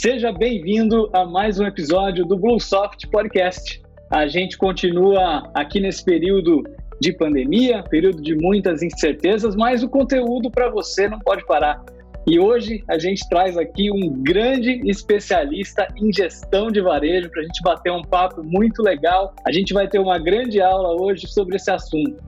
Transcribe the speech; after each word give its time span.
Seja 0.00 0.30
bem-vindo 0.30 1.10
a 1.12 1.24
mais 1.24 1.58
um 1.58 1.66
episódio 1.66 2.24
do 2.24 2.36
Bluesoft 2.36 3.04
Podcast. 3.08 3.82
A 4.08 4.28
gente 4.28 4.56
continua 4.56 5.50
aqui 5.52 5.80
nesse 5.80 6.04
período 6.04 6.62
de 7.00 7.12
pandemia, 7.12 7.82
período 7.82 8.22
de 8.22 8.36
muitas 8.36 8.80
incertezas, 8.80 9.56
mas 9.56 9.82
o 9.82 9.88
conteúdo 9.88 10.52
para 10.52 10.70
você 10.70 11.08
não 11.08 11.18
pode 11.18 11.44
parar. 11.46 11.84
E 12.28 12.38
hoje 12.38 12.84
a 12.88 12.96
gente 12.96 13.28
traz 13.28 13.58
aqui 13.58 13.90
um 13.90 14.22
grande 14.22 14.80
especialista 14.88 15.88
em 16.00 16.12
gestão 16.12 16.68
de 16.68 16.80
varejo 16.80 17.28
para 17.28 17.40
a 17.40 17.44
gente 17.44 17.60
bater 17.60 17.90
um 17.90 18.02
papo 18.02 18.44
muito 18.44 18.84
legal. 18.84 19.34
A 19.44 19.50
gente 19.50 19.74
vai 19.74 19.88
ter 19.88 19.98
uma 19.98 20.16
grande 20.16 20.62
aula 20.62 20.94
hoje 21.02 21.26
sobre 21.26 21.56
esse 21.56 21.72
assunto. 21.72 22.22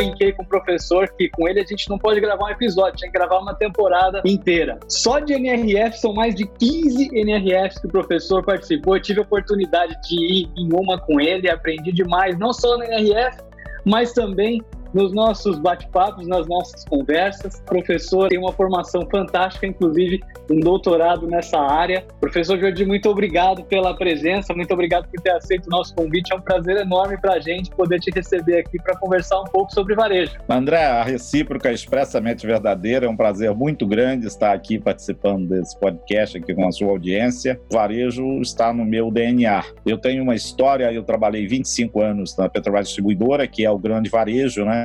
Brinquei 0.00 0.32
com 0.32 0.42
o 0.42 0.46
professor 0.46 1.08
que 1.16 1.28
com 1.28 1.46
ele 1.46 1.60
a 1.60 1.64
gente 1.64 1.88
não 1.88 1.98
pode 1.98 2.20
gravar 2.20 2.46
um 2.46 2.50
episódio, 2.50 2.96
tinha 2.96 3.10
que 3.10 3.18
gravar 3.18 3.38
uma 3.38 3.54
temporada 3.54 4.22
inteira. 4.24 4.78
Só 4.88 5.18
de 5.18 5.34
NRF 5.34 5.98
são 5.98 6.14
mais 6.14 6.34
de 6.34 6.46
15 6.46 7.10
NRFs 7.12 7.78
que 7.78 7.86
o 7.86 7.90
professor 7.90 8.44
participou. 8.44 8.96
Eu 8.96 9.02
tive 9.02 9.20
a 9.20 9.22
oportunidade 9.22 9.94
de 10.08 10.14
ir 10.14 10.50
em 10.56 10.68
uma 10.72 10.98
com 10.98 11.20
ele, 11.20 11.50
aprendi 11.50 11.92
demais, 11.92 12.38
não 12.38 12.52
só 12.52 12.78
no 12.78 12.84
NRF, 12.84 13.38
mas 13.84 14.12
também 14.12 14.62
nos 14.92 15.12
nossos 15.12 15.58
bate-papos, 15.58 16.26
nas 16.26 16.46
nossas 16.46 16.84
conversas. 16.84 17.60
O 17.60 17.64
professor 17.64 18.28
tem 18.28 18.38
uma 18.38 18.52
formação 18.52 19.06
fantástica, 19.10 19.66
inclusive 19.66 20.20
um 20.50 20.60
doutorado 20.60 21.26
nessa 21.26 21.58
área. 21.58 22.04
Professor 22.20 22.58
Jordi, 22.58 22.84
muito 22.84 23.08
obrigado 23.08 23.64
pela 23.64 23.94
presença, 23.94 24.52
muito 24.54 24.72
obrigado 24.72 25.08
por 25.08 25.20
ter 25.20 25.30
aceito 25.30 25.66
o 25.66 25.70
nosso 25.70 25.94
convite. 25.94 26.32
É 26.32 26.36
um 26.36 26.40
prazer 26.40 26.78
enorme 26.78 27.16
para 27.20 27.34
a 27.34 27.40
gente 27.40 27.70
poder 27.70 28.00
te 28.00 28.10
receber 28.10 28.58
aqui 28.58 28.78
para 28.82 28.96
conversar 28.98 29.40
um 29.40 29.44
pouco 29.44 29.72
sobre 29.72 29.94
varejo. 29.94 30.32
André, 30.48 30.84
a 30.84 31.02
recíproca 31.02 31.70
é 31.70 31.72
expressamente 31.72 32.46
verdadeira. 32.46 33.06
É 33.06 33.08
um 33.08 33.16
prazer 33.16 33.54
muito 33.54 33.86
grande 33.86 34.26
estar 34.26 34.52
aqui 34.52 34.78
participando 34.78 35.48
desse 35.48 35.78
podcast 35.78 36.36
aqui 36.36 36.54
com 36.54 36.66
a 36.66 36.72
sua 36.72 36.88
audiência. 36.88 37.60
O 37.70 37.74
varejo 37.74 38.40
está 38.40 38.72
no 38.72 38.84
meu 38.84 39.10
DNA. 39.10 39.62
Eu 39.86 39.98
tenho 39.98 40.22
uma 40.22 40.34
história, 40.34 40.92
eu 40.92 41.02
trabalhei 41.02 41.46
25 41.46 42.00
anos 42.00 42.36
na 42.36 42.48
Petrobras 42.48 42.86
Distribuidora, 42.86 43.46
que 43.46 43.64
é 43.64 43.70
o 43.70 43.78
grande 43.78 44.10
varejo, 44.10 44.64
né? 44.64 44.79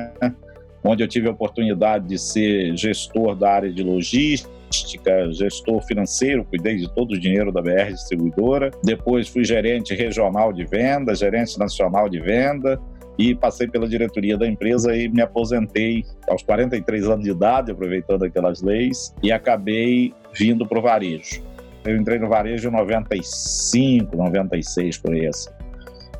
Onde 0.84 1.02
eu 1.02 1.08
tive 1.08 1.28
a 1.28 1.32
oportunidade 1.32 2.06
de 2.06 2.18
ser 2.18 2.76
gestor 2.76 3.34
da 3.34 3.50
área 3.50 3.72
de 3.72 3.82
logística, 3.82 5.32
gestor 5.32 5.82
financeiro, 5.84 6.44
cuidei 6.44 6.76
de 6.76 6.92
todo 6.94 7.12
o 7.12 7.18
dinheiro 7.18 7.52
da 7.52 7.60
BR 7.60 7.92
Distribuidora. 7.92 8.70
Depois 8.82 9.28
fui 9.28 9.44
gerente 9.44 9.94
regional 9.94 10.52
de 10.52 10.64
venda, 10.64 11.14
gerente 11.14 11.58
nacional 11.58 12.08
de 12.08 12.20
venda 12.20 12.80
e 13.18 13.34
passei 13.34 13.66
pela 13.66 13.88
diretoria 13.88 14.36
da 14.36 14.46
empresa 14.46 14.94
e 14.94 15.08
me 15.08 15.22
aposentei 15.22 16.04
aos 16.28 16.42
43 16.42 17.04
anos 17.06 17.24
de 17.24 17.30
idade, 17.30 17.70
aproveitando 17.70 18.24
aquelas 18.24 18.62
leis, 18.62 19.14
e 19.22 19.32
acabei 19.32 20.12
vindo 20.34 20.66
para 20.66 20.78
o 20.78 20.82
varejo. 20.82 21.42
Eu 21.84 21.96
entrei 21.96 22.18
no 22.18 22.28
varejo 22.28 22.68
em 22.68 22.72
95, 22.72 24.16
96, 24.16 24.98
por 24.98 25.14
aí 25.14 25.26
assim. 25.26 25.50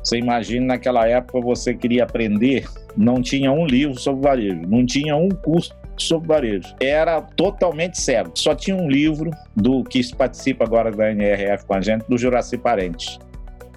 Você 0.07 0.19
imagina, 0.19 0.67
naquela 0.67 1.05
época 1.05 1.41
você 1.41 1.73
queria 1.73 2.05
aprender, 2.05 2.65
não 2.95 3.21
tinha 3.21 3.51
um 3.51 3.65
livro 3.65 3.99
sobre 3.99 4.21
varejo, 4.21 4.61
não 4.65 4.85
tinha 4.85 5.13
um 5.17 5.27
curso 5.27 5.75
sobre 5.97 6.29
varejo. 6.29 6.73
Era 6.79 7.21
totalmente 7.21 7.99
cego. 7.99 8.31
Só 8.33 8.55
tinha 8.55 8.77
um 8.77 8.89
livro 8.89 9.31
do 9.53 9.83
que 9.83 9.99
participa 10.15 10.63
agora 10.63 10.91
da 10.91 11.11
NRF 11.11 11.65
com 11.65 11.73
a 11.73 11.81
gente, 11.81 12.05
do 12.07 12.17
Juraci 12.17 12.57
Parentes. 12.57 13.19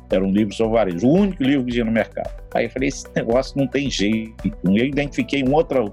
Era 0.08 0.24
um 0.24 0.30
livro 0.30 0.54
sobre 0.54 0.74
varejo, 0.74 1.04
o 1.04 1.12
único 1.12 1.42
livro 1.42 1.66
que 1.66 1.72
tinha 1.72 1.84
no 1.84 1.90
mercado. 1.90 2.30
Aí 2.54 2.64
eu 2.64 2.70
falei, 2.70 2.88
esse 2.88 3.06
negócio 3.14 3.58
não 3.58 3.66
tem 3.66 3.90
jeito. 3.90 4.34
Eu 4.64 4.84
identifiquei 4.84 5.42
uma 5.42 5.56
outra 5.56 5.84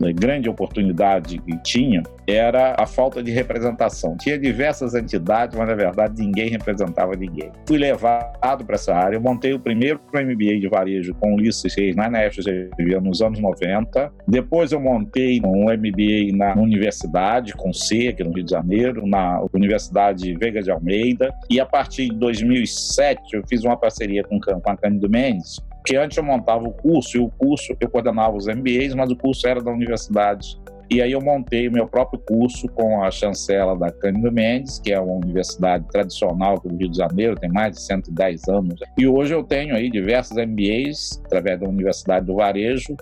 né, 0.00 0.12
grande 0.12 0.48
oportunidade 0.48 1.38
que 1.38 1.56
tinha, 1.62 2.02
era 2.26 2.74
a 2.78 2.86
falta 2.86 3.22
de 3.22 3.30
representação. 3.30 4.16
Tinha 4.16 4.38
diversas 4.38 4.94
entidades, 4.94 5.56
mas 5.56 5.68
na 5.68 5.74
verdade 5.74 6.20
ninguém 6.22 6.48
representava 6.48 7.14
ninguém. 7.14 7.50
Fui 7.66 7.78
levado 7.78 8.64
para 8.64 8.74
essa 8.74 8.94
área, 8.94 9.16
eu 9.16 9.20
montei 9.20 9.52
o 9.52 9.60
primeiro 9.60 10.00
MBA 10.14 10.60
de 10.60 10.68
varejo 10.68 11.14
com 11.14 11.32
o 11.32 11.34
Ulisses 11.34 11.74
Reis 11.74 11.94
na 11.96 12.08
FGV 12.30 13.00
nos 13.02 13.20
anos 13.20 13.40
90. 13.40 14.12
Depois 14.26 14.72
eu 14.72 14.80
montei 14.80 15.40
um 15.44 15.64
MBA 15.64 16.36
na 16.36 16.54
universidade, 16.54 17.52
com 17.54 17.70
aqui 18.08 18.24
no 18.24 18.32
Rio 18.32 18.44
de 18.44 18.50
Janeiro, 18.50 19.06
na 19.06 19.44
Universidade 19.52 20.34
Veiga 20.34 20.62
de 20.62 20.70
Almeida. 20.70 21.32
E 21.50 21.60
a 21.60 21.66
partir 21.66 22.08
de 22.08 22.16
2007 22.16 23.36
eu 23.36 23.42
fiz 23.46 23.64
uma 23.64 23.76
parceria 23.76 24.22
com, 24.24 24.40
com 24.40 24.70
a 24.70 24.76
Cândido 24.76 25.08
Mendes, 25.08 25.60
porque 25.84 25.98
antes 25.98 26.16
eu 26.16 26.24
montava 26.24 26.66
o 26.66 26.72
curso, 26.72 27.18
e 27.18 27.20
o 27.20 27.28
curso 27.28 27.76
eu 27.78 27.90
coordenava 27.90 28.34
os 28.34 28.46
MBAs, 28.46 28.94
mas 28.94 29.10
o 29.10 29.16
curso 29.16 29.46
era 29.46 29.62
da 29.62 29.70
universidade. 29.70 30.58
E 30.90 31.02
aí 31.02 31.12
eu 31.12 31.20
montei 31.20 31.68
o 31.68 31.72
meu 31.72 31.86
próprio 31.86 32.18
curso 32.20 32.66
com 32.68 33.04
a 33.04 33.10
chancela 33.10 33.76
da 33.76 33.90
Cândido 33.90 34.32
Mendes, 34.32 34.78
que 34.78 34.94
é 34.94 34.98
uma 34.98 35.16
universidade 35.16 35.84
tradicional 35.88 36.58
do 36.58 36.74
Rio 36.74 36.88
de 36.88 36.96
Janeiro, 36.96 37.36
tem 37.36 37.50
mais 37.50 37.74
de 37.74 37.82
110 37.82 38.48
anos. 38.48 38.80
E 38.96 39.06
hoje 39.06 39.34
eu 39.34 39.44
tenho 39.44 39.76
aí 39.76 39.90
diversos 39.90 40.38
MBAs, 40.38 41.20
através 41.26 41.60
da 41.60 41.68
Universidade 41.68 42.24
do 42.24 42.36
Varejo, 42.36 42.96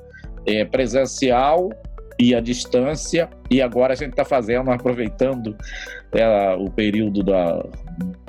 é, 0.44 0.64
presencial 0.64 1.70
e 2.18 2.34
à 2.34 2.40
distância. 2.40 3.28
E 3.50 3.60
agora 3.60 3.92
a 3.92 3.96
gente 3.96 4.10
está 4.10 4.24
fazendo, 4.24 4.70
aproveitando 4.70 5.56
é, 6.12 6.54
o 6.54 6.70
período 6.70 7.22
da, 7.22 7.64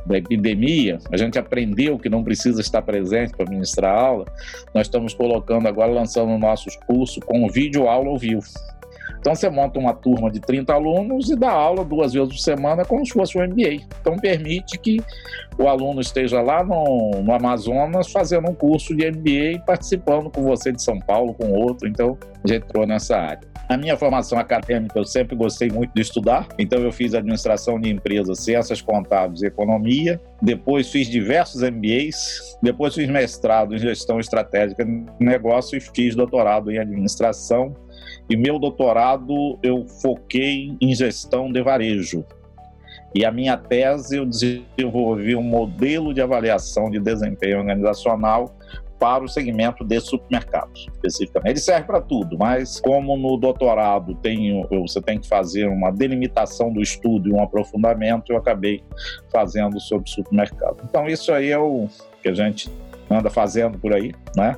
da 0.05 0.17
epidemia, 0.17 0.97
a 1.11 1.17
gente 1.17 1.39
aprendeu 1.39 1.97
que 1.97 2.09
não 2.09 2.23
precisa 2.23 2.61
estar 2.61 2.81
presente 2.81 3.33
para 3.35 3.49
ministrar 3.49 3.95
aula, 3.95 4.25
nós 4.73 4.87
estamos 4.87 5.13
colocando 5.13 5.67
agora, 5.67 5.91
lançando 5.91 6.37
nossos 6.37 6.75
cursos 6.87 7.23
com 7.23 7.47
vídeo 7.47 7.87
aula 7.87 8.09
ao 8.09 8.17
vivo. 8.17 8.43
Então 9.23 9.33
você 9.33 9.49
monta 9.49 9.79
uma 9.79 9.93
turma 9.93 10.29
de 10.29 10.41
30 10.41 10.73
alunos 10.73 11.29
e 11.29 11.35
dá 11.37 11.49
aula 11.49 11.85
duas 11.85 12.11
vezes 12.11 12.27
por 12.27 12.39
semana 12.39 12.83
como 12.83 13.05
se 13.05 13.13
fosse 13.13 13.37
um 13.37 13.41
MBA. 13.41 13.85
Então 14.01 14.17
permite 14.17 14.77
que 14.77 15.01
o 15.57 15.65
aluno 15.69 16.01
esteja 16.01 16.41
lá 16.41 16.61
no, 16.61 17.21
no 17.23 17.33
Amazonas 17.33 18.11
fazendo 18.11 18.49
um 18.49 18.53
curso 18.53 18.93
de 18.93 19.09
MBA 19.09 19.51
e 19.53 19.59
participando 19.59 20.29
com 20.29 20.43
você 20.43 20.73
de 20.73 20.83
São 20.83 20.99
Paulo, 20.99 21.33
com 21.33 21.53
outro. 21.53 21.87
Então 21.87 22.17
a 22.43 22.47
gente 22.49 22.65
entrou 22.65 22.85
nessa 22.85 23.15
área. 23.15 23.53
A 23.69 23.77
minha 23.77 23.95
formação 23.95 24.37
acadêmica, 24.37 24.99
eu 24.99 25.05
sempre 25.05 25.37
gostei 25.37 25.69
muito 25.69 25.93
de 25.95 26.01
estudar, 26.01 26.47
então 26.59 26.79
eu 26.79 26.91
fiz 26.91 27.13
administração 27.13 27.79
de 27.79 27.89
empresas, 27.89 28.39
ciências 28.39 28.81
contábeis 28.81 29.41
e 29.41 29.47
economia. 29.47 30.19
Depois 30.41 30.91
fiz 30.91 31.07
diversos 31.07 31.61
MBAs, 31.61 32.57
depois 32.61 32.93
fiz 32.93 33.09
mestrado 33.09 33.73
em 33.73 33.77
gestão 33.77 34.19
estratégica 34.19 34.83
de 34.83 35.05
negócio 35.17 35.77
e 35.77 35.79
fiz 35.79 36.13
doutorado 36.13 36.69
em 36.71 36.77
administração. 36.77 37.73
E 38.29 38.35
meu 38.35 38.59
doutorado 38.59 39.59
eu 39.61 39.85
foquei 40.01 40.75
em 40.79 40.93
gestão 40.95 41.51
de 41.51 41.61
varejo. 41.61 42.25
E 43.15 43.25
a 43.25 43.31
minha 43.31 43.55
tese 43.55 44.17
eu 44.17 44.25
desenvolvi 44.25 45.35
um 45.35 45.43
modelo 45.43 46.13
de 46.13 46.21
avaliação 46.21 46.89
de 46.89 46.99
desempenho 46.99 47.59
organizacional 47.59 48.55
para 49.03 49.21
o 49.21 49.27
segmento 49.27 49.83
de 49.83 49.99
supermercados, 49.99 50.87
especificamente. 50.93 51.51
Ele 51.51 51.59
serve 51.59 51.85
para 51.85 51.99
tudo, 51.99 52.37
mas 52.37 52.79
como 52.79 53.17
no 53.17 53.35
doutorado 53.35 54.15
tem, 54.15 54.65
você 54.69 55.01
tem 55.01 55.19
que 55.19 55.27
fazer 55.27 55.67
uma 55.67 55.91
delimitação 55.91 56.71
do 56.71 56.81
estudo 56.81 57.27
e 57.27 57.33
um 57.33 57.43
aprofundamento, 57.43 58.31
eu 58.31 58.37
acabei 58.37 58.81
fazendo 59.29 59.77
sobre 59.79 60.09
supermercado. 60.09 60.77
Então, 60.85 61.05
isso 61.05 61.33
aí 61.33 61.51
é 61.51 61.59
o 61.59 61.87
que 62.21 62.29
a 62.29 62.33
gente 62.33 62.71
anda 63.09 63.29
fazendo 63.29 63.77
por 63.77 63.93
aí, 63.93 64.13
né? 64.37 64.57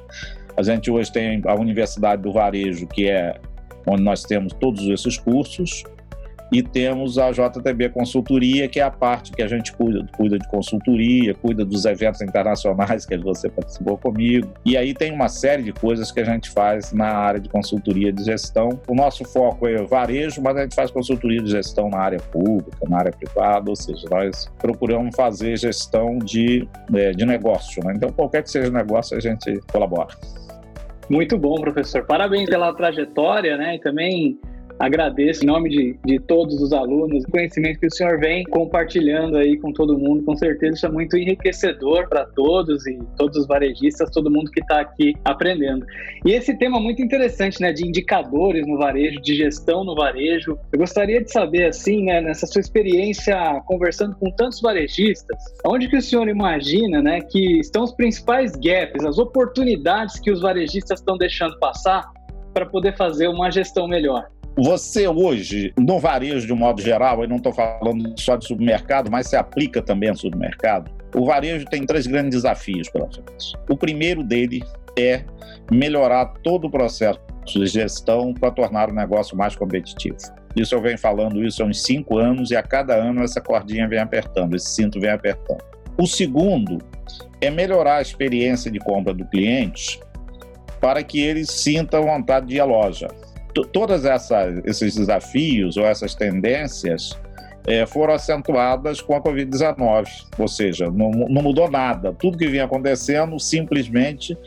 A 0.58 0.64
gente 0.64 0.90
hoje 0.90 1.12
tem 1.12 1.42
a 1.46 1.56
Universidade 1.56 2.22
do 2.22 2.32
Varejo, 2.32 2.88
que 2.88 3.10
é 3.10 3.40
onde 3.88 4.02
nós 4.02 4.24
temos 4.24 4.54
todos 4.54 4.82
esses 4.88 5.18
cursos, 5.18 5.84
e 6.52 6.62
temos 6.62 7.18
a 7.18 7.32
JTB 7.32 7.90
Consultoria, 7.90 8.68
que 8.68 8.80
é 8.80 8.84
a 8.84 8.92
parte 8.92 9.32
que 9.32 9.42
a 9.42 9.48
gente 9.48 9.74
cuida, 9.74 10.06
cuida 10.16 10.38
de 10.38 10.48
consultoria, 10.48 11.34
cuida 11.34 11.66
dos 11.66 11.85
eventos 11.85 12.22
internacionais 12.22 13.06
que 13.06 13.18
você 13.18 13.50
participou 13.50 13.97
comigo. 13.97 14.53
E 14.64 14.78
aí 14.78 14.94
tem 14.94 15.12
uma 15.12 15.28
série 15.28 15.64
de 15.64 15.74
coisas 15.74 16.12
que 16.12 16.20
a 16.20 16.24
gente 16.24 16.50
faz 16.52 16.94
na 16.94 17.08
área 17.08 17.40
de 17.40 17.50
consultoria 17.50 18.14
de 18.14 18.24
gestão. 18.24 18.79
O 18.88 18.96
nosso 18.96 19.26
foco 19.26 19.68
é 19.68 19.84
varejo, 19.84 20.41
mas 20.41 20.56
a 20.56 20.62
gente 20.62 20.76
faz 20.76 20.91
consultoria 20.91 21.41
de 21.41 21.50
gestão 21.50 21.90
na 21.90 21.97
área 21.97 22.20
pública, 22.20 22.78
na 22.88 23.00
área 23.00 23.12
privada, 23.12 23.70
ou 23.70 23.76
seja, 23.76 24.08
nós 24.09 24.50
procuramos 24.59 25.16
fazer 25.16 25.58
gestão 25.58 26.20
de, 26.20 26.68
é, 26.94 27.12
de 27.12 27.26
negócio. 27.26 27.84
Né? 27.84 27.94
Então, 27.96 28.09
qualquer 28.12 28.44
que 28.44 28.52
seja 28.52 28.70
o 28.70 28.74
negócio, 28.74 29.18
a 29.18 29.20
gente 29.20 29.59
colabora. 29.72 30.16
Muito 31.09 31.37
bom, 31.37 31.55
professor. 31.55 32.05
Parabéns 32.05 32.49
pela 32.49 32.73
trajetória, 32.73 33.57
né? 33.57 33.75
E 33.75 33.79
também 33.79 34.40
Agradeço 34.80 35.44
em 35.44 35.48
nome 35.48 35.70
de, 35.70 36.00
de 36.06 36.20
todos 36.20 36.62
os 36.62 36.74
alunos 36.74 37.24
o 37.24 37.32
conhecimento 37.32 37.80
que 37.80 37.88
o 37.88 37.92
senhor 37.92 38.20
vem 38.20 38.44
compartilhando 38.44 39.38
aí 39.38 39.58
com 39.58 39.72
todo 39.72 39.98
mundo. 39.98 40.24
Com 40.24 40.36
certeza 40.36 40.76
isso 40.76 40.86
é 40.86 40.90
muito 40.90 41.18
enriquecedor 41.18 42.10
para 42.10 42.26
todos 42.26 42.86
e 42.86 43.00
todos 43.18 43.38
os 43.38 43.48
varejistas, 43.48 44.12
todo 44.12 44.30
mundo 44.30 44.52
que 44.52 44.60
está 44.60 44.82
aqui 44.82 45.14
aprendendo. 45.24 45.86
E 46.26 46.34
esse 46.34 46.58
tema 46.58 46.80
muito 46.80 47.02
interessante, 47.02 47.62
né, 47.62 47.72
de 47.72 47.88
indicadores 47.88 48.68
no 48.68 48.78
varejo, 48.78 49.22
de 49.22 49.36
gestão 49.36 49.86
no 49.86 49.96
varejo. 49.96 50.58
Eu 50.74 50.80
gostaria 50.80 51.24
de 51.24 51.32
saber, 51.32 51.68
assim, 51.68 52.04
né, 52.04 52.20
nessa 52.20 52.46
sua 52.46 52.60
experiência 52.60 53.62
conversando 53.66 54.16
com 54.18 54.30
tantos 54.32 54.60
varejistas, 54.60 55.38
onde 55.66 55.88
que 55.88 55.96
o 55.96 56.02
senhor 56.02 56.28
imagina, 56.28 57.02
né, 57.02 57.22
que 57.22 57.60
estão 57.60 57.84
os 57.84 57.94
principais 57.94 58.52
gaps, 58.58 59.06
as 59.06 59.18
oportunidades 59.18 60.20
que 60.20 60.32
os 60.32 60.42
varejistas 60.42 61.00
estão 61.00 61.18
deixando 61.18 61.58
passar 61.60 62.04
para 62.54 62.66
poder 62.66 62.96
fazer 62.96 63.28
uma 63.28 63.52
gestão 63.52 63.88
melhor? 63.88 64.30
Você 64.57 65.05
hoje, 65.05 65.73
no 65.78 65.99
varejo 65.99 66.47
de 66.47 66.53
um 66.53 66.55
modo 66.55 66.81
geral, 66.81 67.22
eu 67.22 67.28
não 67.28 67.35
estou 67.35 67.52
falando 67.52 68.17
só 68.17 68.37
de 68.37 68.47
supermercado, 68.47 69.11
mas 69.11 69.28
se 69.28 69.35
aplica 69.35 69.81
também 69.81 70.09
ao 70.09 70.16
supermercado, 70.16 70.90
o 71.13 71.25
varejo 71.25 71.66
tem 71.66 71.85
três 71.85 72.07
grandes 72.07 72.31
desafios 72.31 72.90
pela 72.90 73.09
frente. 73.11 73.53
O 73.69 73.75
primeiro 73.75 74.23
dele 74.23 74.63
é 74.97 75.25
melhorar 75.69 76.28
todo 76.41 76.67
o 76.67 76.72
processo 76.72 77.19
de 77.46 77.66
gestão 77.67 78.34
para 78.34 78.49
tornar 78.49 78.90
o 78.90 78.93
negócio 78.93 79.37
mais 79.37 79.57
competitivo. 79.57 80.17
Isso 80.55 80.73
eu 80.73 80.81
venho 80.81 80.97
falando 80.97 81.43
isso 81.43 81.61
há 81.61 81.66
uns 81.66 81.84
cinco 81.84 82.17
anos 82.17 82.49
e 82.49 82.55
a 82.55 82.63
cada 82.63 82.96
ano 82.96 83.23
essa 83.23 83.41
cordinha 83.41 83.90
vem 83.90 83.99
apertando, 83.99 84.55
esse 84.55 84.69
cinto 84.69 85.02
vem 85.02 85.09
apertando. 85.09 85.63
O 85.97 86.07
segundo 86.07 86.78
é 87.41 87.49
melhorar 87.49 87.97
a 87.97 88.02
experiência 88.02 88.72
de 88.72 88.79
compra 88.79 89.13
do 89.13 89.25
cliente 89.25 89.99
para 90.79 91.03
que 91.03 91.19
ele 91.19 91.46
sinta 91.46 91.99
vontade 91.99 92.47
de 92.47 92.55
ir 92.55 92.61
à 92.61 92.66
loja. 92.66 93.07
Todos 93.72 94.03
esses 94.66 94.96
desafios 94.96 95.78
ou 95.78 95.85
essas 95.85 96.13
tendências 96.13 97.17
é, 97.67 97.85
foram 97.85 98.13
acentuadas 98.13 99.02
com 99.02 99.16
a 99.16 99.22
Covid-19, 99.22 100.07
ou 100.37 100.47
seja, 100.47 100.91
não, 100.91 101.09
não 101.11 101.41
mudou 101.41 101.69
nada. 101.69 102.13
Tudo 102.13 102.37
que 102.37 102.47
vinha 102.47 102.66
acontecendo 102.66 103.40
simplesmente 103.40 104.37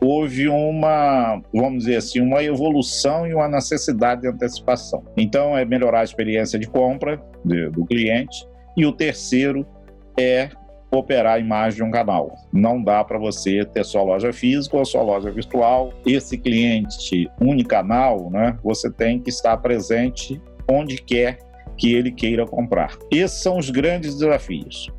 houve 0.00 0.48
uma, 0.48 1.40
vamos 1.52 1.84
dizer 1.84 1.96
assim, 1.96 2.20
uma 2.20 2.42
evolução 2.42 3.26
e 3.26 3.34
uma 3.34 3.48
necessidade 3.48 4.22
de 4.22 4.28
antecipação. 4.28 5.02
Então, 5.16 5.56
é 5.56 5.64
melhorar 5.64 6.00
a 6.00 6.04
experiência 6.04 6.58
de 6.58 6.66
compra 6.66 7.22
de, 7.44 7.70
do 7.70 7.84
cliente. 7.84 8.46
E 8.76 8.84
o 8.84 8.92
terceiro 8.92 9.66
é 10.18 10.50
operar 10.96 11.40
em 11.40 11.44
mais 11.44 11.74
de 11.74 11.82
um 11.82 11.90
canal. 11.90 12.34
Não 12.52 12.82
dá 12.82 13.02
para 13.04 13.18
você 13.18 13.64
ter 13.64 13.84
só 13.84 14.02
loja 14.02 14.32
física 14.32 14.76
ou 14.76 14.84
só 14.84 15.02
loja 15.02 15.30
virtual. 15.30 15.92
Esse 16.06 16.38
cliente 16.38 17.30
unicanal, 17.40 18.30
né, 18.30 18.58
você 18.62 18.90
tem 18.90 19.20
que 19.20 19.30
estar 19.30 19.56
presente 19.58 20.40
onde 20.70 20.96
quer 20.96 21.38
que 21.76 21.92
ele 21.92 22.10
queira 22.10 22.46
comprar. 22.46 22.96
Esses 23.10 23.42
são 23.42 23.58
os 23.58 23.70
grandes 23.70 24.14
desafios. 24.18 24.90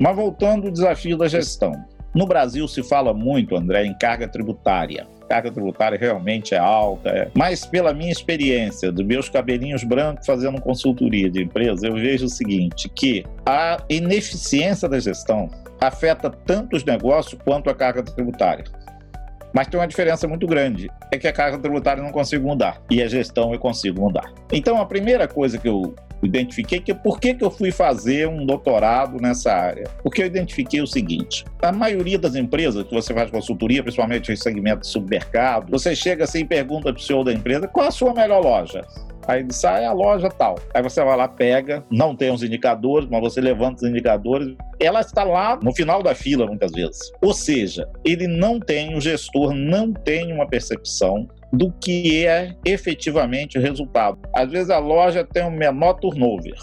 Mas 0.00 0.16
voltando 0.16 0.66
ao 0.66 0.72
desafio 0.72 1.16
da 1.16 1.28
gestão. 1.28 1.72
No 2.14 2.26
Brasil 2.26 2.66
se 2.66 2.82
fala 2.82 3.12
muito, 3.12 3.56
André, 3.56 3.84
em 3.84 3.94
carga 3.94 4.26
tributária. 4.26 5.06
carga 5.28 5.50
tributária 5.50 5.98
realmente 5.98 6.54
é 6.54 6.58
alta, 6.58 7.10
é. 7.10 7.30
mas 7.34 7.66
pela 7.66 7.92
minha 7.92 8.10
experiência, 8.10 8.90
dos 8.90 9.04
meus 9.04 9.28
cabelinhos 9.28 9.84
brancos 9.84 10.26
fazendo 10.26 10.60
consultoria 10.60 11.30
de 11.30 11.42
empresa, 11.42 11.86
eu 11.86 11.94
vejo 11.94 12.24
o 12.24 12.28
seguinte, 12.30 12.88
que 12.88 13.24
a 13.44 13.82
ineficiência 13.90 14.88
da 14.88 14.98
gestão 14.98 15.50
afeta 15.80 16.30
tanto 16.30 16.76
os 16.76 16.84
negócios 16.84 17.40
quanto 17.44 17.70
a 17.70 17.74
carga 17.74 18.02
tributária. 18.02 18.64
Mas 19.58 19.66
tem 19.66 19.80
uma 19.80 19.88
diferença 19.88 20.28
muito 20.28 20.46
grande, 20.46 20.88
é 21.10 21.18
que 21.18 21.26
a 21.26 21.32
carga 21.32 21.58
tributária 21.58 21.98
eu 22.00 22.04
não 22.04 22.12
consigo 22.12 22.46
mudar 22.46 22.80
e 22.88 23.02
a 23.02 23.08
gestão 23.08 23.52
eu 23.52 23.58
consigo 23.58 24.00
mudar. 24.00 24.32
Então 24.52 24.80
a 24.80 24.86
primeira 24.86 25.26
coisa 25.26 25.58
que 25.58 25.68
eu 25.68 25.96
identifiquei 26.22 26.78
que 26.78 26.94
por 26.94 27.18
que, 27.18 27.34
que 27.34 27.42
eu 27.42 27.50
fui 27.50 27.72
fazer 27.72 28.28
um 28.28 28.46
doutorado 28.46 29.20
nessa 29.20 29.52
área? 29.52 29.90
Porque 30.00 30.22
eu 30.22 30.26
identifiquei 30.26 30.80
o 30.80 30.86
seguinte: 30.86 31.44
a 31.60 31.72
maioria 31.72 32.20
das 32.20 32.36
empresas 32.36 32.84
que 32.84 32.94
você 32.94 33.12
faz 33.12 33.32
consultoria, 33.32 33.82
principalmente 33.82 34.30
em 34.30 34.36
segmento 34.36 34.82
de 34.82 34.86
supermercado, 34.86 35.72
você 35.72 35.92
chega 35.92 36.22
assim 36.22 36.42
e 36.42 36.44
pergunta 36.44 36.92
para 36.92 37.00
o 37.00 37.02
senhor 37.02 37.24
da 37.24 37.32
empresa 37.32 37.66
qual 37.66 37.88
a 37.88 37.90
sua 37.90 38.14
melhor 38.14 38.40
loja. 38.40 38.86
Aí 39.28 39.46
sai 39.50 39.82
ah, 39.82 39.84
é 39.84 39.86
a 39.86 39.92
loja 39.92 40.30
tal. 40.30 40.58
Aí 40.72 40.82
você 40.82 41.04
vai 41.04 41.14
lá, 41.14 41.28
pega, 41.28 41.84
não 41.90 42.16
tem 42.16 42.32
os 42.32 42.42
indicadores, 42.42 43.06
mas 43.10 43.20
você 43.20 43.42
levanta 43.42 43.84
os 43.84 43.90
indicadores. 43.90 44.56
Ela 44.80 45.00
está 45.00 45.22
lá 45.22 45.58
no 45.62 45.74
final 45.74 46.02
da 46.02 46.14
fila, 46.14 46.46
muitas 46.46 46.72
vezes. 46.72 46.98
Ou 47.20 47.34
seja, 47.34 47.86
ele 48.02 48.26
não 48.26 48.58
tem, 48.58 48.96
o 48.96 49.00
gestor 49.02 49.52
não 49.52 49.92
tem 49.92 50.32
uma 50.32 50.48
percepção 50.48 51.28
do 51.52 51.70
que 51.72 52.26
é 52.26 52.54
efetivamente 52.64 53.58
o 53.58 53.60
resultado. 53.60 54.18
Às 54.34 54.50
vezes 54.50 54.70
a 54.70 54.78
loja 54.78 55.22
tem 55.24 55.44
um 55.44 55.50
menor 55.50 55.94
turnover, 55.94 56.54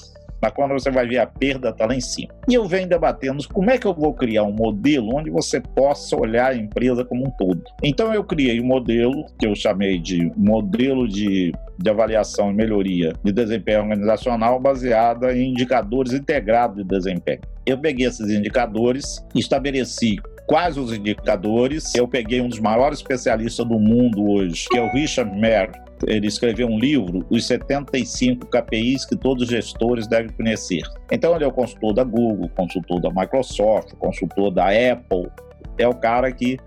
mas 0.45 0.53
quando 0.53 0.73
você 0.73 0.91
vai 0.91 1.07
ver 1.07 1.17
a 1.17 1.25
perda 1.25 1.69
está 1.69 1.87
lá 1.87 1.95
em 1.95 2.01
cima. 2.01 2.31
E 2.47 2.53
eu 2.53 2.67
venho 2.67 2.87
debatendo 2.87 3.43
como 3.51 3.71
é 3.71 3.79
que 3.79 3.87
eu 3.87 3.93
vou 3.95 4.13
criar 4.13 4.43
um 4.43 4.51
modelo 4.51 5.15
onde 5.15 5.31
você 5.31 5.59
possa 5.59 6.15
olhar 6.15 6.51
a 6.51 6.55
empresa 6.55 7.03
como 7.03 7.25
um 7.25 7.31
todo. 7.31 7.63
Então 7.83 8.13
eu 8.13 8.23
criei 8.23 8.61
um 8.61 8.65
modelo 8.65 9.25
que 9.39 9.47
eu 9.47 9.55
chamei 9.55 9.97
de 9.97 10.31
modelo 10.37 11.07
de, 11.07 11.51
de 11.79 11.89
avaliação 11.89 12.51
e 12.51 12.53
melhoria 12.53 13.13
de 13.23 13.31
desempenho 13.31 13.81
organizacional 13.81 14.59
baseada 14.59 15.35
em 15.35 15.49
indicadores 15.49 16.13
integrados 16.13 16.77
de 16.77 16.83
desempenho. 16.83 17.41
Eu 17.65 17.79
peguei 17.79 18.05
esses 18.05 18.29
indicadores, 18.29 19.25
estabeleci 19.33 20.17
quais 20.45 20.77
os 20.77 20.93
indicadores. 20.93 21.95
Eu 21.95 22.07
peguei 22.07 22.39
um 22.39 22.47
dos 22.47 22.59
maiores 22.59 22.99
especialistas 22.99 23.65
do 23.65 23.79
mundo 23.79 24.29
hoje, 24.29 24.67
que 24.69 24.77
é 24.77 24.81
o 24.83 24.91
Richard 24.91 25.35
Mer. 25.39 25.71
Ele 26.07 26.27
escreveu 26.27 26.67
um 26.67 26.79
livro, 26.79 27.25
Os 27.29 27.47
75 27.47 28.47
KPIs 28.47 29.05
que 29.05 29.15
todos 29.15 29.43
os 29.43 29.49
gestores 29.49 30.07
devem 30.07 30.31
conhecer. 30.31 30.81
Então, 31.11 31.35
ele 31.35 31.43
é 31.43 31.47
o 31.47 31.51
consultor 31.51 31.93
da 31.93 32.03
Google, 32.03 32.49
consultor 32.55 33.01
da 33.01 33.09
Microsoft, 33.09 33.93
consultor 33.95 34.51
da 34.51 34.67
Apple. 34.67 35.29
É 35.77 35.87
o 35.87 35.93
cara 35.93 36.31
que 36.31 36.57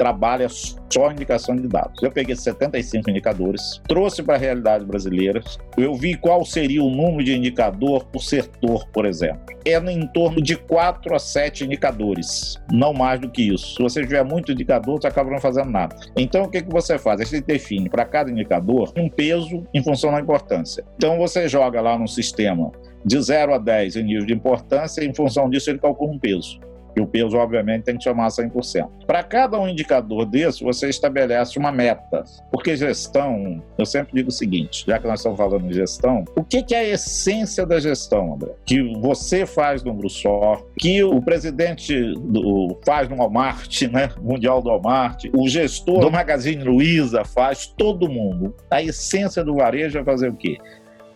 trabalha 0.00 0.46
só 0.48 1.12
indicação 1.12 1.54
de 1.54 1.68
dados. 1.68 2.02
Eu 2.02 2.10
peguei 2.10 2.34
75 2.34 3.10
indicadores, 3.10 3.82
trouxe 3.86 4.22
para 4.22 4.36
a 4.36 4.38
realidade 4.38 4.82
brasileira, 4.82 5.42
eu 5.76 5.94
vi 5.94 6.14
qual 6.14 6.42
seria 6.42 6.82
o 6.82 6.88
número 6.88 7.22
de 7.22 7.36
indicador 7.36 8.06
por 8.06 8.22
setor, 8.22 8.88
por 8.88 9.04
exemplo. 9.04 9.42
É 9.62 9.76
em 9.76 10.06
torno 10.06 10.40
de 10.40 10.56
4 10.56 11.14
a 11.14 11.18
7 11.18 11.66
indicadores, 11.66 12.56
não 12.72 12.94
mais 12.94 13.20
do 13.20 13.28
que 13.28 13.42
isso. 13.42 13.74
Se 13.74 13.82
você 13.82 14.00
tiver 14.00 14.24
muito 14.24 14.52
indicador, 14.52 14.98
você 14.98 15.06
acaba 15.06 15.30
não 15.30 15.38
fazendo 15.38 15.70
nada. 15.70 15.94
Então, 16.16 16.44
o 16.44 16.48
que, 16.48 16.62
que 16.62 16.72
você 16.72 16.98
faz? 16.98 17.20
Você 17.20 17.42
define 17.42 17.90
para 17.90 18.06
cada 18.06 18.30
indicador 18.30 18.90
um 18.96 19.10
peso 19.10 19.66
em 19.74 19.84
função 19.84 20.12
da 20.12 20.20
importância. 20.20 20.82
Então, 20.96 21.18
você 21.18 21.46
joga 21.46 21.78
lá 21.82 21.98
no 21.98 22.08
sistema 22.08 22.72
de 23.04 23.20
0 23.20 23.52
a 23.52 23.58
10 23.58 23.96
em 23.96 24.02
nível 24.02 24.24
de 24.24 24.32
importância, 24.32 25.02
e 25.02 25.06
em 25.06 25.14
função 25.14 25.50
disso 25.50 25.68
ele 25.68 25.78
calcula 25.78 26.10
um 26.10 26.18
peso 26.18 26.58
que 26.94 27.00
o 27.00 27.06
peso, 27.06 27.36
obviamente, 27.36 27.84
tem 27.84 27.96
que 27.96 28.04
chamar 28.04 28.28
100%. 28.28 28.88
Para 29.06 29.22
cada 29.22 29.58
um 29.58 29.68
indicador 29.68 30.24
desse, 30.24 30.62
você 30.62 30.88
estabelece 30.88 31.58
uma 31.58 31.72
meta, 31.72 32.24
porque 32.50 32.76
gestão, 32.76 33.62
eu 33.78 33.86
sempre 33.86 34.12
digo 34.14 34.28
o 34.28 34.32
seguinte, 34.32 34.84
já 34.86 34.98
que 34.98 35.06
nós 35.06 35.20
estamos 35.20 35.38
falando 35.38 35.66
de 35.66 35.74
gestão, 35.74 36.24
o 36.36 36.44
que, 36.44 36.64
é 36.74 36.78
a 36.78 36.88
essência 36.88 37.66
da 37.66 37.80
gestão, 37.80 38.34
André? 38.34 38.52
Que 38.64 38.82
você 39.00 39.46
faz 39.46 39.82
no 39.82 39.92
Brussor, 39.92 40.66
que 40.78 41.02
o 41.02 41.20
presidente 41.20 42.14
do, 42.16 42.78
faz 42.84 43.08
no 43.08 43.16
Walmart, 43.16 43.82
né? 43.82 44.10
Mundial 44.20 44.62
do 44.62 44.68
Walmart, 44.68 45.24
o 45.32 45.48
gestor 45.48 46.00
do 46.00 46.10
Magazine 46.10 46.62
Luiza 46.62 47.24
faz, 47.24 47.66
todo 47.66 48.08
mundo. 48.08 48.54
A 48.70 48.82
essência 48.82 49.44
do 49.44 49.54
varejo 49.56 49.98
é 49.98 50.04
fazer 50.04 50.28
o 50.28 50.34
quê? 50.34 50.58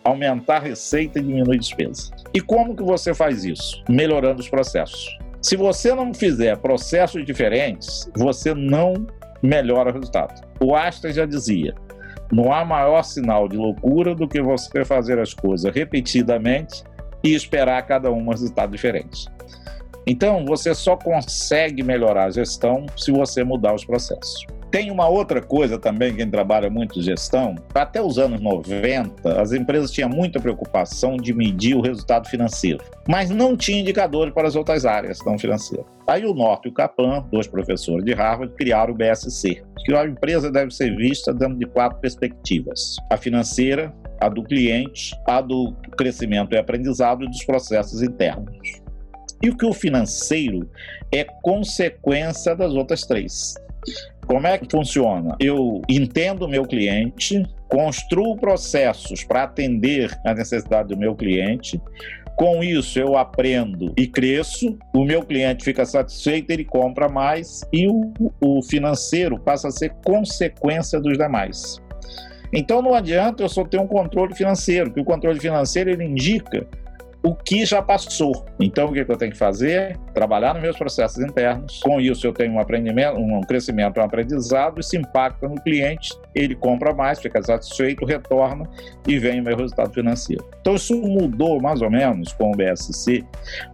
aumentar 0.05 0.57
a 0.57 0.59
receita 0.59 1.19
e 1.19 1.21
diminuir 1.23 1.57
despesa. 1.57 2.11
E 2.31 2.39
como 2.39 2.75
que 2.75 2.83
você 2.83 3.13
faz 3.13 3.43
isso? 3.43 3.83
Melhorando 3.89 4.39
os 4.39 4.47
processos. 4.47 5.17
Se 5.45 5.55
você 5.55 5.93
não 5.93 6.11
fizer 6.11 6.57
processos 6.57 7.23
diferentes, 7.23 8.09
você 8.17 8.55
não 8.55 9.05
melhora 9.43 9.91
o 9.91 9.93
resultado. 9.93 10.41
O 10.59 10.75
Astra 10.75 11.13
já 11.13 11.23
dizia: 11.23 11.75
não 12.31 12.51
há 12.51 12.65
maior 12.65 13.03
sinal 13.03 13.47
de 13.47 13.55
loucura 13.55 14.15
do 14.15 14.27
que 14.27 14.41
você 14.41 14.83
fazer 14.83 15.19
as 15.19 15.35
coisas 15.35 15.71
repetidamente 15.71 16.83
e 17.23 17.35
esperar 17.35 17.85
cada 17.85 18.11
um 18.11 18.25
um 18.25 18.29
resultado 18.31 18.71
diferente. 18.71 19.27
Então, 20.07 20.43
você 20.45 20.73
só 20.73 20.97
consegue 20.97 21.83
melhorar 21.83 22.25
a 22.25 22.31
gestão 22.31 22.87
se 22.97 23.11
você 23.11 23.43
mudar 23.43 23.75
os 23.75 23.85
processos. 23.85 24.47
Tem 24.75 24.91
uma 24.91 25.07
outra 25.07 25.41
coisa 25.41 25.79
também, 25.79 26.13
quem 26.13 26.29
trabalha 26.29 26.69
muito 26.69 27.01
gestão, 27.01 27.55
até 27.73 28.01
os 28.01 28.19
anos 28.19 28.41
90, 28.41 29.41
as 29.41 29.53
empresas 29.53 29.89
tinham 29.89 30.09
muita 30.09 30.37
preocupação 30.37 31.15
de 31.15 31.33
medir 31.33 31.77
o 31.77 31.81
resultado 31.81 32.27
financeiro, 32.27 32.83
mas 33.07 33.29
não 33.29 33.55
tinha 33.55 33.79
indicadores 33.79 34.33
para 34.33 34.49
as 34.49 34.53
outras 34.57 34.85
áreas 34.85 35.19
não 35.25 35.39
financeiras. 35.39 35.85
Aí 36.05 36.25
o 36.25 36.33
Norte 36.33 36.65
e 36.65 36.71
o 36.71 36.73
Kaplan, 36.73 37.23
dois 37.31 37.47
professores 37.47 38.03
de 38.03 38.11
Harvard, 38.11 38.53
criaram 38.55 38.93
o 38.93 38.97
BSC, 38.97 39.63
que 39.85 39.95
a 39.95 40.05
empresa 40.05 40.51
deve 40.51 40.71
ser 40.71 40.93
vista 40.93 41.33
dentro 41.33 41.55
de 41.57 41.67
quatro 41.67 41.97
perspectivas: 41.99 42.97
a 43.09 43.15
financeira, 43.15 43.95
a 44.19 44.27
do 44.27 44.43
cliente, 44.43 45.15
a 45.25 45.39
do 45.39 45.73
crescimento 45.97 46.53
e 46.53 46.57
aprendizado 46.57 47.23
e 47.23 47.29
dos 47.29 47.45
processos 47.45 48.01
internos. 48.01 48.57
E 49.41 49.49
o 49.49 49.55
que 49.55 49.65
o 49.65 49.71
financeiro 49.71 50.69
é 51.13 51.23
consequência 51.23 52.53
das 52.53 52.73
outras 52.73 53.03
três. 53.05 53.55
Como 54.25 54.47
é 54.47 54.57
que 54.57 54.67
funciona? 54.69 55.35
Eu 55.39 55.81
entendo 55.87 56.45
o 56.45 56.47
meu 56.47 56.63
cliente, 56.63 57.45
construo 57.69 58.35
processos 58.35 59.23
para 59.23 59.43
atender 59.43 60.11
a 60.25 60.33
necessidade 60.33 60.89
do 60.89 60.97
meu 60.97 61.15
cliente. 61.15 61.79
Com 62.35 62.63
isso, 62.63 62.99
eu 62.99 63.15
aprendo 63.15 63.93
e 63.97 64.07
cresço, 64.07 64.77
o 64.93 65.05
meu 65.05 65.23
cliente 65.23 65.63
fica 65.63 65.85
satisfeito, 65.85 66.51
ele 66.51 66.65
compra 66.65 67.07
mais 67.07 67.61
e 67.71 67.87
o, 67.87 68.11
o 68.41 68.61
financeiro 68.61 69.39
passa 69.39 69.69
a 69.69 69.71
ser 69.71 69.93
consequência 70.03 70.99
dos 70.99 71.17
demais. 71.17 71.81
Então 72.51 72.81
não 72.81 72.93
adianta 72.93 73.43
eu 73.43 73.49
só 73.49 73.63
ter 73.63 73.79
um 73.79 73.87
controle 73.87 74.35
financeiro, 74.35 74.91
que 74.91 74.99
o 74.99 75.05
controle 75.05 75.39
financeiro 75.39 75.89
ele 75.89 76.03
indica 76.03 76.67
o 77.25 77.33
que 77.33 77.65
já 77.65 77.81
passou. 77.81 78.45
Então, 78.59 78.85
o 78.85 78.93
que 78.93 78.99
eu 78.99 79.17
tenho 79.17 79.31
que 79.31 79.37
fazer? 79.37 79.97
Trabalhar 80.13 80.53
nos 80.53 80.61
meus 80.61 80.77
processos 80.77 81.17
internos. 81.17 81.79
Com 81.79 81.99
isso, 81.99 82.27
eu 82.27 82.31
tenho 82.31 82.53
um 82.53 82.59
aprendimento, 82.59 83.17
um 83.17 83.41
crescimento, 83.41 83.99
um 83.99 84.03
aprendizado, 84.03 84.79
isso 84.79 84.95
impacta 84.95 85.47
no 85.47 85.55
cliente, 85.55 86.13
ele 86.35 86.53
compra 86.55 86.93
mais, 86.93 87.19
fica 87.19 87.41
satisfeito, 87.41 88.05
retorna 88.05 88.69
e 89.07 89.17
vem 89.17 89.41
o 89.41 89.43
meu 89.43 89.57
resultado 89.57 89.91
financeiro. 89.91 90.45
Então, 90.61 90.75
isso 90.75 90.95
mudou 91.01 91.59
mais 91.59 91.81
ou 91.81 91.89
menos 91.89 92.31
com 92.33 92.51
o 92.51 92.55
BSC, 92.55 93.23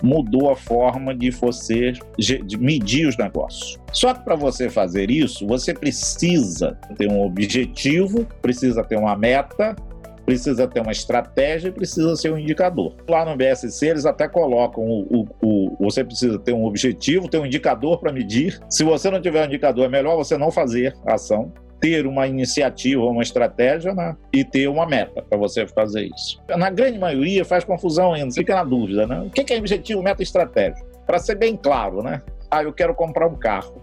mudou 0.02 0.50
a 0.50 0.56
forma 0.56 1.14
de 1.14 1.30
você 1.30 1.92
medir 2.58 3.06
os 3.06 3.18
negócios. 3.18 3.78
Só 3.92 4.14
que 4.14 4.24
para 4.24 4.36
você 4.36 4.70
fazer 4.70 5.12
isso, 5.12 5.46
você 5.46 5.74
precisa 5.74 6.78
ter 6.98 7.10
um 7.10 7.22
objetivo, 7.22 8.26
precisa 8.42 8.82
ter 8.82 8.98
uma 8.98 9.18
meta, 9.18 9.76
precisa 10.32 10.66
ter 10.66 10.80
uma 10.80 10.94
estratégia 10.94 11.68
e 11.68 11.72
precisa 11.72 12.16
ser 12.16 12.32
um 12.32 12.38
indicador. 12.38 12.96
Lá 13.10 13.26
no 13.26 13.36
BSC, 13.36 13.86
eles 13.86 14.06
até 14.06 14.30
colocam 14.30 14.82
o, 14.82 15.28
o, 15.42 15.76
o 15.76 15.78
você 15.80 16.06
precisa 16.06 16.40
ter 16.40 16.54
um 16.54 16.64
objetivo, 16.64 17.28
ter 17.28 17.38
um 17.38 17.46
indicador 17.46 18.00
para 18.00 18.14
medir. 18.14 18.58
Se 18.70 18.86
você 18.86 19.12
não 19.12 19.22
tiver 19.22 19.44
um 19.44 19.48
indicador, 19.48 19.86
é 19.86 19.90
melhor 19.90 20.16
você 20.16 20.38
não 20.38 20.50
fazer 20.50 20.96
a 21.06 21.16
ação 21.16 21.52
ter 21.82 22.06
uma 22.06 22.28
iniciativa, 22.28 23.02
uma 23.02 23.24
estratégia 23.24 23.92
né? 23.92 24.16
e 24.32 24.46
ter 24.46 24.68
uma 24.68 24.86
meta 24.86 25.24
para 25.24 25.36
você 25.36 25.66
fazer 25.66 26.08
isso. 26.16 26.40
Na 26.48 26.70
grande 26.70 27.00
maioria 27.00 27.44
faz 27.44 27.64
confusão 27.64 28.14
ainda, 28.14 28.32
fica 28.32 28.54
na 28.54 28.64
dúvida, 28.64 29.08
né? 29.08 29.20
O 29.22 29.32
que 29.32 29.52
é 29.52 29.58
objetivo, 29.58 30.04
meta 30.04 30.22
e 30.22 30.24
estratégia? 30.24 30.86
Para 31.08 31.18
ser 31.18 31.34
bem 31.36 31.58
claro, 31.58 32.04
né? 32.04 32.22
Ah, 32.52 32.62
eu 32.62 32.72
quero 32.72 32.94
comprar 32.94 33.28
um 33.28 33.36
carro. 33.36 33.82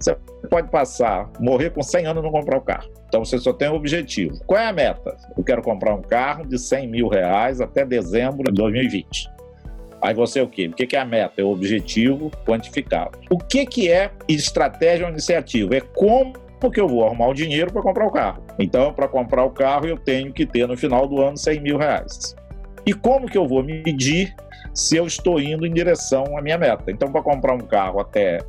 Você 0.00 0.16
pode 0.48 0.70
passar, 0.70 1.30
morrer 1.38 1.70
com 1.70 1.82
100 1.82 2.06
anos 2.06 2.22
e 2.22 2.24
não 2.24 2.32
comprar 2.32 2.56
o 2.56 2.62
carro. 2.62 2.90
Então 3.06 3.22
você 3.22 3.36
só 3.36 3.52
tem 3.52 3.68
um 3.68 3.74
objetivo. 3.74 4.38
Qual 4.46 4.58
é 4.58 4.66
a 4.66 4.72
meta? 4.72 5.14
Eu 5.36 5.44
quero 5.44 5.60
comprar 5.60 5.94
um 5.94 6.00
carro 6.00 6.46
de 6.46 6.58
100 6.58 6.88
mil 6.88 7.08
reais 7.08 7.60
até 7.60 7.84
dezembro 7.84 8.44
de 8.44 8.52
2020. 8.52 9.28
Aí 10.00 10.14
você 10.14 10.40
é 10.40 10.42
o 10.42 10.48
quê? 10.48 10.68
O 10.68 10.72
que 10.72 10.96
é 10.96 10.98
a 10.98 11.04
meta? 11.04 11.42
É 11.42 11.44
o 11.44 11.50
objetivo 11.50 12.30
quantificável. 12.46 13.20
O 13.30 13.36
que, 13.36 13.66
que 13.66 13.90
é 13.90 14.10
estratégia 14.26 15.04
ou 15.04 15.12
iniciativa? 15.12 15.76
É 15.76 15.80
como 15.80 16.32
que 16.72 16.80
eu 16.80 16.88
vou 16.88 17.04
arrumar 17.04 17.28
o 17.28 17.34
dinheiro 17.34 17.72
para 17.72 17.82
comprar 17.82 18.06
o 18.06 18.10
carro. 18.10 18.42
Então, 18.58 18.92
para 18.92 19.06
comprar 19.06 19.44
o 19.44 19.50
carro, 19.50 19.86
eu 19.86 19.98
tenho 19.98 20.32
que 20.32 20.46
ter 20.46 20.66
no 20.66 20.76
final 20.76 21.06
do 21.06 21.20
ano 21.20 21.36
100 21.36 21.60
mil 21.60 21.78
reais. 21.78 22.34
E 22.86 22.92
como 22.92 23.26
que 23.26 23.36
eu 23.36 23.46
vou 23.46 23.62
medir 23.62 24.34
se 24.74 24.96
eu 24.96 25.06
estou 25.06 25.40
indo 25.40 25.66
em 25.66 25.72
direção 25.72 26.36
à 26.36 26.42
minha 26.42 26.58
meta? 26.58 26.90
Então, 26.90 27.10
para 27.12 27.22
comprar 27.22 27.54
um 27.54 27.60
carro 27.60 28.00
até 28.00 28.40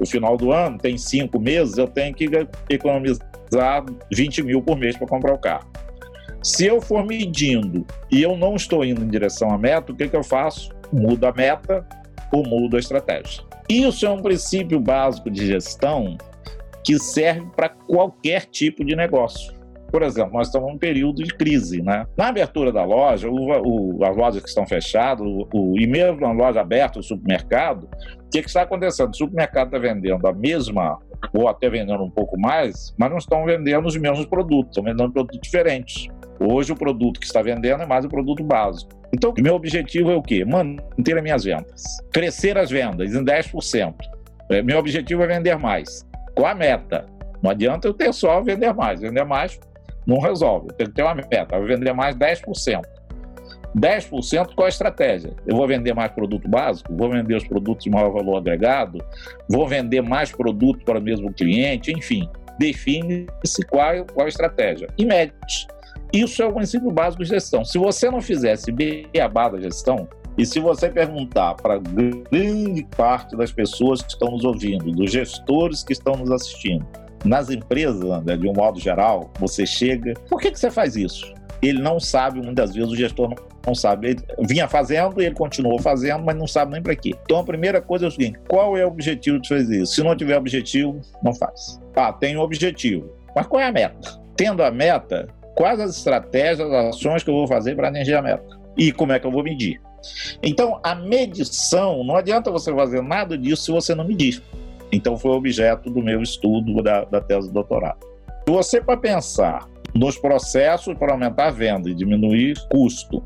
o 0.00 0.06
final 0.06 0.36
do 0.36 0.52
ano, 0.52 0.78
tem 0.78 0.96
cinco 0.96 1.38
meses, 1.38 1.78
eu 1.78 1.86
tenho 1.86 2.14
que 2.14 2.28
economizar 2.68 3.84
20 4.12 4.42
mil 4.42 4.62
por 4.62 4.76
mês 4.76 4.96
para 4.96 5.06
comprar 5.06 5.34
o 5.34 5.38
carro. 5.38 5.70
Se 6.42 6.66
eu 6.66 6.80
for 6.80 7.06
medindo 7.06 7.86
e 8.10 8.20
eu 8.22 8.36
não 8.36 8.56
estou 8.56 8.84
indo 8.84 9.02
em 9.04 9.08
direção 9.08 9.50
à 9.50 9.58
meta, 9.58 9.92
o 9.92 9.94
que, 9.94 10.08
que 10.08 10.16
eu 10.16 10.24
faço? 10.24 10.70
Mudo 10.92 11.24
a 11.24 11.32
meta 11.32 11.86
ou 12.32 12.44
mudo 12.44 12.76
a 12.76 12.80
estratégia. 12.80 13.44
Isso 13.68 14.04
é 14.04 14.10
um 14.10 14.20
princípio 14.20 14.80
básico 14.80 15.30
de 15.30 15.46
gestão 15.46 16.18
que 16.84 16.98
serve 16.98 17.46
para 17.54 17.68
qualquer 17.68 18.46
tipo 18.46 18.84
de 18.84 18.96
negócio. 18.96 19.54
Por 19.92 20.02
exemplo, 20.02 20.32
nós 20.32 20.46
estamos 20.46 20.72
num 20.72 20.78
período 20.78 21.22
de 21.22 21.34
crise, 21.34 21.82
né? 21.82 22.06
Na 22.16 22.28
abertura 22.28 22.72
da 22.72 22.82
loja, 22.82 23.28
o, 23.28 23.98
o, 23.98 24.04
as 24.04 24.16
lojas 24.16 24.42
que 24.42 24.48
estão 24.48 24.66
fechadas, 24.66 25.24
o, 25.26 25.78
e 25.78 25.86
mesmo 25.86 26.18
na 26.18 26.32
loja 26.32 26.62
aberta, 26.62 26.98
o 26.98 27.02
supermercado, 27.02 27.84
o 27.84 28.30
que, 28.30 28.40
que 28.40 28.48
está 28.48 28.62
acontecendo? 28.62 29.10
O 29.10 29.16
supermercado 29.16 29.66
está 29.66 29.78
vendendo 29.78 30.26
a 30.26 30.32
mesma 30.32 30.98
ou 31.34 31.46
até 31.46 31.68
vendendo 31.68 32.02
um 32.02 32.10
pouco 32.10 32.40
mais, 32.40 32.94
mas 32.98 33.10
não 33.10 33.18
estão 33.18 33.44
vendendo 33.44 33.86
os 33.86 33.94
mesmos 33.94 34.24
produtos, 34.24 34.70
estão 34.70 34.82
vendendo 34.82 35.12
produtos 35.12 35.38
diferentes. 35.42 36.08
Hoje 36.40 36.72
o 36.72 36.76
produto 36.76 37.20
que 37.20 37.26
está 37.26 37.42
vendendo 37.42 37.82
é 37.82 37.86
mais 37.86 38.06
o 38.06 38.08
produto 38.08 38.42
básico. 38.42 38.90
Então, 39.12 39.34
meu 39.38 39.54
objetivo 39.54 40.10
é 40.10 40.16
o 40.16 40.22
quê? 40.22 40.42
Manter 40.42 41.18
as 41.18 41.22
minhas 41.22 41.44
vendas. 41.44 41.82
Crescer 42.10 42.56
as 42.56 42.70
vendas 42.70 43.14
em 43.14 43.22
10%. 43.22 43.94
É, 44.50 44.62
meu 44.62 44.78
objetivo 44.78 45.22
é 45.22 45.26
vender 45.26 45.58
mais. 45.58 46.08
Qual 46.34 46.50
a 46.50 46.54
meta? 46.54 47.06
Não 47.42 47.50
adianta 47.50 47.86
eu 47.86 47.92
ter 47.92 48.12
só 48.14 48.40
vender 48.40 48.72
mais. 48.72 49.00
Vender 49.00 49.24
mais 49.24 49.60
não 50.06 50.18
resolve. 50.18 50.68
Tenho 50.76 50.90
que 50.90 50.96
ter 50.96 51.02
uma 51.02 51.14
meta. 51.14 51.54
Eu 51.54 51.58
vou 51.58 51.68
vender 51.68 51.92
mais 51.92 52.16
10%. 52.16 52.82
10% 53.76 54.54
qual 54.54 54.66
a 54.66 54.68
estratégia? 54.68 55.32
Eu 55.46 55.56
vou 55.56 55.66
vender 55.66 55.94
mais 55.94 56.12
produto 56.12 56.48
básico, 56.48 56.94
vou 56.94 57.10
vender 57.10 57.36
os 57.36 57.44
produtos 57.44 57.84
de 57.84 57.90
maior 57.90 58.10
valor 58.10 58.36
agregado, 58.36 58.98
vou 59.48 59.66
vender 59.66 60.02
mais 60.02 60.30
produto 60.30 60.84
para 60.84 60.98
o 60.98 61.02
mesmo 61.02 61.32
cliente, 61.32 61.90
enfim, 61.90 62.28
define-se 62.58 63.64
qual, 63.66 64.04
qual 64.12 64.26
a 64.26 64.28
estratégia 64.28 64.88
e 64.98 65.06
mede. 65.06 65.32
Isso 66.12 66.42
é 66.42 66.46
o 66.46 66.52
princípio 66.52 66.90
básico 66.90 67.22
de 67.22 67.30
gestão. 67.30 67.64
Se 67.64 67.78
você 67.78 68.10
não 68.10 68.20
fizesse 68.20 68.70
beabá 68.70 69.48
da 69.48 69.58
gestão, 69.58 70.06
e 70.36 70.46
se 70.46 70.60
você 70.60 70.88
perguntar 70.88 71.54
para 71.54 71.78
grande 71.78 72.86
parte 72.96 73.36
das 73.36 73.52
pessoas 73.52 74.02
que 74.02 74.12
estão 74.12 74.30
nos 74.30 74.44
ouvindo, 74.44 74.90
dos 74.90 75.10
gestores 75.10 75.82
que 75.82 75.92
estão 75.92 76.14
nos 76.14 76.30
assistindo, 76.30 76.86
nas 77.24 77.50
empresas, 77.50 78.02
André, 78.02 78.36
de 78.36 78.48
um 78.48 78.52
modo 78.52 78.80
geral, 78.80 79.30
você 79.38 79.64
chega. 79.64 80.14
Por 80.28 80.40
que, 80.40 80.50
que 80.50 80.58
você 80.58 80.70
faz 80.70 80.96
isso? 80.96 81.32
Ele 81.60 81.80
não 81.80 82.00
sabe, 82.00 82.40
muitas 82.40 82.74
vezes 82.74 82.90
o 82.90 82.96
gestor 82.96 83.28
não 83.28 83.36
não 83.66 83.74
sabe. 83.74 84.08
Ele 84.08 84.20
vinha 84.40 84.68
fazendo 84.68 85.20
e 85.20 85.26
ele 85.26 85.34
continuou 85.34 85.78
fazendo, 85.78 86.24
mas 86.24 86.36
não 86.36 86.46
sabe 86.46 86.72
nem 86.72 86.82
para 86.82 86.94
quê. 86.94 87.14
Então 87.24 87.38
a 87.38 87.44
primeira 87.44 87.80
coisa 87.80 88.06
é 88.06 88.08
o 88.08 88.10
seguinte: 88.10 88.38
qual 88.48 88.76
é 88.76 88.84
o 88.84 88.88
objetivo 88.88 89.40
de 89.40 89.48
fazer 89.48 89.82
isso? 89.82 89.94
Se 89.94 90.02
não 90.02 90.16
tiver 90.16 90.36
objetivo, 90.36 91.00
não 91.22 91.34
faz. 91.34 91.80
Ah, 91.94 92.12
tem 92.12 92.36
um 92.36 92.40
objetivo. 92.40 93.10
Mas 93.34 93.46
qual 93.46 93.60
é 93.60 93.66
a 93.66 93.72
meta? 93.72 94.20
Tendo 94.36 94.62
a 94.62 94.70
meta, 94.70 95.28
quais 95.54 95.80
as 95.80 95.96
estratégias, 95.96 96.60
as 96.60 96.96
ações 96.96 97.22
que 97.22 97.30
eu 97.30 97.34
vou 97.34 97.46
fazer 97.46 97.76
para 97.76 97.88
atingir 97.88 98.14
a 98.14 98.22
meta? 98.22 98.44
E 98.76 98.92
como 98.92 99.12
é 99.12 99.18
que 99.18 99.26
eu 99.26 99.30
vou 99.30 99.42
medir? 99.42 99.80
Então, 100.42 100.80
a 100.82 100.94
medição, 100.94 102.02
não 102.02 102.16
adianta 102.16 102.50
você 102.50 102.74
fazer 102.74 103.02
nada 103.02 103.38
disso 103.38 103.64
se 103.64 103.70
você 103.70 103.94
não 103.94 104.04
medir. 104.04 104.42
Então, 104.92 105.16
foi 105.16 105.30
objeto 105.32 105.90
do 105.90 106.02
meu 106.02 106.22
estudo 106.22 106.82
da, 106.82 107.04
da 107.04 107.20
tese 107.20 107.48
de 107.48 107.54
doutorado. 107.54 107.98
Se 108.46 108.52
você, 108.52 108.80
para 108.80 108.96
pensar 108.96 109.68
nos 109.94 110.18
processos 110.18 110.94
para 110.94 111.12
aumentar 111.12 111.48
a 111.48 111.50
venda 111.50 111.88
e 111.88 111.94
diminuir 111.94 112.56
custo, 112.70 113.22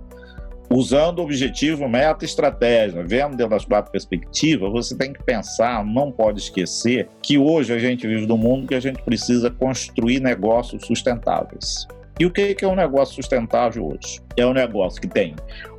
usando 0.71 1.23
objetivo, 1.23 1.89
meta 1.89 2.25
e 2.25 2.27
estratégia, 2.27 3.05
vendo 3.05 3.37
dentro 3.37 3.51
da 3.51 3.59
sua 3.59 3.83
perspectiva, 3.83 4.69
você 4.69 4.97
tem 4.97 5.13
que 5.13 5.23
pensar, 5.23 5.85
não 5.85 6.11
pode 6.11 6.41
esquecer 6.41 7.09
que 7.23 7.39
hoje 7.39 7.73
a 7.73 7.79
gente 7.79 8.07
vive 8.07 8.27
num 8.27 8.37
mundo 8.37 8.67
que 8.67 8.75
a 8.75 8.81
gente 8.81 9.03
precisa 9.03 9.51
construir 9.51 10.21
negócios 10.21 10.85
sustentáveis. 10.87 11.87
E 12.19 12.25
o 12.25 12.31
que 12.31 12.57
é 12.63 12.67
um 12.67 12.75
negócio 12.75 13.15
sustentável 13.15 13.89
hoje? 13.89 14.21
É 14.37 14.47
um 14.47 14.55
negócio 14.55 15.01
que 15.01 15.09
tem 15.09 15.35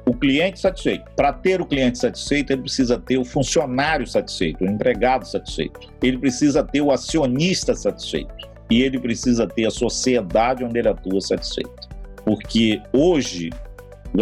o 0.06 0.14
cliente 0.14 0.60
satisfeito. 0.60 1.04
Para 1.16 1.34
ter 1.34 1.60
o 1.60 1.66
cliente 1.66 1.98
satisfeito, 1.98 2.54
ele 2.54 2.62
precisa 2.62 3.00
ter 3.00 3.18
o 3.18 3.26
funcionário 3.26 4.06
satisfeito, 4.06 4.64
o 4.64 4.68
empregado 4.68 5.28
satisfeito. 5.28 5.80
Ele 6.02 6.18
precisa 6.18 6.64
ter 6.64 6.82
o 6.82 6.92
acionista 6.92 7.74
satisfeito. 7.74 8.34
E 8.70 8.84
ele 8.84 9.00
precisa 9.00 9.48
ter 9.48 9.66
a 9.66 9.72
sociedade 9.72 10.64
onde 10.64 10.78
ele 10.78 10.90
atua 10.90 11.20
satisfeita. 11.22 11.90
Porque 12.24 12.82
hoje 12.94 13.50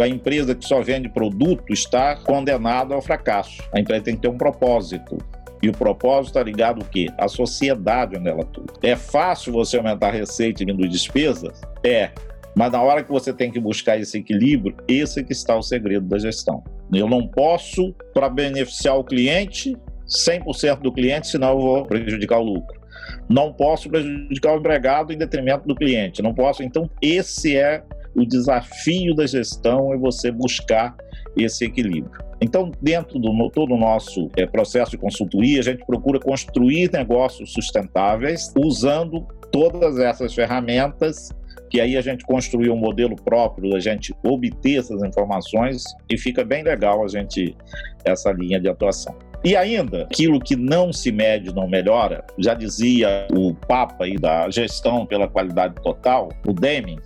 a 0.00 0.08
empresa 0.08 0.54
que 0.54 0.64
só 0.64 0.80
vende 0.80 1.08
produto 1.08 1.72
está 1.72 2.16
condenada 2.16 2.94
ao 2.94 3.02
fracasso. 3.02 3.62
A 3.74 3.80
empresa 3.80 4.04
tem 4.04 4.16
que 4.16 4.22
ter 4.22 4.28
um 4.28 4.38
propósito. 4.38 5.18
E 5.62 5.68
o 5.68 5.72
propósito 5.72 6.28
está 6.28 6.42
ligado 6.42 6.82
ao 6.82 6.88
quê? 6.88 7.08
À 7.18 7.28
sociedade 7.28 8.16
onde 8.18 8.28
ela 8.28 8.42
atua. 8.42 8.66
É 8.82 8.94
fácil 8.94 9.52
você 9.52 9.76
aumentar 9.76 10.08
a 10.08 10.12
receita 10.12 10.62
e 10.62 10.66
diminuir 10.66 10.88
despesas? 10.88 11.60
É. 11.84 12.10
Mas 12.54 12.72
na 12.72 12.82
hora 12.82 13.02
que 13.02 13.10
você 13.10 13.32
tem 13.32 13.50
que 13.50 13.60
buscar 13.60 13.98
esse 13.98 14.18
equilíbrio, 14.18 14.76
esse 14.88 15.20
é 15.20 15.22
que 15.22 15.32
está 15.32 15.56
o 15.56 15.62
segredo 15.62 16.06
da 16.06 16.18
gestão. 16.18 16.64
Eu 16.92 17.08
não 17.08 17.26
posso, 17.26 17.94
para 18.14 18.28
beneficiar 18.28 18.96
o 18.96 19.04
cliente, 19.04 19.76
100% 20.08 20.80
do 20.80 20.92
cliente, 20.92 21.28
senão 21.28 21.50
eu 21.50 21.58
vou 21.58 21.84
prejudicar 21.84 22.38
o 22.38 22.44
lucro. 22.44 22.80
Não 23.28 23.52
posso 23.52 23.90
prejudicar 23.90 24.54
o 24.54 24.58
empregado 24.58 25.12
em 25.12 25.18
detrimento 25.18 25.66
do 25.66 25.74
cliente. 25.74 26.22
Não 26.22 26.32
posso. 26.32 26.62
Então, 26.62 26.88
esse 27.02 27.56
é 27.56 27.82
o 28.14 28.24
desafio 28.24 29.14
da 29.14 29.26
gestão 29.26 29.92
é 29.92 29.96
você 29.98 30.30
buscar 30.30 30.96
esse 31.36 31.64
equilíbrio. 31.64 32.12
Então, 32.40 32.70
dentro 32.80 33.18
do 33.18 33.50
todo 33.50 33.74
o 33.74 33.78
nosso 33.78 34.30
é, 34.36 34.46
processo 34.46 34.90
de 34.90 34.98
consultoria, 34.98 35.60
a 35.60 35.62
gente 35.62 35.84
procura 35.84 36.18
construir 36.18 36.90
negócios 36.92 37.52
sustentáveis 37.52 38.52
usando 38.56 39.26
todas 39.50 39.98
essas 39.98 40.34
ferramentas 40.34 41.30
que 41.70 41.80
aí 41.80 41.96
a 41.96 42.00
gente 42.00 42.24
construiu 42.24 42.72
um 42.72 42.76
modelo 42.76 43.16
próprio 43.16 43.74
a 43.74 43.80
gente 43.80 44.14
obter 44.24 44.78
essas 44.78 45.02
informações 45.02 45.82
e 46.08 46.16
fica 46.16 46.44
bem 46.44 46.62
legal 46.62 47.04
a 47.04 47.08
gente 47.08 47.56
essa 48.04 48.30
linha 48.30 48.60
de 48.60 48.68
atuação. 48.68 49.16
E 49.44 49.54
ainda, 49.54 50.02
aquilo 50.02 50.40
que 50.40 50.56
não 50.56 50.92
se 50.92 51.12
mede 51.12 51.54
não 51.54 51.68
melhora, 51.68 52.24
já 52.38 52.54
dizia 52.54 53.26
o 53.32 53.54
Papa 53.54 54.04
aí 54.04 54.16
da 54.16 54.50
gestão 54.50 55.06
pela 55.06 55.28
qualidade 55.28 55.74
total, 55.82 56.30
o 56.46 56.52
Deming, 56.52 56.98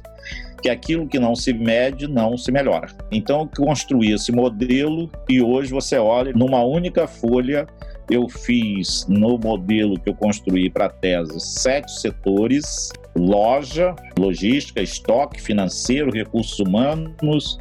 que 0.61 0.69
aquilo 0.69 1.07
que 1.07 1.19
não 1.19 1.35
se 1.35 1.53
mede 1.53 2.07
não 2.07 2.37
se 2.37 2.53
melhora. 2.53 2.89
Então, 3.11 3.49
construí 3.57 4.13
esse 4.13 4.33
modelo 4.33 5.11
e 5.29 5.41
hoje 5.41 5.71
você 5.71 5.97
olha 5.99 6.33
numa 6.33 6.63
única 6.63 7.07
folha. 7.07 7.67
Eu 8.11 8.29
fiz 8.29 9.07
no 9.09 9.39
modelo 9.39 9.99
que 9.99 10.11
eu 10.11 10.15
construí 10.15 10.69
para 10.69 10.87
a 10.87 10.91
tese 10.91 11.39
sete 11.39 11.93
setores: 12.01 12.91
loja, 13.17 13.95
logística, 14.19 14.83
estoque, 14.83 15.41
financeiro, 15.41 16.11
recursos 16.11 16.59
humanos, 16.59 17.61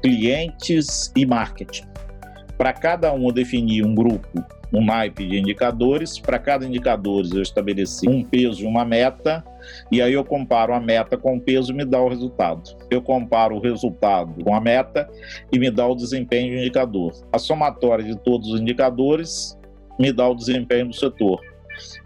clientes 0.00 1.12
e 1.14 1.26
marketing. 1.26 1.84
Para 2.56 2.72
cada 2.72 3.12
um 3.12 3.26
eu 3.26 3.32
defini 3.32 3.84
um 3.84 3.94
grupo, 3.94 4.42
um 4.72 4.84
naipe 4.84 5.26
de 5.26 5.38
indicadores. 5.38 6.18
Para 6.18 6.38
cada 6.38 6.66
indicador 6.66 7.24
eu 7.32 7.42
estabeleci 7.42 8.08
um 8.08 8.22
peso 8.22 8.62
e 8.62 8.66
uma 8.66 8.84
meta, 8.84 9.44
e 9.90 10.00
aí 10.00 10.12
eu 10.12 10.24
comparo 10.24 10.72
a 10.74 10.80
meta 10.80 11.16
com 11.16 11.36
o 11.36 11.40
peso 11.40 11.72
e 11.72 11.74
me 11.74 11.84
dá 11.84 12.00
o 12.00 12.08
resultado. 12.08 12.62
Eu 12.90 13.02
comparo 13.02 13.56
o 13.56 13.60
resultado 13.60 14.42
com 14.42 14.54
a 14.54 14.60
meta 14.60 15.08
e 15.52 15.58
me 15.58 15.70
dá 15.70 15.86
o 15.86 15.94
desempenho 15.94 16.54
do 16.54 16.60
indicador. 16.60 17.12
A 17.32 17.38
somatória 17.38 18.04
de 18.04 18.16
todos 18.18 18.48
os 18.48 18.60
indicadores 18.60 19.58
me 19.98 20.12
dá 20.12 20.28
o 20.28 20.34
desempenho 20.34 20.88
do 20.88 20.94
setor. 20.94 21.40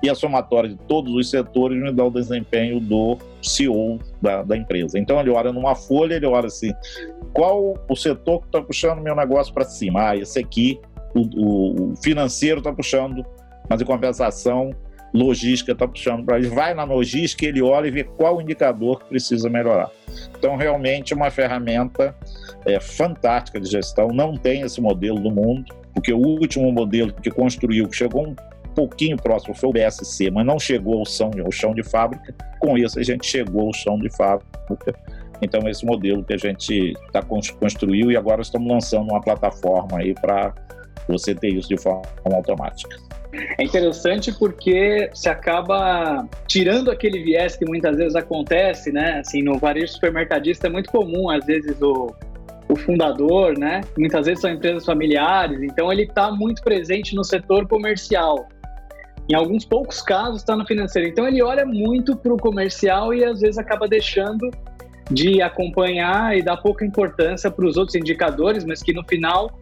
E 0.03 0.09
a 0.09 0.15
somatória 0.15 0.71
de 0.71 0.77
todos 0.77 1.13
os 1.15 1.29
setores 1.31 1.81
me 1.81 1.93
dá 1.93 2.05
o 2.05 2.11
desempenho 2.11 2.81
do 2.81 3.19
CEO 3.43 3.99
da, 4.21 4.43
da 4.43 4.57
empresa. 4.57 4.99
Então 4.99 5.19
ele 5.21 5.31
olha 5.31 5.53
numa 5.53 5.75
folha, 5.75 6.15
ele 6.15 6.27
olha 6.27 6.47
assim: 6.47 6.73
qual 7.33 7.75
o 7.89 7.97
setor 7.97 8.41
que 8.41 8.47
está 8.47 8.63
puxando 8.63 9.01
meu 9.01 9.15
negócio 9.15 9.53
para 9.53 9.65
cima? 9.65 10.11
Ah, 10.11 10.17
esse 10.17 10.39
aqui, 10.39 10.81
o, 11.19 11.93
o 11.93 11.97
financeiro 11.97 12.59
está 12.59 12.73
puxando, 12.73 13.25
mas 13.69 13.81
em 13.81 13.85
compensação, 13.85 14.71
logística 15.13 15.73
está 15.73 15.87
puxando 15.87 16.25
para 16.25 16.39
ele. 16.39 16.49
Vai 16.49 16.75
na 16.75 16.85
logística, 16.85 17.47
ele 17.47 17.63
olha 17.63 17.89
e 17.89 17.91
vê 17.91 18.05
qual 18.05 18.41
indicador 18.41 19.01
que 19.01 19.07
precisa 19.07 19.49
melhorar. 19.49 19.91
Então, 20.39 20.57
realmente, 20.57 21.15
uma 21.15 21.31
ferramenta 21.31 22.15
é, 22.65 22.79
fantástica 22.81 23.61
de 23.61 23.69
gestão. 23.69 24.09
Não 24.09 24.37
tem 24.37 24.63
esse 24.63 24.81
modelo 24.81 25.19
no 25.19 25.31
mundo, 25.31 25.75
porque 25.95 26.13
o 26.13 26.19
último 26.19 26.71
modelo 26.71 27.13
que 27.13 27.31
construiu, 27.31 27.89
que 27.89 27.97
chegou 27.97 28.29
um 28.29 28.37
pouquinho 28.75 29.17
próximo 29.17 29.55
foi 29.55 29.71
o 29.71 29.73
BSC, 29.73 30.31
mas 30.31 30.45
não 30.45 30.59
chegou 30.59 30.99
ao 30.99 31.07
chão, 31.07 31.31
ao 31.43 31.51
chão 31.51 31.75
de 31.75 31.83
fábrica. 31.83 32.35
Com 32.61 32.77
isso, 32.77 32.99
a 32.99 33.03
gente 33.03 33.27
chegou 33.27 33.69
ao 33.69 33.73
chão 33.73 33.99
de 33.99 34.15
fábrica. 34.15 34.95
Então, 35.41 35.69
esse 35.69 35.85
modelo 35.85 36.25
que 36.25 36.35
a 36.35 36.39
gente 36.39 36.95
tá 37.13 37.23
construiu 37.23 38.11
e 38.11 38.17
agora 38.17 38.41
estamos 38.41 38.69
lançando 38.69 39.11
uma 39.11 39.21
plataforma 39.21 39.99
aí 39.99 40.15
para 40.15 40.55
você 41.09 41.35
ter 41.35 41.49
isso 41.49 41.69
de 41.69 41.79
forma 41.79 42.03
automática. 42.25 42.97
É 43.59 43.65
interessante 43.65 44.33
porque 44.33 45.11
se 45.13 45.29
acaba 45.29 46.27
tirando 46.47 46.91
aquele 46.91 47.23
viés 47.23 47.57
que 47.57 47.65
muitas 47.67 47.97
vezes 47.97 48.15
acontece, 48.15 48.91
né? 48.93 49.21
Assim, 49.21 49.43
no 49.43 49.59
varejo 49.59 49.93
supermercadista 49.93 50.69
é 50.69 50.71
muito 50.71 50.91
comum, 50.91 51.29
às 51.31 51.45
vezes, 51.45 51.81
o, 51.83 52.15
o 52.69 52.77
fundador, 52.77 53.59
né? 53.59 53.83
Muitas 53.99 54.27
vezes 54.27 54.41
são 54.41 54.51
empresas 54.51 54.85
familiares, 54.85 55.63
então 55.63 55.93
ele 55.93 56.03
está 56.03 56.31
muito 56.31 56.63
presente 56.63 57.15
no 57.15 57.25
setor 57.25 57.67
comercial. 57.67 58.49
Em 59.29 59.35
alguns 59.35 59.65
poucos 59.65 60.01
casos 60.01 60.41
está 60.41 60.57
no 60.57 60.65
financeiro. 60.65 61.09
Então 61.09 61.27
ele 61.27 61.43
olha 61.43 61.67
muito 61.67 62.17
para 62.17 62.33
o 62.33 62.37
comercial 62.37 63.13
e 63.13 63.25
às 63.25 63.41
vezes 63.41 63.59
acaba 63.59 63.89
deixando 63.89 64.51
de 65.11 65.43
acompanhar 65.43 66.37
e 66.37 66.43
dar 66.43 66.57
pouca 66.57 66.85
importância 66.85 67.51
para 67.51 67.67
os 67.67 67.77
outros 67.77 67.97
indicadores, 67.97 68.65
mas 68.65 68.83
que 68.83 68.93
no 68.93 69.05
final 69.05 69.59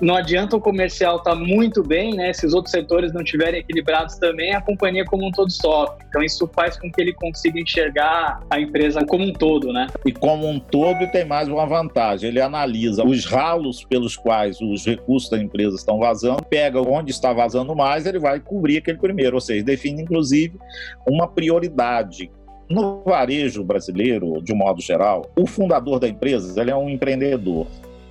não 0.00 0.14
adianta 0.14 0.56
o 0.56 0.60
comercial 0.60 1.16
estar 1.16 1.30
tá 1.30 1.36
muito 1.36 1.82
bem, 1.82 2.14
né? 2.14 2.32
Se 2.32 2.46
os 2.46 2.54
outros 2.54 2.70
setores 2.70 3.12
não 3.12 3.22
estiverem 3.22 3.60
equilibrados 3.60 4.16
também, 4.16 4.54
a 4.54 4.60
companhia 4.60 5.04
como 5.04 5.26
um 5.26 5.30
todo 5.30 5.50
sofre. 5.50 6.04
Então 6.08 6.22
isso 6.22 6.48
faz 6.54 6.78
com 6.78 6.90
que 6.90 7.00
ele 7.00 7.12
consiga 7.12 7.58
enxergar 7.60 8.40
a 8.50 8.60
empresa 8.60 9.04
como 9.04 9.24
um 9.24 9.32
todo, 9.32 9.72
né? 9.72 9.86
E 10.06 10.12
como 10.12 10.48
um 10.48 10.58
todo 10.58 11.10
tem 11.10 11.24
mais 11.24 11.48
uma 11.48 11.66
vantagem. 11.66 12.28
Ele 12.28 12.40
analisa 12.40 13.04
os 13.04 13.24
ralos 13.24 13.84
pelos 13.84 14.16
quais 14.16 14.60
os 14.60 14.84
recursos 14.86 15.30
da 15.30 15.38
empresa 15.38 15.76
estão 15.76 15.98
vazando, 15.98 16.42
pega 16.44 16.80
onde 16.80 17.10
está 17.10 17.32
vazando 17.32 17.74
mais, 17.74 18.06
ele 18.06 18.18
vai 18.18 18.40
cobrir 18.40 18.78
aquele 18.78 18.98
primeiro, 18.98 19.36
ou 19.36 19.40
seja, 19.40 19.64
define 19.64 20.02
inclusive 20.02 20.58
uma 21.06 21.26
prioridade 21.26 22.30
no 22.68 23.02
varejo 23.02 23.64
brasileiro, 23.64 24.42
de 24.42 24.52
um 24.52 24.56
modo 24.56 24.82
geral, 24.82 25.30
o 25.36 25.46
fundador 25.46 25.98
da 25.98 26.06
empresa 26.06 26.60
ele 26.60 26.70
é 26.70 26.76
um 26.76 26.88
empreendedor. 26.88 27.66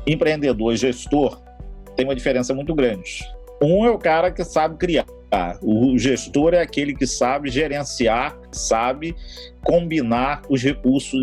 Empreendedor 0.06 0.74
e 0.74 0.78
gestor 0.78 1.47
tem 1.98 2.06
uma 2.06 2.16
diferença 2.16 2.54
muito 2.54 2.74
grande. 2.74 3.26
Um 3.62 3.84
é 3.84 3.90
o 3.90 3.98
cara 3.98 4.32
que 4.32 4.44
sabe 4.46 4.78
criar. 4.78 5.06
O 5.62 5.98
gestor 5.98 6.54
é 6.54 6.62
aquele 6.62 6.96
que 6.96 7.06
sabe 7.06 7.50
gerenciar, 7.50 8.38
sabe 8.52 9.14
combinar 9.62 10.42
os 10.50 10.64
recursos 10.64 11.20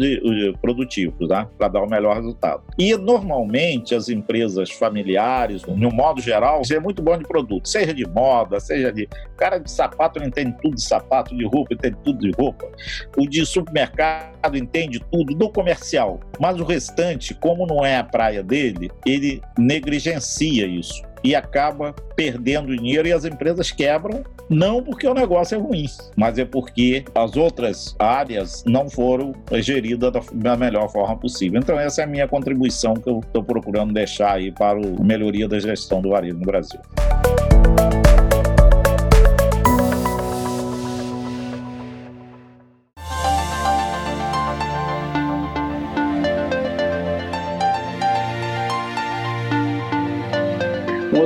produtivos 0.60 1.26
tá? 1.28 1.46
para 1.56 1.68
dar 1.68 1.82
o 1.82 1.88
melhor 1.88 2.16
resultado. 2.16 2.62
E 2.78 2.94
normalmente 2.96 3.94
as 3.94 4.10
empresas 4.10 4.70
familiares, 4.70 5.64
no 5.64 5.90
modo 5.90 6.20
geral, 6.20 6.60
é 6.70 6.78
muito 6.78 7.00
bom 7.00 7.16
de 7.16 7.24
produto, 7.24 7.66
seja 7.66 7.94
de 7.94 8.06
moda, 8.06 8.60
seja 8.60 8.92
de. 8.92 9.08
Cara 9.38 9.58
de 9.58 9.70
sapato 9.70 10.22
entende 10.22 10.54
tudo 10.60 10.74
de 10.74 10.82
sapato, 10.82 11.34
de 11.34 11.44
roupa, 11.46 11.72
entende 11.72 11.96
tudo 12.04 12.18
de 12.18 12.30
roupa. 12.32 12.68
O 13.16 13.26
de 13.26 13.46
supermercado 13.46 14.56
entende 14.56 15.00
tudo 15.10 15.34
do 15.34 15.48
comercial. 15.48 16.20
Mas 16.38 16.60
o 16.60 16.64
restante, 16.64 17.34
como 17.34 17.66
não 17.66 17.84
é 17.84 17.96
a 17.96 18.04
praia 18.04 18.42
dele, 18.42 18.90
ele 19.06 19.40
negligencia 19.58 20.66
isso 20.66 21.02
e 21.24 21.34
acaba 21.34 21.94
perdendo 22.14 22.76
dinheiro 22.76 23.08
e 23.08 23.12
as 23.12 23.24
empresas 23.24 23.70
quebram, 23.70 24.22
não 24.48 24.82
porque 24.82 25.06
o 25.08 25.14
negócio 25.14 25.54
é 25.54 25.58
ruim, 25.58 25.86
mas 26.14 26.38
é 26.38 26.44
porque 26.44 27.04
as 27.14 27.34
outras 27.34 27.96
áreas 27.98 28.62
não 28.66 28.90
foram 28.90 29.32
geridas 29.54 30.12
da 30.34 30.56
melhor 30.56 30.88
forma 30.90 31.16
possível. 31.16 31.58
Então, 31.58 31.80
essa 31.80 32.02
é 32.02 32.04
a 32.04 32.06
minha 32.06 32.28
contribuição 32.28 32.94
que 32.94 33.08
eu 33.08 33.20
estou 33.20 33.42
procurando 33.42 33.94
deixar 33.94 34.34
aí 34.34 34.52
para 34.52 34.78
a 34.78 35.02
melhoria 35.02 35.48
da 35.48 35.58
gestão 35.58 36.02
do 36.02 36.10
varejo 36.10 36.36
no 36.36 36.44
Brasil. 36.44 36.80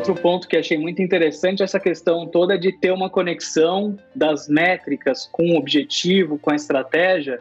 Outro 0.09 0.23
ponto 0.23 0.49
que 0.49 0.57
achei 0.57 0.79
muito 0.79 1.03
interessante 1.03 1.62
é 1.62 1.64
essa 1.64 1.79
questão 1.79 2.27
toda 2.27 2.59
de 2.59 2.73
ter 2.73 2.90
uma 2.92 3.11
conexão 3.11 3.97
das 4.14 4.49
métricas 4.49 5.29
com 5.31 5.53
o 5.53 5.57
objetivo, 5.57 6.38
com 6.38 6.51
a 6.51 6.55
estratégia. 6.55 7.38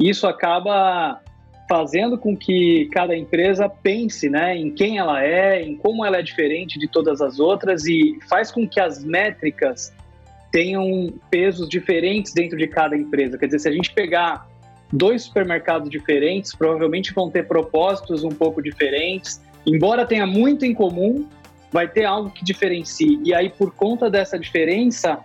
Isso 0.00 0.26
acaba 0.26 1.20
fazendo 1.68 2.16
com 2.16 2.36
que 2.36 2.88
cada 2.92 3.16
empresa 3.16 3.68
pense 3.68 4.28
né, 4.28 4.56
em 4.56 4.70
quem 4.70 4.98
ela 4.98 5.22
é, 5.22 5.62
em 5.62 5.76
como 5.76 6.04
ela 6.04 6.18
é 6.18 6.22
diferente 6.22 6.78
de 6.78 6.88
todas 6.88 7.20
as 7.20 7.38
outras 7.38 7.84
e 7.84 8.18
faz 8.28 8.50
com 8.50 8.66
que 8.66 8.80
as 8.80 9.04
métricas 9.04 9.92
tenham 10.50 11.12
pesos 11.30 11.68
diferentes 11.68 12.32
dentro 12.32 12.56
de 12.56 12.66
cada 12.66 12.96
empresa. 12.96 13.36
Quer 13.36 13.46
dizer, 13.46 13.58
se 13.58 13.68
a 13.68 13.72
gente 13.72 13.92
pegar 13.92 14.48
dois 14.90 15.24
supermercados 15.24 15.90
diferentes, 15.90 16.54
provavelmente 16.54 17.12
vão 17.12 17.30
ter 17.30 17.46
propósitos 17.46 18.24
um 18.24 18.30
pouco 18.30 18.62
diferentes, 18.62 19.42
embora 19.66 20.06
tenha 20.06 20.26
muito 20.26 20.64
em 20.64 20.72
comum, 20.72 21.28
vai 21.70 21.88
ter 21.88 22.04
algo 22.04 22.30
que 22.30 22.44
diferencie. 22.44 23.20
E 23.24 23.34
aí, 23.34 23.50
por 23.50 23.74
conta 23.74 24.10
dessa 24.10 24.38
diferença, 24.38 25.18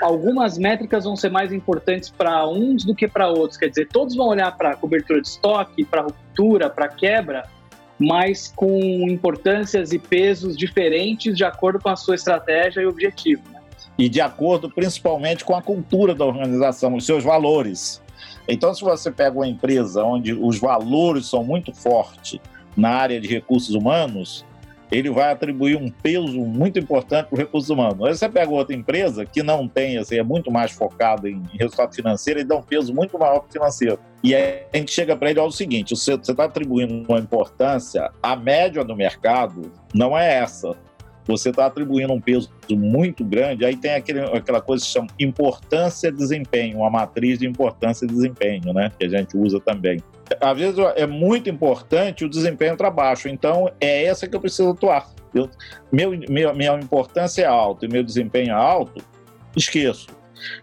algumas 0.00 0.58
métricas 0.58 1.04
vão 1.04 1.16
ser 1.16 1.30
mais 1.30 1.52
importantes 1.52 2.10
para 2.10 2.48
uns 2.48 2.84
do 2.84 2.94
que 2.94 3.08
para 3.08 3.28
outros. 3.28 3.58
Quer 3.58 3.68
dizer, 3.68 3.88
todos 3.88 4.14
vão 4.14 4.28
olhar 4.28 4.56
para 4.56 4.76
cobertura 4.76 5.20
de 5.20 5.28
estoque, 5.28 5.84
para 5.84 6.02
ruptura, 6.02 6.68
para 6.68 6.88
quebra, 6.88 7.48
mas 7.98 8.52
com 8.54 9.08
importâncias 9.08 9.92
e 9.92 9.98
pesos 9.98 10.56
diferentes 10.56 11.36
de 11.36 11.44
acordo 11.44 11.80
com 11.80 11.88
a 11.88 11.96
sua 11.96 12.14
estratégia 12.14 12.80
e 12.80 12.86
objetivo. 12.86 13.42
Né? 13.50 13.60
E 13.98 14.08
de 14.08 14.20
acordo 14.20 14.70
principalmente 14.70 15.44
com 15.44 15.56
a 15.56 15.62
cultura 15.62 16.14
da 16.14 16.24
organização, 16.24 16.94
os 16.94 17.06
seus 17.06 17.24
valores. 17.24 18.02
Então, 18.48 18.72
se 18.74 18.82
você 18.82 19.10
pega 19.10 19.34
uma 19.34 19.48
empresa 19.48 20.04
onde 20.04 20.32
os 20.32 20.58
valores 20.58 21.26
são 21.26 21.42
muito 21.42 21.74
fortes 21.74 22.38
na 22.76 22.90
área 22.90 23.20
de 23.20 23.26
recursos 23.26 23.74
humanos, 23.74 24.44
ele 24.90 25.10
vai 25.10 25.32
atribuir 25.32 25.76
um 25.76 25.90
peso 25.90 26.40
muito 26.40 26.78
importante 26.78 27.26
para 27.26 27.34
o 27.34 27.38
recurso 27.38 27.72
humano. 27.72 28.04
Aí 28.04 28.14
você 28.14 28.28
pega 28.28 28.50
outra 28.50 28.74
empresa 28.74 29.24
que 29.26 29.42
não 29.42 29.66
tem, 29.66 29.98
assim, 29.98 30.16
é 30.16 30.22
muito 30.22 30.50
mais 30.50 30.72
focada 30.72 31.28
em 31.28 31.42
resultado 31.58 31.94
financeiro, 31.94 32.40
e 32.40 32.44
dá 32.44 32.56
um 32.56 32.62
peso 32.62 32.94
muito 32.94 33.18
maior 33.18 33.40
para 33.40 33.48
o 33.48 33.52
financeiro. 33.52 33.98
E 34.22 34.34
aí 34.34 34.62
a 34.72 34.76
gente 34.76 34.92
chega 34.92 35.16
para 35.16 35.30
ele, 35.30 35.40
olha 35.40 35.48
o 35.48 35.52
seguinte, 35.52 35.94
você 35.94 36.14
está 36.14 36.44
atribuindo 36.44 37.04
uma 37.08 37.18
importância, 37.18 38.10
a 38.22 38.36
média 38.36 38.84
do 38.84 38.96
mercado 38.96 39.70
não 39.94 40.16
é 40.16 40.34
essa 40.38 40.76
você 41.26 41.50
está 41.50 41.66
atribuindo 41.66 42.12
um 42.12 42.20
peso 42.20 42.50
muito 42.70 43.24
grande, 43.24 43.64
aí 43.64 43.76
tem 43.76 43.94
aquele, 43.94 44.20
aquela 44.20 44.60
coisa 44.60 44.84
que 44.84 44.90
chama 44.90 45.08
importância 45.18 46.12
desempenho, 46.12 46.78
uma 46.78 46.90
matriz 46.90 47.38
de 47.38 47.46
importância 47.46 48.04
e 48.04 48.08
desempenho, 48.08 48.72
né? 48.72 48.90
Que 48.98 49.06
a 49.06 49.08
gente 49.08 49.36
usa 49.36 49.58
também. 49.60 50.00
Às 50.40 50.58
vezes 50.58 50.78
é 50.96 51.06
muito 51.06 51.50
importante 51.50 52.24
o 52.24 52.28
desempenho 52.28 52.76
para 52.76 52.90
baixo, 52.90 53.28
então 53.28 53.70
é 53.80 54.04
essa 54.04 54.26
que 54.26 54.34
eu 54.34 54.40
preciso 54.40 54.70
atuar. 54.70 55.08
Eu, 55.34 55.50
meu, 55.92 56.10
meu, 56.28 56.54
minha 56.54 56.74
importância 56.74 57.42
é 57.42 57.46
alta 57.46 57.84
e 57.84 57.88
meu 57.88 58.02
desempenho 58.02 58.50
é 58.50 58.54
alto, 58.54 59.04
esqueço 59.54 60.15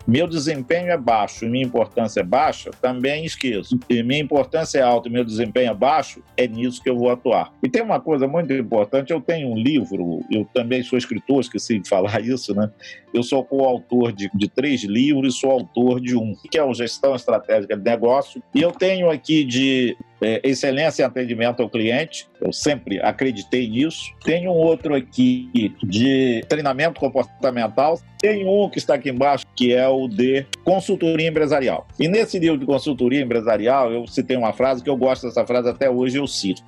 meu 0.08 0.28
desempenho 0.28 0.92
é 0.92 0.98
baixo 0.98 1.46
e 1.46 1.50
minha 1.50 1.66
importância 1.66 2.22
é 2.22 2.24
baixa, 2.24 2.72
também 2.82 3.26
esqueço. 3.26 3.80
E 3.90 4.04
minha 4.04 4.22
importância 4.22 4.80
é 4.80 4.82
alta 4.82 5.08
e 5.08 5.12
meu 5.12 5.24
desempenho 5.24 5.72
é 5.72 5.74
baixo, 5.74 6.24
é 6.38 6.48
nisso 6.48 6.82
que 6.82 6.90
eu 6.90 6.98
vou 6.98 7.10
atuar. 7.10 7.52
E 7.62 7.70
tem 7.70 7.82
uma 7.82 8.00
coisa 8.00 8.28
muito 8.28 8.54
importante, 8.54 9.12
eu 9.12 9.22
tenho 9.22 9.50
um 9.50 9.58
livro, 9.58 10.22
eu 10.32 10.46
também 10.54 10.84
sou 10.84 10.98
escritor, 10.98 11.42
esqueci 11.42 11.80
de 11.80 11.90
falar 11.90 12.20
isso, 12.24 12.54
né? 12.56 12.70
Eu 13.14 13.24
sou 13.24 13.44
coautor 13.44 14.12
de, 14.12 14.30
de 14.34 14.50
três 14.50 14.84
livros, 14.84 15.40
sou 15.40 15.52
autor 15.52 16.02
de 16.02 16.16
um, 16.16 16.34
que 16.50 16.58
é 16.58 16.64
o 16.64 16.74
Gestão 16.74 17.16
Estratégica 17.16 17.78
de 17.78 17.84
Negócio, 17.84 18.42
e 18.56 18.62
eu 18.62 18.72
tenho 18.72 19.10
aqui 19.10 19.44
de 19.44 19.96
é, 20.24 20.42
excelência 20.44 21.04
em 21.04 21.06
atendimento 21.06 21.62
ao 21.62 21.70
cliente, 21.70 22.28
eu 22.42 22.52
sempre 22.54 23.00
acreditei 23.02 23.70
nisso. 23.70 24.14
Tem 24.24 24.48
um 24.48 24.54
outro 24.54 24.96
aqui 24.96 25.74
de 25.84 26.44
treinamento 26.48 27.00
comportamental, 27.00 28.00
tem 28.20 28.48
um 28.48 28.70
que 28.70 28.78
está 28.78 28.96
aqui 28.96 29.10
embaixo, 29.10 29.46
que 29.56 29.63
é 29.72 29.88
o 29.88 30.08
de 30.08 30.46
consultoria 30.64 31.30
empresarial. 31.30 31.88
E 32.00 32.08
nesse 32.08 32.40
livro 32.40 32.58
de 32.58 32.66
consultoria 32.66 33.22
empresarial, 33.22 33.92
eu 33.92 34.08
citei 34.08 34.36
uma 34.36 34.52
frase 34.52 34.84
que 34.84 34.90
eu 34.90 34.98
gosto 34.98 35.28
dessa 35.28 35.46
frase 35.46 35.70
até 35.70 35.90
hoje, 35.90 36.18
eu 36.18 36.26
cito. 36.26 36.64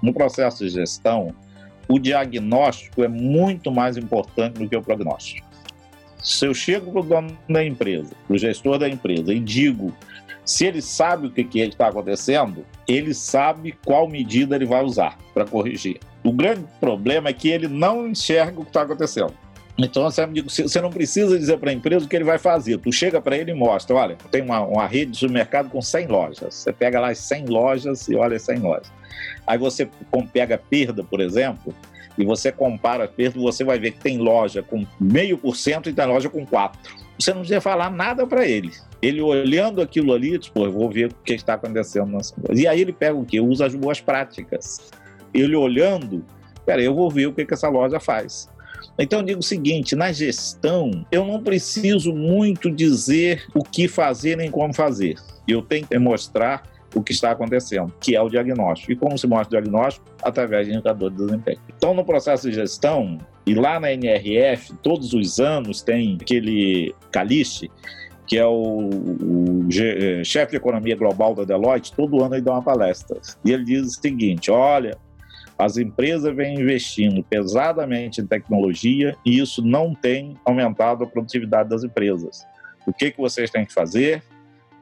No 0.00 0.12
processo 0.14 0.64
de 0.64 0.70
gestão, 0.70 1.34
o 1.88 1.98
diagnóstico 1.98 3.02
é 3.02 3.08
muito 3.08 3.72
mais 3.72 3.96
importante 3.96 4.60
do 4.60 4.68
que 4.68 4.76
o 4.76 4.82
prognóstico. 4.82 5.46
Se 6.22 6.46
eu 6.46 6.54
chego 6.54 6.92
para 6.92 7.00
o 7.00 7.04
dono 7.04 7.38
da 7.48 7.64
empresa, 7.64 8.10
para 8.26 8.34
o 8.34 8.38
gestor 8.38 8.78
da 8.78 8.88
empresa, 8.88 9.32
e 9.34 9.40
digo 9.40 9.92
se 10.48 10.64
ele 10.64 10.80
sabe 10.80 11.26
o 11.26 11.30
que, 11.30 11.44
que 11.44 11.60
está 11.60 11.88
acontecendo, 11.88 12.64
ele 12.88 13.12
sabe 13.12 13.76
qual 13.84 14.08
medida 14.08 14.56
ele 14.56 14.64
vai 14.64 14.82
usar 14.82 15.18
para 15.34 15.44
corrigir. 15.44 16.00
O 16.24 16.32
grande 16.32 16.64
problema 16.80 17.28
é 17.28 17.34
que 17.34 17.50
ele 17.50 17.68
não 17.68 18.08
enxerga 18.08 18.58
o 18.58 18.62
que 18.62 18.70
está 18.70 18.80
acontecendo. 18.80 19.34
Então 19.78 20.02
você, 20.02 20.80
não 20.80 20.90
precisa 20.90 21.38
dizer 21.38 21.56
para 21.58 21.70
a 21.70 21.72
empresa 21.72 22.04
o 22.04 22.08
que 22.08 22.16
ele 22.16 22.24
vai 22.24 22.38
fazer. 22.38 22.78
Tu 22.78 22.92
chega 22.92 23.20
para 23.20 23.36
ele 23.36 23.52
e 23.52 23.54
mostra, 23.54 23.94
olha, 23.94 24.16
tem 24.30 24.42
uma, 24.42 24.60
uma 24.60 24.86
rede 24.86 25.12
de 25.12 25.18
supermercado 25.18 25.70
com 25.70 25.80
100 25.80 26.06
lojas. 26.08 26.54
Você 26.54 26.72
pega 26.72 26.98
lá 26.98 27.10
as 27.10 27.18
100 27.18 27.46
lojas 27.46 28.08
e 28.08 28.16
olha 28.16 28.36
as 28.36 28.42
100 28.42 28.58
lojas. 28.58 28.92
Aí 29.46 29.56
você 29.56 29.88
pega 30.32 30.58
perda, 30.58 31.04
por 31.04 31.20
exemplo, 31.20 31.72
e 32.18 32.24
você 32.24 32.50
compara 32.50 33.04
a 33.04 33.08
perda, 33.08 33.38
você 33.38 33.62
vai 33.62 33.78
ver 33.78 33.92
que 33.92 34.00
tem 34.00 34.18
loja 34.18 34.62
com 34.64 34.84
meio 35.00 35.38
por 35.38 35.56
cento 35.56 35.88
e 35.88 35.92
tem 35.92 36.06
loja 36.06 36.28
com 36.28 36.44
4. 36.44 36.96
Você 37.16 37.30
não 37.30 37.40
precisa 37.40 37.60
falar 37.60 37.88
nada 37.88 38.26
para 38.26 38.44
ele. 38.44 38.72
Ele 39.00 39.20
olhando 39.20 39.80
aquilo 39.80 40.12
ali, 40.12 40.36
tipo, 40.40 40.64
eu 40.64 40.72
vou 40.72 40.90
ver 40.90 41.06
o 41.06 41.14
que 41.24 41.34
está 41.34 41.54
acontecendo. 41.54 42.18
E 42.52 42.66
aí 42.66 42.80
ele 42.80 42.92
pega 42.92 43.14
o 43.14 43.24
quê? 43.24 43.40
Usa 43.40 43.66
as 43.66 43.74
boas 43.76 44.00
práticas. 44.00 44.90
Ele 45.32 45.54
olhando, 45.54 46.24
peraí, 46.66 46.84
eu 46.84 46.94
vou 46.94 47.08
ver 47.08 47.26
o 47.26 47.32
que, 47.32 47.44
que 47.44 47.54
essa 47.54 47.68
loja 47.68 48.00
faz. 48.00 48.48
Então 48.98 49.20
eu 49.20 49.24
digo 49.24 49.40
o 49.40 49.42
seguinte: 49.42 49.94
na 49.94 50.12
gestão, 50.12 51.04
eu 51.10 51.24
não 51.24 51.42
preciso 51.42 52.12
muito 52.12 52.70
dizer 52.70 53.46
o 53.54 53.62
que 53.62 53.88
fazer 53.88 54.36
nem 54.36 54.50
como 54.50 54.74
fazer. 54.74 55.16
Eu 55.46 55.62
tenho 55.62 55.86
que 55.86 55.98
mostrar 55.98 56.62
o 56.94 57.02
que 57.02 57.12
está 57.12 57.30
acontecendo, 57.30 57.92
que 58.00 58.16
é 58.16 58.20
o 58.20 58.28
diagnóstico. 58.28 58.92
E 58.92 58.96
como 58.96 59.18
se 59.18 59.26
mostra 59.26 59.58
o 59.58 59.62
diagnóstico? 59.62 60.06
Através 60.22 60.66
de 60.66 60.72
indicador 60.74 61.10
de 61.10 61.16
desempenho. 61.18 61.58
Então, 61.76 61.94
no 61.94 62.04
processo 62.04 62.48
de 62.48 62.54
gestão, 62.54 63.18
e 63.46 63.54
lá 63.54 63.78
na 63.78 63.92
NRF, 63.92 64.74
todos 64.82 65.12
os 65.12 65.38
anos 65.38 65.82
tem 65.82 66.18
aquele 66.20 66.94
Calice, 67.10 67.70
que 68.26 68.36
é 68.36 68.44
o, 68.44 68.90
o, 68.90 69.68
eh, 69.72 70.22
chefe 70.22 70.50
de 70.50 70.56
economia 70.58 70.94
global 70.94 71.34
da 71.34 71.44
Deloitte, 71.44 71.92
todo 71.94 72.22
ano 72.22 72.34
ele 72.34 72.42
dá 72.42 72.52
uma 72.52 72.62
palestra. 72.62 73.18
E 73.42 73.52
ele 73.52 73.64
diz 73.64 73.86
o 73.86 74.00
seguinte: 74.00 74.50
olha, 74.50 74.98
as 75.58 75.76
empresas 75.76 76.34
vêm 76.34 76.60
investindo 76.60 77.22
pesadamente 77.24 78.20
em 78.20 78.26
tecnologia 78.26 79.16
e 79.26 79.40
isso 79.40 79.60
não 79.60 79.92
tem 79.92 80.34
aumentado 80.44 81.02
a 81.02 81.06
produtividade 81.06 81.68
das 81.68 81.82
empresas. 81.82 82.46
O 82.86 82.92
que, 82.92 83.10
que 83.10 83.18
vocês 83.18 83.50
têm 83.50 83.66
que 83.66 83.72
fazer? 83.72 84.22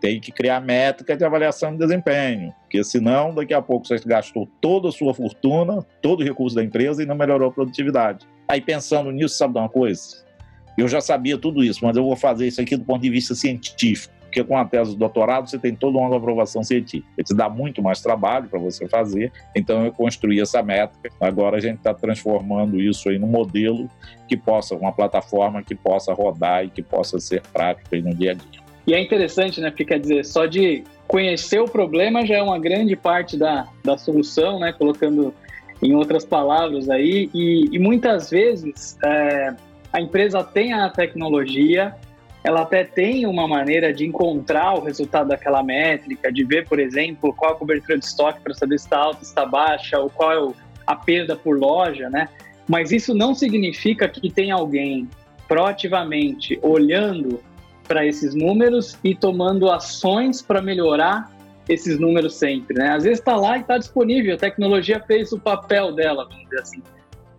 Tem 0.00 0.20
que 0.20 0.30
criar 0.30 0.60
métrica 0.60 1.16
de 1.16 1.24
avaliação 1.24 1.72
de 1.72 1.78
desempenho, 1.78 2.52
porque 2.60 2.84
senão 2.84 3.34
daqui 3.34 3.54
a 3.54 3.62
pouco 3.62 3.86
você 3.86 3.98
gastou 4.04 4.46
toda 4.60 4.90
a 4.90 4.92
sua 4.92 5.14
fortuna, 5.14 5.84
todo 6.02 6.20
o 6.20 6.24
recurso 6.24 6.54
da 6.54 6.62
empresa 6.62 7.02
e 7.02 7.06
não 7.06 7.16
melhorou 7.16 7.48
a 7.48 7.52
produtividade. 7.52 8.26
Aí 8.46 8.60
pensando 8.60 9.10
nisso, 9.10 9.36
sabe 9.36 9.54
de 9.54 9.60
uma 9.60 9.70
coisa? 9.70 10.26
Eu 10.76 10.86
já 10.86 11.00
sabia 11.00 11.38
tudo 11.38 11.64
isso, 11.64 11.82
mas 11.82 11.96
eu 11.96 12.04
vou 12.04 12.14
fazer 12.14 12.46
isso 12.46 12.60
aqui 12.60 12.76
do 12.76 12.84
ponto 12.84 13.00
de 13.00 13.08
vista 13.08 13.34
científico, 13.34 14.14
porque 14.26 14.44
com 14.44 14.56
a 14.56 14.64
tese 14.64 14.92
de 14.92 14.98
doutorado 14.98 15.48
você 15.48 15.58
tem 15.58 15.74
toda 15.74 15.98
uma 15.98 16.16
aprovação 16.16 16.62
científica. 16.62 17.08
Ele 17.16 17.24
te 17.24 17.34
dá 17.34 17.48
muito 17.48 17.82
mais 17.82 18.00
trabalho 18.00 18.48
para 18.48 18.58
você 18.58 18.86
fazer, 18.86 19.32
então 19.54 19.84
eu 19.84 19.92
construí 19.92 20.40
essa 20.40 20.62
métrica. 20.62 21.10
Agora 21.20 21.56
a 21.56 21.60
gente 21.60 21.78
está 21.78 21.94
transformando 21.94 22.80
isso 22.80 23.08
aí 23.08 23.18
num 23.18 23.26
modelo 23.26 23.88
que 24.28 24.36
possa, 24.36 24.74
uma 24.74 24.92
plataforma 24.92 25.62
que 25.62 25.74
possa 25.74 26.12
rodar 26.12 26.64
e 26.64 26.70
que 26.70 26.82
possa 26.82 27.18
ser 27.18 27.42
prático 27.52 27.94
aí 27.94 28.02
no 28.02 28.14
dia 28.14 28.32
a 28.32 28.34
dia. 28.34 28.66
E 28.86 28.94
é 28.94 29.00
interessante, 29.00 29.60
né? 29.60 29.70
Porque 29.70 29.84
quer 29.84 29.98
dizer, 29.98 30.24
só 30.24 30.46
de 30.46 30.84
conhecer 31.08 31.60
o 31.60 31.64
problema 31.64 32.24
já 32.24 32.36
é 32.36 32.42
uma 32.42 32.58
grande 32.58 32.94
parte 32.94 33.36
da, 33.36 33.66
da 33.84 33.98
solução, 33.98 34.60
né? 34.60 34.72
Colocando 34.72 35.34
em 35.82 35.94
outras 35.94 36.24
palavras 36.24 36.88
aí. 36.88 37.28
E, 37.34 37.68
e 37.72 37.78
muitas 37.78 38.30
vezes 38.30 38.96
é, 39.04 39.54
a 39.92 40.00
empresa 40.00 40.42
tem 40.44 40.72
a 40.72 40.88
tecnologia, 40.88 41.94
ela 42.46 42.62
até 42.62 42.84
tem 42.84 43.26
uma 43.26 43.48
maneira 43.48 43.92
de 43.92 44.06
encontrar 44.06 44.74
o 44.74 44.80
resultado 44.80 45.30
daquela 45.30 45.64
métrica, 45.64 46.32
de 46.32 46.44
ver, 46.44 46.64
por 46.68 46.78
exemplo, 46.78 47.34
qual 47.34 47.50
a 47.50 47.56
cobertura 47.56 47.98
de 47.98 48.04
estoque 48.04 48.40
para 48.40 48.54
saber 48.54 48.78
se 48.78 48.86
está 48.86 48.98
alta, 48.98 49.18
se 49.24 49.30
está 49.30 49.44
baixa, 49.44 49.98
ou 49.98 50.08
qual 50.08 50.32
é 50.32 50.54
a 50.86 50.94
perda 50.94 51.34
por 51.34 51.58
loja, 51.58 52.08
né? 52.08 52.28
Mas 52.68 52.92
isso 52.92 53.12
não 53.12 53.34
significa 53.34 54.08
que 54.08 54.30
tem 54.30 54.52
alguém 54.52 55.08
proativamente 55.48 56.56
olhando 56.62 57.42
para 57.82 58.06
esses 58.06 58.32
números 58.32 58.96
e 59.02 59.12
tomando 59.12 59.68
ações 59.68 60.40
para 60.40 60.62
melhorar 60.62 61.28
esses 61.68 61.98
números 61.98 62.36
sempre, 62.36 62.78
né? 62.78 62.90
Às 62.90 63.02
vezes 63.02 63.18
está 63.18 63.34
lá 63.34 63.58
e 63.58 63.62
está 63.62 63.76
disponível, 63.76 64.36
a 64.36 64.38
tecnologia 64.38 65.00
fez 65.00 65.32
o 65.32 65.40
papel 65.40 65.92
dela, 65.92 66.24
vamos 66.28 66.44
dizer 66.44 66.60
assim. 66.60 66.82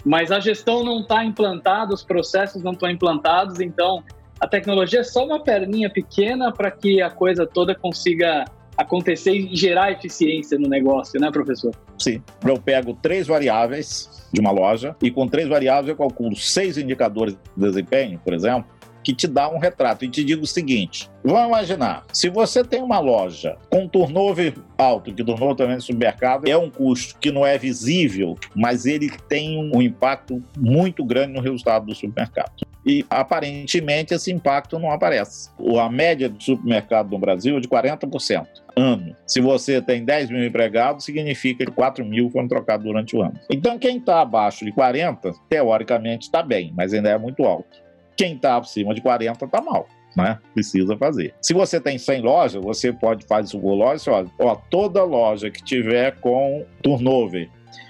Mas 0.03 0.33
a 0.33 0.41
gestão 0.41 0.83
não 0.83 0.99
está 0.99 1.23
implantada, 1.23 1.93
os 1.93 2.03
processos 2.03 2.61
não 2.61 2.73
estão 2.73 2.89
implantados, 2.89 3.61
então 3.61 4.03
a 4.39 4.47
tecnologia 4.47 4.99
é 4.99 5.03
só 5.03 5.25
uma 5.25 5.43
perninha 5.43 5.89
pequena 5.89 6.51
para 6.51 6.71
que 6.71 7.01
a 7.01 7.09
coisa 7.09 7.45
toda 7.45 7.73
consiga 7.75 8.45
acontecer 8.77 9.31
e 9.31 9.55
gerar 9.55 9.91
eficiência 9.91 10.57
no 10.59 10.69
negócio, 10.69 11.19
né, 11.19 11.31
professor? 11.31 11.73
Sim. 11.97 12.21
Eu 12.45 12.59
pego 12.59 12.93
três 12.93 13.25
variáveis 13.25 14.27
de 14.31 14.39
uma 14.39 14.51
loja 14.51 14.95
e 15.01 15.09
com 15.09 15.27
três 15.27 15.47
variáveis 15.47 15.89
eu 15.89 15.95
calculo 15.95 16.35
seis 16.35 16.77
indicadores 16.77 17.33
de 17.33 17.39
desempenho, 17.55 18.19
por 18.23 18.33
exemplo, 18.33 18.69
que 19.03 19.15
te 19.15 19.25
dá 19.25 19.49
um 19.49 19.57
retrato. 19.57 20.05
E 20.05 20.09
te 20.09 20.23
digo 20.23 20.43
o 20.43 20.47
seguinte: 20.47 21.09
vamos 21.23 21.47
imaginar, 21.47 22.03
se 22.11 22.29
você 22.29 22.63
tem 22.63 22.83
uma 22.83 22.99
loja 22.99 23.57
com 23.69 23.87
turnover 23.87 24.53
alto, 24.77 25.13
que 25.13 25.23
turnover 25.23 25.55
também 25.55 25.75
no 25.75 25.81
supermercado 25.81 26.47
é 26.47 26.57
um 26.57 26.69
custo 26.69 27.17
que 27.19 27.31
não 27.31 27.45
é 27.45 27.57
visível, 27.57 28.37
mas 28.53 28.85
ele 28.85 29.09
tem 29.29 29.71
um 29.73 29.81
impacto 29.81 30.43
muito 30.57 31.03
grande 31.03 31.33
no 31.33 31.41
resultado 31.41 31.85
do 31.85 31.95
supermercado. 31.95 32.66
E 32.87 33.05
aparentemente 33.09 34.13
esse 34.13 34.31
impacto 34.31 34.79
não 34.79 34.89
aparece. 34.89 35.49
A 35.79 35.89
média 35.89 36.29
do 36.29 36.41
supermercado 36.41 37.11
no 37.11 37.19
Brasil 37.19 37.57
é 37.57 37.59
de 37.59 37.67
40% 37.67 38.47
ano. 38.77 39.15
Se 39.25 39.41
você 39.41 39.81
tem 39.81 40.05
10 40.05 40.29
mil 40.29 40.45
empregados, 40.45 41.03
significa 41.03 41.65
que 41.65 41.71
4 41.71 42.05
mil 42.05 42.29
foram 42.29 42.47
trocados 42.47 42.85
durante 42.85 43.15
o 43.15 43.21
ano. 43.21 43.33
Então, 43.51 43.77
quem 43.79 43.97
está 43.97 44.21
abaixo 44.21 44.63
de 44.63 44.71
40, 44.71 45.33
teoricamente 45.49 46.27
está 46.27 46.43
bem, 46.43 46.71
mas 46.75 46.93
ainda 46.93 47.09
é 47.09 47.17
muito 47.17 47.43
alto. 47.43 47.81
Quem 48.15 48.35
está 48.35 48.57
acima 48.57 48.93
de 48.93 49.01
40 49.01 49.45
está 49.45 49.61
mal. 49.61 49.87
Né? 50.15 50.39
Precisa 50.53 50.97
fazer. 50.97 51.35
Se 51.41 51.53
você 51.53 51.79
tem 51.79 51.97
100 51.97 52.21
lojas, 52.21 52.63
você 52.63 52.91
pode 52.91 53.25
fazer 53.25 53.59
com 53.59 53.75
loja, 53.75 54.25
ó, 54.39 54.55
toda 54.55 55.03
loja 55.03 55.51
que 55.51 55.63
tiver 55.63 56.15
com 56.19 56.65
turnover 56.81 57.49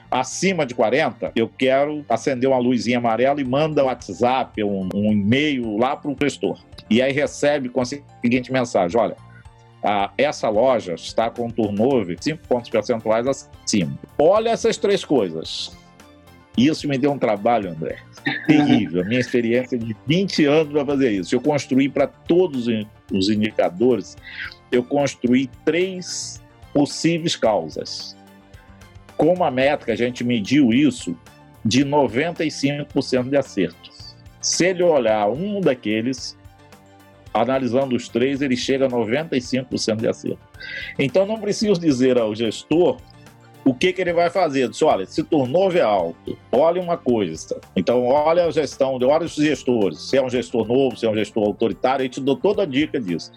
acima 0.09 0.65
de 0.65 0.73
40, 0.73 1.31
eu 1.35 1.49
quero 1.49 2.05
acender 2.09 2.49
uma 2.49 2.57
luzinha 2.57 2.97
amarela 2.97 3.41
e 3.41 3.43
manda 3.43 3.83
um 3.83 3.87
WhatsApp, 3.87 4.63
um, 4.63 4.89
um 4.93 5.11
e-mail 5.11 5.77
lá 5.77 5.95
para 5.95 6.11
o 6.11 6.15
gestor. 6.19 6.59
E 6.89 7.01
aí 7.01 7.11
recebe 7.11 7.69
com 7.69 7.81
a 7.81 7.85
seguinte 7.85 8.51
mensagem: 8.51 8.99
olha, 8.99 9.15
essa 10.17 10.49
loja 10.49 10.93
está 10.93 11.29
com 11.29 11.49
turnover 11.49 12.17
5 12.19 12.47
pontos 12.47 12.69
percentuais 12.69 13.27
acima. 13.27 13.97
Olha 14.17 14.49
essas 14.49 14.77
três 14.77 15.03
coisas. 15.03 15.75
Isso 16.57 16.87
me 16.87 16.97
deu 16.97 17.11
um 17.11 17.19
trabalho, 17.19 17.69
André 17.69 17.97
terrível. 18.45 19.05
Minha 19.05 19.19
experiência 19.19 19.77
de 19.77 19.95
20 20.05 20.45
anos 20.45 20.73
para 20.73 20.85
fazer 20.85 21.11
isso. 21.11 21.33
Eu 21.33 21.41
construí 21.41 21.87
para 21.89 22.07
todos 22.07 22.67
os 23.11 23.29
indicadores, 23.29 24.17
eu 24.71 24.83
construí 24.83 25.49
três 25.63 26.43
possíveis 26.73 27.35
causas. 27.35 28.16
Com 29.17 29.33
uma 29.33 29.49
métrica, 29.49 29.93
a 29.93 29.95
gente 29.95 30.23
mediu 30.23 30.71
isso 30.71 31.17
de 31.65 31.83
95% 31.83 33.29
de 33.29 33.35
acerto. 33.35 33.91
Se 34.39 34.67
ele 34.67 34.83
olhar 34.83 35.27
um 35.27 35.59
daqueles, 35.59 36.37
analisando 37.33 37.95
os 37.95 38.07
três, 38.07 38.41
ele 38.41 38.55
chega 38.55 38.85
a 38.85 38.89
95% 38.89 39.97
de 39.97 40.07
acerto. 40.07 40.39
Então, 40.97 41.25
não 41.25 41.39
preciso 41.39 41.79
dizer 41.79 42.17
ao 42.17 42.33
gestor 42.35 42.97
o 43.67 43.73
que, 43.73 43.91
que 43.91 43.99
ele 43.99 44.13
vai 44.13 44.29
fazer? 44.29 44.69
Diz, 44.69 44.81
olha, 44.81 45.05
se 45.05 45.21
turnover 45.23 45.81
é 45.81 45.83
alto, 45.83 46.37
olha 46.53 46.81
uma 46.81 46.95
coisa. 46.95 47.59
Então, 47.75 48.05
olha 48.05 48.45
a 48.45 48.51
gestão, 48.51 48.97
olha 49.01 49.25
os 49.25 49.35
gestores. 49.35 50.09
Se 50.09 50.15
é 50.15 50.23
um 50.23 50.29
gestor 50.29 50.65
novo, 50.65 50.95
se 50.95 51.05
é 51.05 51.09
um 51.09 51.15
gestor 51.15 51.43
autoritário, 51.43 52.05
eu 52.05 52.09
te 52.09 52.21
dou 52.21 52.37
toda 52.37 52.63
a 52.63 52.65
dica 52.65 52.97
disso. 52.97 53.29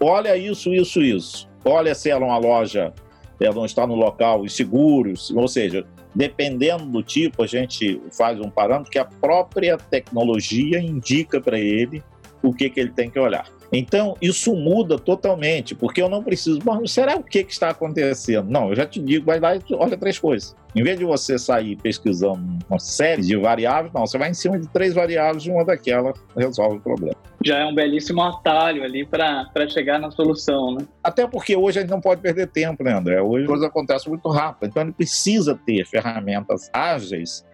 Olha 0.00 0.36
isso, 0.36 0.72
isso, 0.72 1.02
isso. 1.02 1.48
Olha 1.64 1.92
se 1.92 2.08
ela 2.08 2.24
é 2.24 2.28
uma 2.28 2.38
loja, 2.38 2.92
não 3.40 3.64
está 3.64 3.86
no 3.86 3.94
local, 3.94 4.44
e 4.44 4.50
seguros, 4.50 5.30
ou 5.30 5.48
seja, 5.48 5.86
dependendo 6.14 6.84
do 6.86 7.02
tipo, 7.02 7.42
a 7.42 7.46
gente 7.46 8.00
faz 8.12 8.40
um 8.40 8.48
parâmetro 8.48 8.90
que 8.90 8.98
a 8.98 9.04
própria 9.04 9.76
tecnologia 9.76 10.78
indica 10.78 11.40
para 11.40 11.58
ele 11.58 12.02
o 12.42 12.52
que, 12.52 12.70
que 12.70 12.78
ele 12.78 12.90
tem 12.90 13.10
que 13.10 13.18
olhar. 13.18 13.46
Então, 13.76 14.16
isso 14.22 14.54
muda 14.54 14.96
totalmente, 14.96 15.74
porque 15.74 16.00
eu 16.00 16.08
não 16.08 16.22
preciso. 16.22 16.60
Bom, 16.60 16.86
será 16.86 17.16
o 17.16 17.22
que, 17.22 17.42
que 17.42 17.52
está 17.52 17.70
acontecendo? 17.70 18.48
Não, 18.48 18.68
eu 18.68 18.76
já 18.76 18.86
te 18.86 19.00
digo, 19.00 19.26
vai 19.26 19.40
lá 19.40 19.56
e 19.56 19.60
olha 19.72 19.96
três 19.96 20.16
coisas. 20.16 20.54
Em 20.76 20.82
vez 20.82 20.96
de 20.96 21.04
você 21.04 21.36
sair 21.38 21.76
pesquisando 21.76 22.58
uma 22.68 22.78
série 22.78 23.22
de 23.22 23.36
variáveis, 23.36 23.92
não, 23.92 24.06
você 24.06 24.16
vai 24.16 24.30
em 24.30 24.34
cima 24.34 24.58
de 24.58 24.68
três 24.68 24.94
variáveis 24.94 25.44
e 25.44 25.50
uma 25.50 25.64
daquela 25.64 26.12
resolve 26.36 26.76
o 26.76 26.80
problema. 26.80 27.16
Já 27.44 27.58
é 27.58 27.66
um 27.66 27.74
belíssimo 27.74 28.22
atalho 28.22 28.84
ali 28.84 29.04
para 29.04 29.68
chegar 29.68 29.98
na 29.98 30.10
solução, 30.10 30.76
né? 30.76 30.86
Até 31.02 31.26
porque 31.26 31.56
hoje 31.56 31.78
a 31.78 31.82
gente 31.82 31.90
não 31.90 32.00
pode 32.00 32.20
perder 32.20 32.46
tempo, 32.46 32.82
né, 32.84 32.92
André? 32.92 33.20
Hoje 33.20 33.42
as 33.42 33.48
coisas 33.48 33.66
acontecem 33.66 34.08
muito 34.08 34.28
rápido, 34.28 34.68
então 34.68 34.82
ele 34.82 34.92
precisa 34.92 35.58
ter 35.66 35.84
ferramentas 35.84 36.70
ágeis 36.72 37.44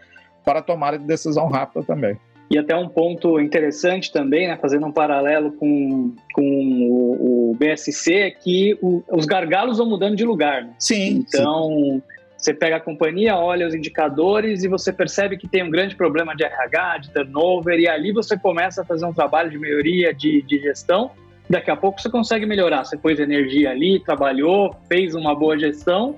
para 0.44 0.62
tomar 0.62 0.98
decisão 0.98 1.48
rápida 1.48 1.84
também. 1.84 2.18
E 2.50 2.58
até 2.58 2.74
um 2.74 2.88
ponto 2.88 3.38
interessante 3.38 4.10
também, 4.10 4.48
né, 4.48 4.58
fazendo 4.60 4.84
um 4.84 4.90
paralelo 4.90 5.52
com, 5.52 6.12
com 6.34 6.42
o, 6.42 7.50
o 7.52 7.54
BSC, 7.54 8.12
é 8.12 8.30
que 8.32 8.76
o, 8.82 9.04
os 9.08 9.24
gargalos 9.24 9.78
vão 9.78 9.88
mudando 9.88 10.16
de 10.16 10.24
lugar. 10.24 10.64
Né? 10.64 10.74
Sim. 10.76 11.24
Então, 11.28 11.68
sim. 11.68 12.02
você 12.36 12.52
pega 12.52 12.76
a 12.76 12.80
companhia, 12.80 13.36
olha 13.36 13.68
os 13.68 13.72
indicadores 13.72 14.64
e 14.64 14.68
você 14.68 14.92
percebe 14.92 15.36
que 15.36 15.46
tem 15.46 15.62
um 15.62 15.70
grande 15.70 15.94
problema 15.94 16.34
de 16.34 16.42
RH, 16.42 16.98
de 16.98 17.10
turnover, 17.12 17.78
e 17.78 17.86
ali 17.86 18.10
você 18.10 18.36
começa 18.36 18.82
a 18.82 18.84
fazer 18.84 19.06
um 19.06 19.12
trabalho 19.12 19.48
de 19.48 19.56
melhoria 19.56 20.12
de, 20.12 20.42
de 20.42 20.58
gestão. 20.58 21.12
Daqui 21.48 21.70
a 21.70 21.76
pouco 21.76 22.00
você 22.00 22.10
consegue 22.10 22.46
melhorar. 22.46 22.84
Você 22.84 22.96
pôs 22.96 23.20
energia 23.20 23.70
ali, 23.70 24.00
trabalhou, 24.00 24.74
fez 24.88 25.14
uma 25.14 25.36
boa 25.36 25.56
gestão. 25.56 26.16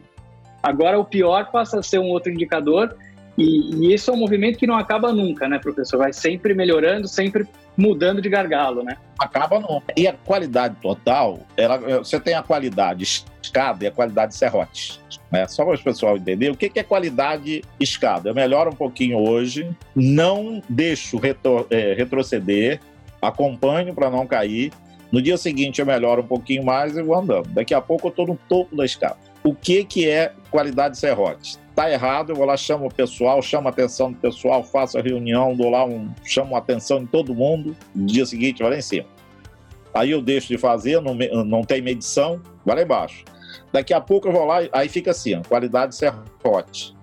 Agora 0.63 0.99
o 0.99 1.05
pior 1.05 1.51
passa 1.51 1.81
a 1.81 1.83
ser 1.83 1.99
um 1.99 2.09
outro 2.09 2.33
indicador 2.33 2.97
e, 3.37 3.75
e, 3.75 3.95
isso 3.95 4.11
é 4.11 4.15
um 4.15 4.19
movimento 4.19 4.59
que 4.59 4.67
não 4.67 4.77
acaba 4.77 5.13
nunca, 5.13 5.49
né, 5.49 5.59
professor? 5.59 5.99
Vai 5.99 6.13
sempre 6.13 6.55
melhorando, 6.55 7.09
sempre 7.09 7.47
mudando 7.77 8.21
de 8.21 8.29
gargalo, 8.29 8.83
né? 8.83 8.97
Acaba 9.19 9.59
não. 9.59 9.83
E 9.97 10.07
a 10.07 10.13
qualidade 10.13 10.77
total, 10.83 11.41
ela, 11.57 11.79
você 11.99 12.21
tem 12.21 12.35
a 12.35 12.43
qualidade 12.43 13.25
escada 13.43 13.85
e 13.85 13.87
a 13.87 13.91
qualidade 13.91 14.35
serrote. 14.35 15.01
Né? 15.31 15.47
Só 15.49 15.65
para 15.65 15.75
o 15.75 15.83
pessoal 15.83 16.17
entender 16.17 16.51
o 16.51 16.57
que, 16.57 16.69
que 16.69 16.79
é 16.79 16.83
qualidade 16.83 17.63
escada. 17.81 18.29
Eu 18.29 18.35
melhoro 18.35 18.71
um 18.71 18.77
pouquinho 18.77 19.19
hoje, 19.19 19.69
não 19.95 20.63
deixo 20.69 21.19
é, 21.71 21.95
retroceder, 21.95 22.81
acompanho 23.21 23.95
para 23.95 24.11
não 24.11 24.27
cair. 24.27 24.73
No 25.11 25.23
dia 25.23 25.39
seguinte 25.39 25.81
eu 25.81 25.87
melhoro 25.87 26.23
um 26.23 26.27
pouquinho 26.27 26.65
mais 26.65 26.97
e 26.97 27.03
vou 27.03 27.17
andando. 27.17 27.49
Daqui 27.49 27.73
a 27.73 27.81
pouco 27.81 28.09
eu 28.09 28.11
estou 28.11 28.27
no 28.27 28.39
topo 28.49 28.77
da 28.77 28.85
escada. 28.85 29.17
O 29.43 29.55
que, 29.55 29.85
que 29.85 30.09
é 30.09 30.33
qualidade 30.51 30.99
serrote? 30.99 31.62
Tá 31.75 31.91
errado, 31.91 32.31
eu 32.31 32.37
vou 32.37 32.45
lá, 32.45 32.57
chamo 32.57 32.87
o 32.87 32.95
pessoal, 32.95 33.41
chamo 33.43 33.69
a 33.69 33.71
atenção 33.71 34.13
do 34.13 34.19
pessoal, 34.19 34.63
faço 34.63 34.99
a 34.99 35.03
reunião, 35.03 35.57
dou 35.57 35.71
lá 35.71 35.85
um, 35.85 36.11
chamo 36.25 36.55
a 36.55 36.59
atenção 36.59 37.01
de 37.01 37.07
todo 37.07 37.35
mundo, 37.35 37.77
dia 37.95 38.27
seguinte 38.27 38.63
vai 38.63 38.73
lá 38.73 38.79
em 38.79 38.83
cima. 38.83 39.07
Aí 39.95 40.11
eu 40.11 40.23
deixo 40.23 40.49
de 40.49 40.59
fazer, 40.59 41.01
não, 41.01 41.15
não 41.45 41.63
tem 41.63 41.83
medição, 41.83 42.41
vai 42.65 42.77
lá 42.77 42.83
embaixo. 42.83 43.25
Daqui 43.73 43.93
a 43.93 44.01
pouco 44.01 44.29
eu 44.29 44.33
vou 44.33 44.45
lá, 44.45 44.61
aí 44.73 44.89
fica 44.89 45.11
assim, 45.11 45.35
ó, 45.35 45.43
qualidade 45.43 45.95
serrote. 45.95 46.95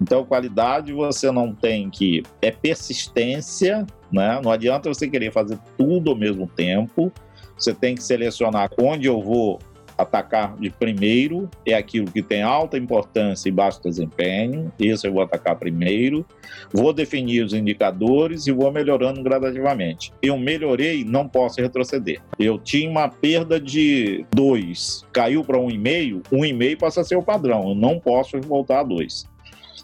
Então, 0.00 0.24
qualidade 0.24 0.92
você 0.92 1.30
não 1.30 1.54
tem 1.54 1.88
que. 1.88 2.22
É 2.42 2.50
persistência, 2.50 3.86
né? 4.12 4.40
Não 4.42 4.50
adianta 4.50 4.88
você 4.88 5.08
querer 5.08 5.32
fazer 5.32 5.58
tudo 5.76 6.10
ao 6.10 6.16
mesmo 6.16 6.46
tempo. 6.46 7.10
Você 7.58 7.72
tem 7.72 7.94
que 7.94 8.02
selecionar 8.02 8.70
onde 8.78 9.06
eu 9.06 9.20
vou 9.22 9.58
atacar 9.96 10.56
de 10.56 10.70
primeiro 10.70 11.48
é 11.64 11.74
aquilo 11.74 12.10
que 12.10 12.22
tem 12.22 12.42
alta 12.42 12.76
importância 12.76 13.48
e 13.48 13.52
baixo 13.52 13.82
desempenho, 13.82 14.70
isso 14.78 15.06
eu 15.06 15.12
vou 15.12 15.22
atacar 15.22 15.56
primeiro, 15.56 16.26
vou 16.72 16.92
definir 16.92 17.44
os 17.44 17.54
indicadores 17.54 18.46
e 18.46 18.52
vou 18.52 18.70
melhorando 18.70 19.22
gradativamente. 19.22 20.12
Eu 20.22 20.36
melhorei, 20.38 21.04
não 21.04 21.28
posso 21.28 21.60
retroceder. 21.60 22.20
Eu 22.38 22.58
tinha 22.58 22.90
uma 22.90 23.08
perda 23.08 23.58
de 23.58 24.26
2, 24.34 25.06
caiu 25.12 25.42
para 25.42 25.58
1,5, 25.58 26.22
1,5 26.30 26.78
passa 26.78 27.00
a 27.00 27.04
ser 27.04 27.16
o 27.16 27.22
padrão, 27.22 27.70
eu 27.70 27.74
não 27.74 27.98
posso 27.98 28.40
voltar 28.40 28.80
a 28.80 28.84
2. 28.84 29.24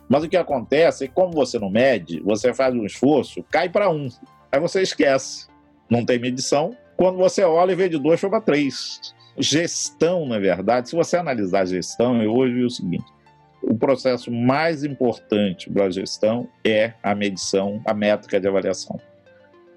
Mas 0.09 0.25
o 0.25 0.29
que 0.29 0.37
acontece 0.37 1.05
é 1.05 1.09
que, 1.09 1.15
como 1.15 1.33
você 1.33 1.59
não 1.59 1.71
mede, 1.71 2.21
você 2.21 2.53
faz 2.53 2.75
um 2.75 2.85
esforço, 2.85 3.43
cai 3.51 3.69
para 3.69 3.89
1, 3.89 4.09
aí 4.51 4.61
você 4.61 4.83
esquece, 4.83 5.47
não 5.89 6.05
tem 6.05 6.19
medição. 6.19 6.77
Quando 6.97 7.17
você 7.17 7.43
olha 7.43 7.73
e 7.73 7.75
vê 7.75 7.89
de 7.89 7.99
2 7.99 8.21
foi 8.21 8.29
para 8.29 8.41
3 8.41 9.22
Gestão, 9.39 10.27
na 10.27 10.39
verdade, 10.39 10.91
se 10.91 10.97
você 10.97 11.17
analisar 11.17 11.67
gestão, 11.67 12.23
eu 12.23 12.35
hoje 12.35 12.55
vi 12.55 12.65
o 12.65 12.71
seguinte: 12.71 13.07
o 13.63 13.75
processo 13.75 14.31
mais 14.31 14.85
importante 14.85 15.71
para 15.71 15.87
a 15.87 15.91
gestão 15.91 16.49
é 16.65 16.93
a 17.03 17.15
medição, 17.15 17.81
a 17.87 17.95
métrica 17.95 18.39
de 18.39 18.47
avaliação, 18.47 19.01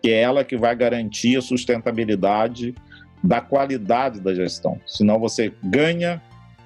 que 0.02 0.10
é 0.10 0.22
ela 0.22 0.44
que 0.44 0.58
vai 0.58 0.76
garantir 0.76 1.38
a 1.38 1.41
sustentabilidade 1.41 2.76
da 3.24 3.39
qualidade 3.39 4.20
da 4.20 4.34
gestão. 4.34 4.80
Senão 4.86 5.20
você 5.20 5.54
ganha 5.63 6.22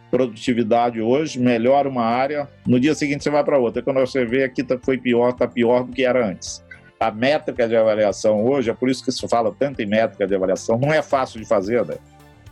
produtividade 0.09 0.99
hoje, 0.99 1.39
melhora 1.39 1.87
uma 1.87 2.03
área, 2.03 2.49
no 2.65 2.79
dia 2.79 2.95
seguinte 2.95 3.23
você 3.23 3.29
vai 3.29 3.43
para 3.43 3.59
outra. 3.59 3.81
Quando 3.81 3.99
você 3.99 4.25
vê 4.25 4.43
aqui 4.43 4.63
tá, 4.63 4.77
foi 4.81 4.97
pior, 4.97 5.29
está 5.29 5.47
pior 5.47 5.83
do 5.83 5.91
que 5.91 6.03
era 6.03 6.25
antes. 6.25 6.63
A 6.99 7.11
métrica 7.11 7.67
de 7.67 7.75
avaliação 7.75 8.43
hoje, 8.43 8.69
é 8.69 8.73
por 8.73 8.89
isso 8.89 9.05
que 9.05 9.11
se 9.11 9.25
fala 9.27 9.55
tanto 9.57 9.81
em 9.81 9.85
métrica 9.85 10.27
de 10.27 10.35
avaliação, 10.35 10.77
não 10.77 10.91
é 10.91 11.01
fácil 11.01 11.39
de 11.39 11.47
fazer, 11.47 11.85
né? 11.85 11.95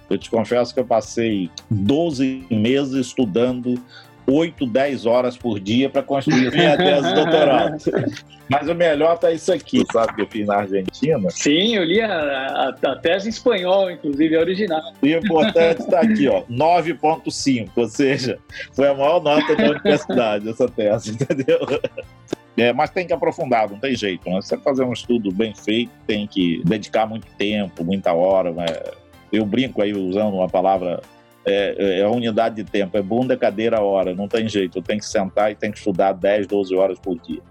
Eu 0.09 0.17
te 0.17 0.29
confesso 0.29 0.73
que 0.73 0.79
eu 0.79 0.85
passei 0.85 1.49
12 1.69 2.45
meses 2.49 3.07
estudando 3.07 3.75
8, 4.27 4.65
10 4.65 5.05
horas 5.05 5.37
por 5.37 5.59
dia 5.59 5.89
para 5.89 6.03
construir 6.03 6.51
minha 6.51 6.75
tese 6.75 7.07
de 7.07 7.13
doutorado. 7.13 7.77
Mas 8.49 8.69
o 8.69 8.75
melhor 8.75 9.17
tá 9.17 9.31
isso 9.31 9.51
aqui, 9.51 9.83
sabe, 9.91 10.15
que 10.15 10.21
eu 10.21 10.27
fiz 10.27 10.47
na 10.47 10.57
Argentina. 10.57 11.29
Sim, 11.29 11.75
eu 11.75 11.83
li 11.83 12.01
a, 12.01 12.09
a, 12.13 12.91
a 12.91 12.95
tese 12.95 13.27
em 13.27 13.29
espanhol, 13.29 13.91
inclusive, 13.91 14.35
a 14.37 14.39
original. 14.39 14.93
E 15.03 15.15
o 15.15 15.17
importante 15.17 15.81
está 15.81 15.99
aqui, 15.99 16.29
ó, 16.29 16.43
9.5, 16.43 17.69
ou 17.75 17.87
seja, 17.87 18.39
foi 18.73 18.87
a 18.87 18.93
maior 18.93 19.21
nota 19.21 19.53
da 19.53 19.71
universidade 19.71 20.49
essa 20.49 20.67
tese, 20.69 21.11
entendeu? 21.11 21.59
É, 22.55 22.71
mas 22.71 22.89
tem 22.89 23.05
que 23.05 23.13
aprofundar, 23.13 23.69
não 23.69 23.79
tem 23.79 23.95
jeito. 23.95 24.29
Né? 24.29 24.41
Você 24.41 24.57
fazer 24.57 24.83
um 24.83 24.93
estudo 24.93 25.29
bem 25.31 25.53
feito, 25.53 25.91
tem 26.07 26.25
que 26.25 26.61
dedicar 26.65 27.05
muito 27.05 27.27
tempo, 27.37 27.83
muita 27.83 28.13
hora, 28.13 28.51
né? 28.51 28.65
Eu 29.31 29.45
brinco 29.45 29.81
aí 29.81 29.93
usando 29.93 30.35
uma 30.35 30.47
palavra, 30.47 31.01
é, 31.45 31.99
é, 31.99 32.03
a 32.03 32.09
unidade 32.09 32.55
de 32.55 32.63
tempo, 32.63 32.97
é 32.97 33.01
bunda, 33.01 33.37
cadeira, 33.37 33.81
hora, 33.81 34.13
não 34.13 34.27
tem 34.27 34.47
jeito, 34.47 34.77
eu 34.77 34.81
tenho 34.81 34.99
que 34.99 35.05
sentar 35.05 35.51
e 35.51 35.55
tenho 35.55 35.73
que 35.73 35.79
estudar 35.79 36.13
10, 36.13 36.47
12 36.47 36.75
horas 36.75 36.99
por 36.99 37.17
dia. 37.19 37.41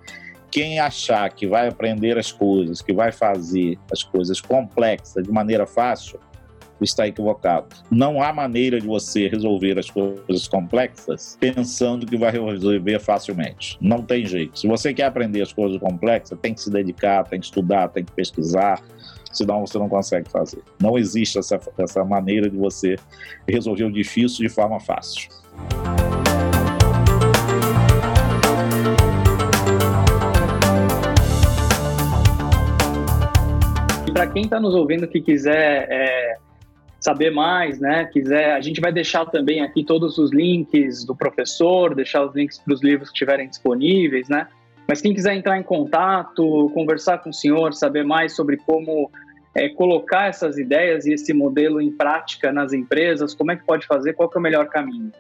Quem 0.51 0.81
achar 0.81 1.29
que 1.31 1.47
vai 1.47 1.69
aprender 1.69 2.17
as 2.17 2.33
coisas, 2.33 2.81
que 2.81 2.93
vai 2.93 3.13
fazer 3.13 3.79
as 3.93 4.03
coisas 4.03 4.41
complexas 4.41 5.25
de 5.25 5.31
maneira 5.31 5.67
fácil, 5.67 6.19
está 6.81 7.07
equivocado. 7.07 7.69
Não 7.91 8.23
há 8.23 8.33
maneira 8.33 8.81
de 8.81 8.87
você 8.87 9.29
resolver 9.29 9.79
as 9.79 9.91
coisas 9.91 10.47
complexas 10.49 11.37
pensando 11.41 12.07
que 12.07 12.17
vai 12.17 12.31
resolver 12.31 12.99
facilmente. 13.01 13.79
Não 13.81 14.03
tem 14.03 14.27
jeito. 14.27 14.59
Se 14.59 14.67
você 14.67 14.93
quer 14.93 15.05
aprender 15.05 15.43
as 15.43 15.53
coisas 15.53 15.79
complexas, 15.79 16.39
tem 16.41 16.53
que 16.53 16.61
se 16.61 16.71
dedicar, 16.71 17.25
tem 17.25 17.41
que 17.41 17.47
estudar, 17.47 17.89
tem 17.89 18.05
que 18.05 18.13
pesquisar, 18.13 18.83
senão 19.37 19.67
você 19.67 19.79
não 19.79 19.89
consegue 19.89 20.29
fazer. 20.31 20.63
Não 20.81 20.99
existe 20.99 21.39
essa, 21.39 21.61
essa 21.79 22.05
maneira 22.05 22.49
de 22.49 22.57
você 22.57 22.97
resolver 23.47 23.85
o 23.85 23.93
difícil 23.93 24.47
de 24.47 24.53
forma 24.53 24.81
fácil. 24.81 25.29
para 34.13 34.27
quem 34.29 34.45
está 34.45 34.59
nos 34.59 34.75
ouvindo 34.75 35.07
que 35.07 35.21
quiser 35.21 35.87
é, 35.91 36.37
saber 36.99 37.31
mais, 37.31 37.79
né, 37.79 38.07
quiser, 38.07 38.55
a 38.55 38.61
gente 38.63 38.81
vai 38.81 38.91
deixar 38.91 39.27
também 39.27 39.61
aqui 39.61 39.85
todos 39.85 40.17
os 40.17 40.33
links 40.33 41.05
do 41.05 41.15
professor, 41.15 41.95
deixar 41.95 42.25
os 42.25 42.35
links 42.35 42.59
para 42.59 42.73
os 42.73 42.83
livros 42.83 43.11
que 43.11 43.15
estiverem 43.15 43.47
disponíveis, 43.47 44.27
né? 44.27 44.49
Mas 44.89 45.01
quem 45.01 45.13
quiser 45.13 45.35
entrar 45.35 45.59
em 45.59 45.63
contato, 45.63 46.71
conversar 46.73 47.19
com 47.19 47.31
o 47.31 47.33
senhor, 47.33 47.75
saber 47.75 48.05
mais 48.05 48.35
sobre 48.35 48.57
como 48.57 49.11
é, 49.57 49.71
colocar 49.71 50.29
essas 50.29 50.59
ideias 50.59 51.07
e 51.07 51.15
esse 51.15 51.33
modelo 51.33 51.81
em 51.81 51.91
prática 51.91 52.53
nas 52.53 52.75
empresas, 52.75 53.35
como 53.35 53.51
é 53.51 53.57
que 53.57 53.65
pode 53.65 53.87
fazer? 53.87 54.13
Qual 54.13 54.31
é 54.33 54.39
o 54.39 54.41
melhor 54.41 54.69
caminho? 54.69 55.11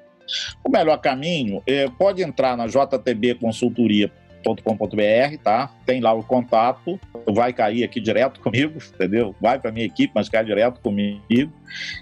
O 0.62 0.70
melhor 0.70 0.98
caminho 0.98 1.62
é, 1.66 1.88
pode 1.88 2.22
entrar 2.22 2.56
na 2.56 2.66
JTB 2.66 3.36
Consultoria 3.36 4.12
com.br, 4.54 5.36
tá? 5.42 5.70
Tem 5.84 6.00
lá 6.00 6.12
o 6.12 6.22
contato, 6.22 7.00
vai 7.26 7.52
cair 7.52 7.82
aqui 7.84 8.00
direto 8.00 8.38
comigo, 8.40 8.78
entendeu? 8.94 9.34
Vai 9.40 9.58
para 9.58 9.72
minha 9.72 9.86
equipe, 9.86 10.12
mas 10.14 10.28
cai 10.28 10.44
direto 10.44 10.80
comigo. 10.80 11.52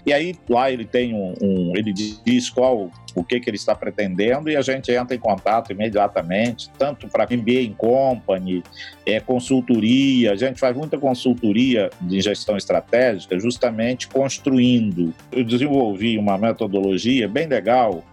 E 0.05 0.13
aí 0.13 0.35
lá 0.49 0.69
ele 0.69 0.85
tem 0.85 1.13
um, 1.13 1.33
um, 1.41 1.73
ele 1.75 1.91
diz 1.91 2.49
qual 2.49 2.91
o 3.15 3.23
que 3.23 3.39
que 3.39 3.49
ele 3.49 3.57
está 3.57 3.73
pretendendo 3.73 4.49
e 4.49 4.55
a 4.55 4.61
gente 4.61 4.91
entra 4.91 5.15
em 5.15 5.19
contato 5.19 5.71
imediatamente, 5.71 6.69
tanto 6.77 7.07
para 7.07 7.25
MBA 7.25 7.61
em 7.61 7.73
Company, 7.73 8.61
é 9.05 9.19
consultoria, 9.19 10.33
a 10.33 10.35
gente 10.35 10.59
faz 10.59 10.75
muita 10.75 10.97
consultoria 10.97 11.89
de 12.01 12.19
gestão 12.19 12.57
estratégica, 12.57 13.39
justamente 13.39 14.07
construindo. 14.07 15.13
Eu 15.31 15.43
desenvolvi 15.43 16.17
uma 16.17 16.37
metodologia 16.37 17.27
bem 17.27 17.47
legal 17.47 18.03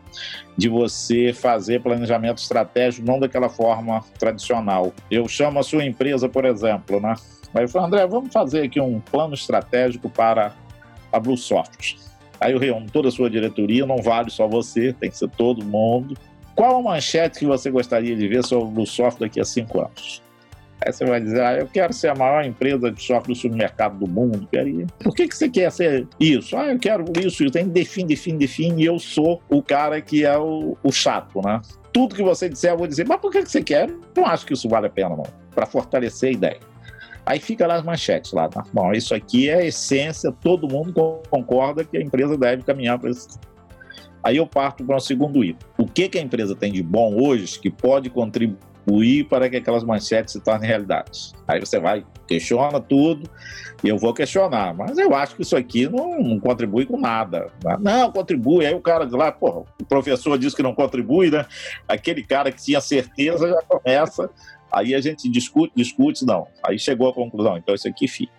de 0.56 0.68
você 0.68 1.32
fazer 1.32 1.82
planejamento 1.82 2.38
estratégico 2.38 3.06
não 3.06 3.18
daquela 3.18 3.48
forma 3.48 4.04
tradicional. 4.18 4.92
Eu 5.10 5.26
chamo 5.28 5.58
a 5.58 5.62
sua 5.62 5.84
empresa, 5.84 6.28
por 6.28 6.44
exemplo, 6.44 7.00
né? 7.00 7.14
Aí 7.54 7.64
eu 7.64 7.68
falo, 7.68 7.86
André, 7.86 8.06
vamos 8.06 8.32
fazer 8.32 8.62
aqui 8.62 8.80
um 8.80 9.00
plano 9.00 9.34
estratégico 9.34 10.08
para 10.08 10.54
a 11.12 11.20
Blue 11.20 11.36
Soft. 11.36 11.96
Aí 12.40 12.52
eu 12.52 12.58
reúno 12.58 12.86
toda 12.90 13.08
a 13.08 13.12
sua 13.12 13.30
diretoria, 13.30 13.86
não 13.86 13.98
vale 13.98 14.30
só 14.30 14.48
você, 14.48 14.92
tem 14.92 15.10
que 15.10 15.16
ser 15.16 15.28
todo 15.30 15.64
mundo. 15.64 16.16
Qual 16.54 16.78
a 16.78 16.82
manchete 16.82 17.38
que 17.38 17.46
você 17.46 17.70
gostaria 17.70 18.16
de 18.16 18.28
ver 18.28 18.42
sobre 18.42 18.68
a 18.68 18.70
Blue 18.70 18.86
Soft 18.86 19.20
daqui 19.20 19.40
a 19.40 19.44
cinco 19.44 19.80
anos? 19.80 20.22
Aí 20.84 20.92
você 20.92 21.04
vai 21.04 21.20
dizer, 21.20 21.40
ah, 21.40 21.54
eu 21.54 21.66
quero 21.66 21.92
ser 21.92 22.08
a 22.08 22.14
maior 22.14 22.44
empresa 22.44 22.90
de 22.90 23.00
software 23.00 23.32
do 23.32 23.38
supermercado 23.38 23.98
do 23.98 24.10
mundo. 24.10 24.48
Por 24.98 25.14
que, 25.14 25.28
que 25.28 25.36
você 25.36 25.48
quer 25.48 25.70
ser 25.70 26.08
isso? 26.18 26.56
Ah, 26.56 26.66
eu 26.72 26.78
quero 26.78 27.04
isso, 27.20 27.44
eu 27.44 27.50
tenho 27.50 27.68
define, 27.68 28.08
define, 28.08 28.38
define, 28.38 28.82
e 28.82 28.86
eu 28.86 28.98
sou 28.98 29.40
o 29.48 29.62
cara 29.62 30.00
que 30.00 30.24
é 30.24 30.36
o, 30.36 30.76
o 30.82 30.90
chato, 30.90 31.40
né? 31.44 31.60
Tudo 31.92 32.14
que 32.14 32.22
você 32.22 32.48
disser, 32.48 32.72
eu 32.72 32.78
vou 32.78 32.86
dizer, 32.86 33.06
mas 33.06 33.20
por 33.20 33.30
que, 33.30 33.42
que 33.42 33.50
você 33.50 33.62
quer? 33.62 33.94
Não 34.16 34.26
acho 34.26 34.44
que 34.44 34.54
isso 34.54 34.68
vale 34.68 34.86
a 34.86 34.90
pena, 34.90 35.10
não. 35.10 35.24
Para 35.54 35.66
fortalecer 35.66 36.30
a 36.30 36.32
ideia. 36.32 36.60
Aí 37.24 37.38
fica 37.38 37.66
lá 37.66 37.76
as 37.76 37.84
manchetes 37.84 38.32
lá, 38.32 38.48
tá? 38.48 38.64
Bom, 38.72 38.92
isso 38.92 39.14
aqui 39.14 39.48
é 39.48 39.54
a 39.54 39.64
essência, 39.64 40.32
todo 40.32 40.66
mundo 40.66 41.20
concorda 41.30 41.84
que 41.84 41.96
a 41.96 42.00
empresa 42.00 42.36
deve 42.36 42.62
caminhar 42.62 42.98
para 42.98 43.10
isso. 43.10 43.38
Aí 44.24 44.36
eu 44.36 44.46
parto 44.46 44.84
para 44.84 44.96
um 44.96 45.00
segundo 45.00 45.44
item. 45.44 45.68
O 45.78 45.86
que, 45.86 46.08
que 46.08 46.18
a 46.18 46.22
empresa 46.22 46.56
tem 46.56 46.72
de 46.72 46.82
bom 46.82 47.14
hoje 47.20 47.58
que 47.58 47.70
pode 47.70 48.10
contribuir 48.10 48.71
contribuir 48.82 49.24
para 49.24 49.48
que 49.48 49.56
aquelas 49.56 49.84
manchetes 49.84 50.32
se 50.32 50.40
tornem 50.40 50.68
realidade. 50.68 51.32
Aí 51.46 51.60
você 51.60 51.78
vai, 51.78 52.04
questiona 52.26 52.80
tudo, 52.80 53.28
e 53.82 53.88
eu 53.88 53.98
vou 53.98 54.12
questionar, 54.12 54.74
mas 54.74 54.98
eu 54.98 55.14
acho 55.14 55.36
que 55.36 55.42
isso 55.42 55.56
aqui 55.56 55.88
não, 55.88 56.20
não 56.20 56.40
contribui 56.40 56.86
com 56.86 56.98
nada. 56.98 57.50
Não, 57.80 58.12
contribui. 58.12 58.66
Aí 58.66 58.74
o 58.74 58.80
cara 58.80 59.04
de 59.06 59.16
lá, 59.16 59.32
porra, 59.32 59.64
o 59.80 59.84
professor 59.84 60.38
diz 60.38 60.54
que 60.54 60.62
não 60.62 60.74
contribui, 60.74 61.30
né? 61.30 61.46
Aquele 61.88 62.22
cara 62.22 62.52
que 62.52 62.62
tinha 62.62 62.80
certeza 62.80 63.48
já 63.48 63.62
começa. 63.62 64.30
Aí 64.70 64.94
a 64.94 65.00
gente 65.00 65.28
discute, 65.28 65.72
discute, 65.76 66.24
não. 66.24 66.46
Aí 66.64 66.78
chegou 66.78 67.08
à 67.08 67.14
conclusão, 67.14 67.56
então 67.56 67.74
isso 67.74 67.88
aqui 67.88 68.08
fica. 68.08 68.32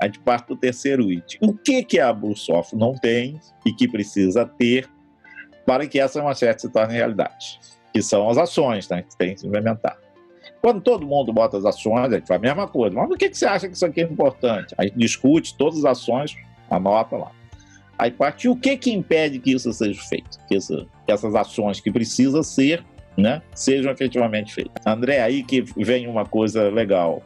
A 0.00 0.06
gente 0.06 0.20
parte 0.20 0.46
para 0.46 0.54
o 0.54 0.56
terceiro 0.56 1.10
item. 1.10 1.38
O 1.42 1.52
que, 1.52 1.82
que 1.82 1.98
a 1.98 2.12
Bluesoft 2.12 2.76
não 2.76 2.94
tem 2.94 3.40
e 3.66 3.72
que 3.72 3.88
precisa 3.88 4.46
ter 4.46 4.88
para 5.66 5.86
que 5.88 5.98
essa 5.98 6.22
manchete 6.22 6.62
se 6.62 6.68
torne 6.68 6.94
realidade? 6.94 7.58
Que 7.92 8.02
são 8.02 8.28
as 8.28 8.38
ações 8.38 8.88
né, 8.88 9.02
que 9.02 9.16
tem 9.16 9.34
que 9.34 9.46
implementar. 9.46 9.98
Quando 10.60 10.80
todo 10.80 11.06
mundo 11.06 11.32
bota 11.32 11.56
as 11.56 11.64
ações, 11.64 12.12
a 12.12 12.16
gente 12.16 12.26
faz 12.26 12.38
a 12.38 12.42
mesma 12.42 12.66
coisa. 12.66 12.94
Mas 12.94 13.08
por 13.08 13.16
que, 13.16 13.32
você 13.32 13.46
acha 13.46 13.68
que 13.68 13.74
isso 13.74 13.86
aqui 13.86 14.00
é 14.00 14.04
importante? 14.04 14.74
A 14.76 14.82
gente 14.82 14.98
discute 14.98 15.56
todas 15.56 15.78
as 15.78 15.84
ações, 15.84 16.36
anota 16.70 17.16
lá. 17.16 17.30
Aí 17.98 18.10
parte 18.10 18.48
o 18.48 18.56
que, 18.56 18.76
que 18.76 18.92
impede 18.92 19.38
que 19.38 19.52
isso 19.52 19.72
seja 19.72 20.00
feito, 20.02 20.38
que, 20.46 20.56
essa, 20.56 20.86
que 21.04 21.12
essas 21.12 21.34
ações 21.34 21.80
que 21.80 21.90
precisam 21.90 22.42
ser, 22.42 22.84
né, 23.16 23.42
sejam 23.54 23.90
efetivamente 23.90 24.54
feitas. 24.54 24.86
André, 24.86 25.20
aí 25.20 25.42
que 25.42 25.62
vem 25.76 26.06
uma 26.06 26.24
coisa 26.24 26.68
legal. 26.68 27.22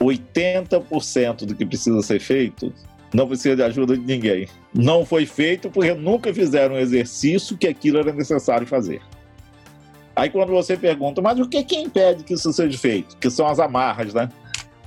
80% 0.00 1.44
do 1.46 1.54
que 1.54 1.64
precisa 1.64 2.02
ser 2.02 2.18
feito 2.18 2.72
não 3.14 3.28
precisa 3.28 3.54
de 3.54 3.62
ajuda 3.62 3.96
de 3.96 4.04
ninguém. 4.04 4.48
Não 4.74 5.06
foi 5.06 5.24
feito 5.24 5.70
porque 5.70 5.94
nunca 5.94 6.34
fizeram 6.34 6.74
um 6.74 6.78
exercício 6.78 7.56
que 7.56 7.68
aquilo 7.68 7.98
era 7.98 8.12
necessário 8.12 8.66
fazer. 8.66 9.00
Aí 10.16 10.30
quando 10.30 10.50
você 10.50 10.76
pergunta, 10.76 11.20
mas 11.20 11.38
o 11.40 11.48
que, 11.48 11.62
que 11.64 11.76
impede 11.76 12.22
que 12.24 12.34
isso 12.34 12.52
seja 12.52 12.78
feito? 12.78 13.16
Que 13.16 13.30
são 13.30 13.46
as 13.46 13.58
amarras, 13.58 14.14
né? 14.14 14.28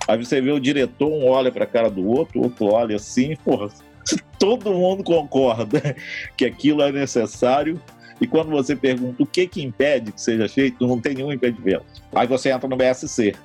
Aí 0.08 0.18
você 0.18 0.40
vê 0.40 0.52
o 0.52 0.60
diretor, 0.60 1.10
um 1.10 1.28
olha 1.28 1.52
para 1.52 1.66
a 1.66 1.68
cara 1.68 1.90
do 1.90 2.08
outro, 2.08 2.40
o 2.40 2.44
outro 2.44 2.68
olha 2.68 2.96
assim, 2.96 3.36
porra, 3.44 3.68
todo 4.40 4.72
mundo 4.72 5.04
concorda 5.04 5.96
que 6.38 6.46
aquilo 6.46 6.82
é 6.82 6.92
necessário. 6.92 7.80
E 8.20 8.26
quando 8.26 8.50
você 8.50 8.76
pergunta 8.76 9.22
o 9.22 9.26
que 9.26 9.48
que 9.48 9.62
impede 9.62 10.12
que 10.12 10.22
seja 10.22 10.48
feito, 10.48 10.88
não 10.88 11.00
tem 11.00 11.14
nenhum 11.14 11.32
impedimento. 11.32 11.86
Aí 12.16 12.26
você 12.26 12.50
entra 12.50 12.68
no 12.68 12.78
BSC. 12.78 13.36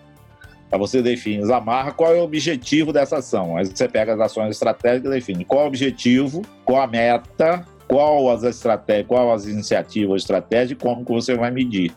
Aí 0.71 0.79
você 0.79 1.03
define, 1.03 1.53
amarra 1.53 1.93
qual 1.93 2.15
é 2.15 2.21
o 2.21 2.25
objetivo 2.25 2.93
dessa 2.93 3.19
ação. 3.19 3.57
Aí 3.57 3.67
você 3.67 3.87
pega 3.87 4.15
as 4.15 4.21
ações 4.21 4.53
estratégicas 4.53 5.13
e 5.13 5.15
define 5.15 5.45
qual 5.45 5.63
é 5.63 5.65
o 5.65 5.67
objetivo, 5.67 6.43
qual 6.65 6.81
a 6.81 6.87
meta, 6.87 7.67
qual 7.93 8.31
as 8.31 8.43
estratégias, 8.43 9.07
qual 9.07 9.35
as 9.35 9.45
iniciativas 9.45 10.23
estratégicas 10.23 10.71
e 10.71 10.75
como 10.83 11.05
que 11.05 11.13
você 11.13 11.37
vai 11.37 11.51
medir. 11.51 11.93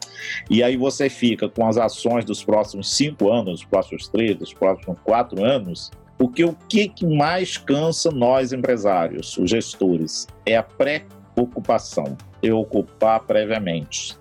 E 0.50 0.62
aí 0.62 0.76
você 0.76 1.10
fica 1.10 1.48
com 1.48 1.66
as 1.66 1.78
ações 1.78 2.26
dos 2.26 2.44
próximos 2.44 2.94
cinco 2.94 3.32
anos, 3.32 3.62
dos 3.62 3.64
próximos 3.64 4.10
três, 4.10 4.36
dos 4.36 4.54
próximos 4.54 4.98
quatro 5.06 5.42
anos, 5.42 5.92
porque 6.18 6.44
o 6.44 6.54
que 6.68 6.92
mais 7.06 7.56
cansa 7.58 8.12
nós 8.12 8.52
empresários, 8.52 9.38
os 9.38 9.50
gestores, 9.50 10.28
é 10.46 10.58
a 10.58 10.64
pré-ocupação 10.64 12.18
ocupar 12.52 13.22
previamente. 13.22 14.18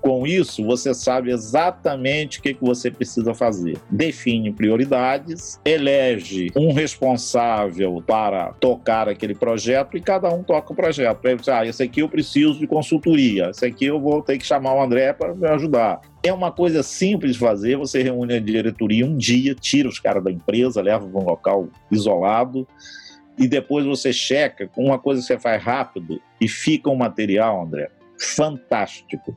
Com 0.00 0.26
isso, 0.26 0.64
você 0.64 0.92
sabe 0.94 1.30
exatamente 1.30 2.38
o 2.38 2.42
que, 2.42 2.56
você 2.60 2.90
precisa 2.90 3.34
fazer. 3.34 3.78
Define 3.90 4.52
prioridades, 4.52 5.60
elege 5.64 6.50
um 6.56 6.72
responsável 6.72 8.02
para 8.06 8.52
tocar 8.54 9.08
aquele 9.08 9.34
projeto 9.34 9.96
e 9.96 10.00
cada 10.00 10.32
um 10.32 10.42
toca 10.42 10.72
o 10.72 10.76
projeto. 10.76 11.20
Ah, 11.48 11.66
esse 11.66 11.82
aqui 11.82 12.00
eu 12.00 12.08
preciso 12.08 12.58
de 12.58 12.66
consultoria, 12.66 13.50
esse 13.50 13.64
aqui 13.64 13.86
eu 13.86 14.00
vou 14.00 14.22
ter 14.22 14.38
que 14.38 14.46
chamar 14.46 14.74
o 14.74 14.82
André 14.82 15.12
para 15.12 15.34
me 15.34 15.48
ajudar. 15.48 16.00
É 16.22 16.32
uma 16.32 16.50
coisa 16.50 16.82
simples 16.82 17.34
de 17.34 17.38
fazer, 17.38 17.76
você 17.76 18.02
reúne 18.02 18.34
a 18.34 18.40
diretoria 18.40 19.04
um 19.04 19.16
dia, 19.16 19.54
tira 19.54 19.88
os 19.88 19.98
caras 19.98 20.24
da 20.24 20.30
empresa, 20.30 20.80
leva 20.80 21.06
para 21.06 21.20
um 21.20 21.24
local 21.24 21.68
isolado, 21.90 22.66
e 23.38 23.48
depois 23.48 23.84
você 23.84 24.12
checa 24.12 24.68
com 24.68 24.84
uma 24.84 24.98
coisa 24.98 25.20
que 25.20 25.26
você 25.26 25.38
faz 25.38 25.62
rápido 25.62 26.20
e 26.40 26.48
fica 26.48 26.90
um 26.90 26.96
material, 26.96 27.62
André, 27.62 27.90
fantástico. 28.18 29.36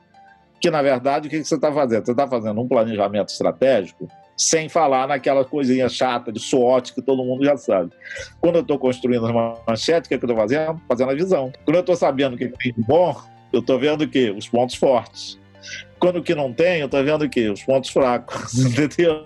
Que 0.60 0.70
na 0.70 0.82
verdade 0.82 1.28
o 1.28 1.30
que 1.30 1.44
você 1.44 1.56
está 1.56 1.72
fazendo? 1.72 2.06
Você 2.06 2.12
está 2.12 2.28
fazendo 2.28 2.60
um 2.60 2.68
planejamento 2.68 3.30
estratégico 3.30 4.08
sem 4.36 4.70
falar 4.70 5.08
naquela 5.08 5.44
coisinha 5.44 5.90
chata 5.90 6.32
de 6.32 6.40
SWOT 6.40 6.94
que 6.94 7.02
todo 7.02 7.24
mundo 7.24 7.44
já 7.44 7.58
sabe. 7.58 7.92
Quando 8.40 8.58
eu 8.58 8.62
estou 8.62 8.78
construindo 8.78 9.26
uma 9.26 9.58
manchete, 9.68 10.06
o 10.06 10.10
que, 10.10 10.14
é 10.14 10.18
eu 10.18 10.22
estou 10.22 10.36
fazendo? 10.36 10.80
Fazendo 10.88 11.12
a 11.12 11.16
visão. 11.16 11.52
Quando 11.66 11.76
eu 11.76 11.80
estou 11.80 11.96
sabendo 11.96 12.36
o 12.36 12.38
que 12.38 12.48
tem 12.48 12.74
de 12.74 12.84
bom, 12.84 13.20
eu 13.52 13.62
estou 13.62 13.80
vendo 13.80 14.04
o 14.04 14.08
quê? 14.08 14.30
Os 14.30 14.48
pontos 14.48 14.76
fortes. 14.76 15.40
Quando 16.00 16.22
que 16.22 16.36
não 16.36 16.54
tem, 16.54 16.80
eu 16.80 16.86
estou 16.86 17.04
vendo 17.04 17.26
o 17.26 17.30
quê? 17.30 17.50
Os 17.50 17.64
pontos 17.64 17.90
fracos, 17.90 18.54
entendeu? 18.60 19.26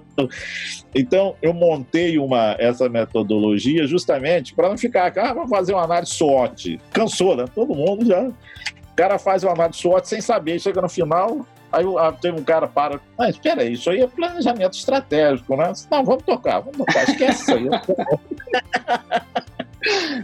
Então, 0.96 1.36
eu 1.42 1.54
montei 1.54 2.18
uma, 2.18 2.56
essa 2.60 2.88
metodologia 2.88 3.86
justamente 3.86 4.54
para 4.54 4.70
não 4.70 4.78
ficar, 4.78 5.12
ah, 5.18 5.34
vamos 5.34 5.50
fazer 5.50 5.74
uma 5.74 5.84
análise 5.84 6.14
SWOT. 6.14 6.80
Cansou, 6.92 7.36
né? 7.36 7.46
Todo 7.54 7.76
mundo 7.76 8.06
já. 8.06 8.24
O 8.24 8.96
cara 8.96 9.20
faz 9.20 9.44
uma 9.44 9.54
análise 9.54 9.80
SWOT 9.80 10.08
sem 10.08 10.22
saber, 10.22 10.60
chega 10.60 10.82
no 10.82 10.90
final, 10.90 11.46
Aí 11.72 11.86
ah, 11.98 12.12
teve 12.12 12.38
um 12.38 12.44
cara 12.44 12.68
para, 12.68 13.00
mas 13.18 13.30
espera 13.30 13.62
aí, 13.62 13.72
isso 13.74 13.90
aí 13.90 14.02
é 14.02 14.08
planejamento 14.08 14.74
estratégico, 14.74 15.56
né? 15.56 15.72
Não, 15.90 16.04
vamos 16.04 16.24
tocar, 16.24 16.60
vamos 16.60 16.76
tocar, 16.78 17.04
esquece 17.04 17.44
isso 17.44 17.54
aí. 17.54 17.64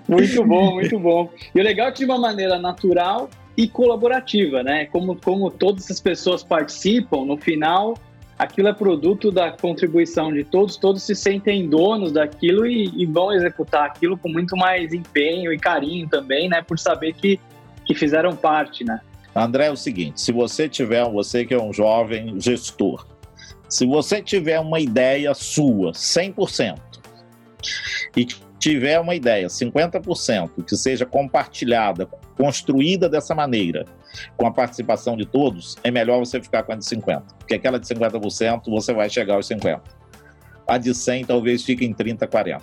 muito 0.10 0.44
bom, 0.44 0.74
muito 0.74 1.00
bom. 1.00 1.30
E 1.56 1.62
o 1.62 1.64
legal 1.64 1.88
é 1.88 1.94
que 1.94 2.00
de 2.00 2.06
uma 2.06 2.20
maneira 2.20 2.60
natural 2.60 3.30
e 3.58 3.68
colaborativa, 3.68 4.62
né? 4.62 4.86
Como, 4.86 5.16
como 5.16 5.50
todas 5.50 5.90
as 5.90 6.00
pessoas 6.00 6.44
participam, 6.44 7.26
no 7.26 7.36
final 7.38 7.98
aquilo 8.38 8.68
é 8.68 8.74
produto 8.74 9.32
da 9.32 9.52
contribuição 9.52 10.32
de 10.32 10.44
todos, 10.44 10.78
todos 10.78 11.02
se 11.02 11.16
sentem 11.16 11.68
donos 11.68 12.12
daquilo 12.12 12.68
e, 12.68 12.86
e, 12.96 13.06
vão 13.06 13.34
executar 13.34 13.86
aquilo 13.86 14.16
com 14.16 14.30
muito 14.30 14.56
mais 14.56 14.94
empenho 14.94 15.52
e 15.52 15.58
carinho 15.58 16.08
também, 16.08 16.48
né? 16.48 16.62
Por 16.62 16.78
saber 16.78 17.14
que, 17.14 17.40
que 17.84 17.96
fizeram 17.96 18.36
parte, 18.36 18.84
né? 18.84 19.02
André, 19.36 19.66
é 19.66 19.72
o 19.72 19.76
seguinte: 19.76 20.22
se 20.22 20.32
você 20.32 20.70
tiver, 20.70 21.04
você 21.10 21.46
que 21.46 21.54
é 21.54 21.62
um 21.62 21.74
jovem 21.74 22.40
gestor, 22.40 23.08
se 23.68 23.88
você 23.88 24.22
tiver 24.22 24.60
uma 24.60 24.80
ideia 24.80 25.34
sua, 25.34 25.92
100%, 25.94 26.78
e 28.16 28.26
tiver 28.60 29.00
uma 29.00 29.16
ideia, 29.16 29.48
50%, 29.48 30.64
que 30.64 30.76
seja 30.76 31.06
compartilhada, 31.06 32.08
construída 32.38 33.10
dessa 33.10 33.34
maneira, 33.34 33.86
com 34.38 34.46
a 34.48 34.52
participação 34.52 35.18
de 35.18 35.26
todos, 35.26 35.76
é 35.84 35.92
melhor 35.92 36.20
você 36.20 36.42
ficar 36.42 36.64
com 36.64 36.72
a 36.72 36.76
de 36.76 36.86
50%. 36.86 37.24
Porque 37.40 37.56
aquela 37.56 37.80
de 37.80 37.88
50% 37.88 38.62
você 38.68 38.94
vai 38.94 39.10
chegar 39.10 39.36
aos 39.36 39.48
50%. 39.50 39.82
A 40.68 40.78
de 40.78 40.94
100 40.94 41.26
talvez 41.26 41.64
fique 41.64 41.86
em 41.86 41.94
30%, 41.94 42.28
40%. 42.28 42.62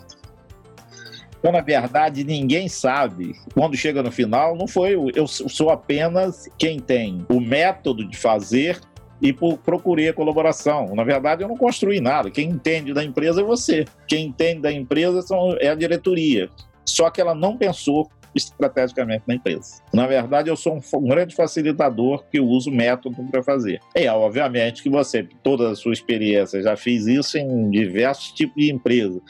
Então, 1.38 1.52
na 1.52 1.60
verdade, 1.60 2.24
ninguém 2.24 2.68
sabe. 2.68 3.34
Quando 3.52 3.76
chega 3.76 4.02
no 4.02 4.10
final, 4.10 4.56
não 4.56 4.66
foi. 4.66 4.96
Eu 5.14 5.26
sou 5.26 5.68
apenas 5.68 6.48
quem 6.56 6.80
tem 6.80 7.26
o 7.28 7.38
método 7.38 8.02
de 8.02 8.16
fazer 8.16 8.80
e 9.20 9.30
procurei 9.30 10.08
a 10.08 10.14
colaboração. 10.14 10.94
Na 10.94 11.04
verdade, 11.04 11.42
eu 11.42 11.48
não 11.48 11.56
construí 11.56 12.00
nada. 12.00 12.30
Quem 12.30 12.48
entende 12.48 12.94
da 12.94 13.04
empresa 13.04 13.42
é 13.42 13.44
você. 13.44 13.84
Quem 14.08 14.28
entende 14.28 14.62
da 14.62 14.72
empresa 14.72 15.22
é 15.60 15.68
a 15.68 15.74
diretoria. 15.74 16.48
Só 16.86 17.10
que 17.10 17.20
ela 17.20 17.34
não 17.34 17.58
pensou 17.58 18.10
estrategicamente 18.34 19.24
na 19.26 19.34
empresa. 19.34 19.82
Na 19.92 20.06
verdade, 20.06 20.48
eu 20.48 20.56
sou 20.56 20.78
um, 20.94 21.08
grande 21.08 21.34
facilitador 21.34 22.24
que 22.30 22.40
uso 22.40 22.70
método 22.70 23.16
para 23.30 23.42
fazer. 23.42 23.80
É, 23.94 24.10
obviamente 24.10 24.82
que 24.82 24.90
você, 24.90 25.26
toda 25.42 25.70
a 25.70 25.74
sua 25.74 25.92
experiência, 25.92 26.62
já 26.62 26.76
fez 26.76 27.06
isso 27.06 27.38
em 27.38 27.70
diversos 27.70 28.32
tipos 28.32 28.56
de 28.56 28.72
empresa. 28.72 29.20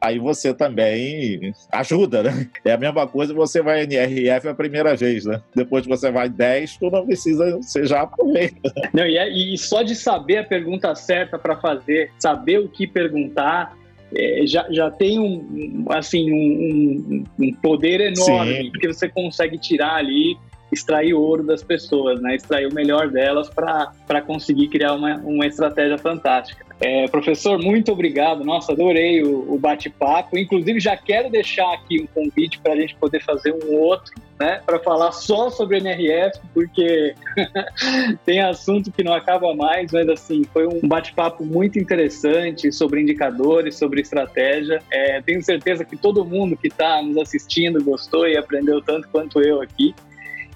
Aí 0.00 0.18
você 0.18 0.54
também 0.54 1.52
ajuda, 1.72 2.22
né? 2.22 2.48
É 2.64 2.72
a 2.72 2.78
mesma 2.78 3.06
coisa 3.06 3.34
você 3.34 3.62
vai 3.62 3.82
NRF 3.82 4.48
a 4.48 4.54
primeira 4.54 4.94
vez, 4.94 5.24
né? 5.24 5.42
Depois 5.54 5.82
que 5.84 5.88
você 5.88 6.10
vai 6.10 6.28
10, 6.28 6.78
tu 6.78 6.90
não 6.90 7.04
precisa, 7.04 7.56
você 7.56 7.84
já 7.84 8.02
aproveita. 8.02 8.72
Não, 8.92 9.06
e, 9.06 9.16
é, 9.16 9.28
e 9.28 9.56
só 9.58 9.82
de 9.82 9.94
saber 9.94 10.38
a 10.38 10.44
pergunta 10.44 10.94
certa 10.94 11.38
para 11.38 11.56
fazer, 11.56 12.10
saber 12.18 12.58
o 12.58 12.68
que 12.68 12.86
perguntar, 12.86 13.76
é, 14.14 14.46
já, 14.46 14.66
já 14.70 14.90
tem 14.90 15.18
um, 15.18 15.86
assim, 15.90 16.32
um, 16.32 17.24
um 17.38 17.52
poder 17.54 18.00
enorme, 18.00 18.64
Sim. 18.64 18.70
porque 18.70 18.88
você 18.88 19.08
consegue 19.08 19.58
tirar 19.58 19.94
ali 19.96 20.36
extrair 20.72 21.14
ouro 21.14 21.42
das 21.42 21.62
pessoas, 21.62 22.20
né? 22.20 22.36
extrair 22.36 22.66
o 22.66 22.74
melhor 22.74 23.08
delas 23.08 23.48
para 23.50 24.22
conseguir 24.22 24.68
criar 24.68 24.94
uma, 24.94 25.16
uma 25.16 25.46
estratégia 25.46 25.98
fantástica. 25.98 26.70
É, 26.80 27.06
professor, 27.08 27.58
muito 27.58 27.92
obrigado. 27.92 28.42
Nossa, 28.42 28.72
adorei 28.72 29.22
o, 29.22 29.52
o 29.52 29.58
bate-papo. 29.58 30.38
Inclusive, 30.38 30.80
já 30.80 30.96
quero 30.96 31.30
deixar 31.30 31.70
aqui 31.74 32.00
um 32.00 32.06
convite 32.06 32.58
para 32.58 32.72
a 32.72 32.76
gente 32.76 32.96
poder 32.96 33.22
fazer 33.22 33.52
um 33.52 33.74
outro, 33.74 34.14
né, 34.40 34.62
para 34.64 34.78
falar 34.78 35.12
só 35.12 35.50
sobre 35.50 35.76
NRF, 35.76 36.40
porque 36.54 37.14
tem 38.24 38.40
assunto 38.40 38.90
que 38.90 39.04
não 39.04 39.12
acaba 39.12 39.54
mais, 39.54 39.92
mas 39.92 40.08
assim, 40.08 40.42
foi 40.50 40.66
um 40.66 40.80
bate-papo 40.88 41.44
muito 41.44 41.78
interessante 41.78 42.72
sobre 42.72 43.02
indicadores, 43.02 43.76
sobre 43.76 44.00
estratégia. 44.00 44.82
É, 44.90 45.20
tenho 45.20 45.42
certeza 45.42 45.84
que 45.84 45.98
todo 45.98 46.24
mundo 46.24 46.56
que 46.56 46.68
está 46.68 47.02
nos 47.02 47.18
assistindo 47.18 47.84
gostou 47.84 48.26
e 48.26 48.38
aprendeu 48.38 48.80
tanto 48.80 49.06
quanto 49.08 49.42
eu 49.42 49.60
aqui. 49.60 49.94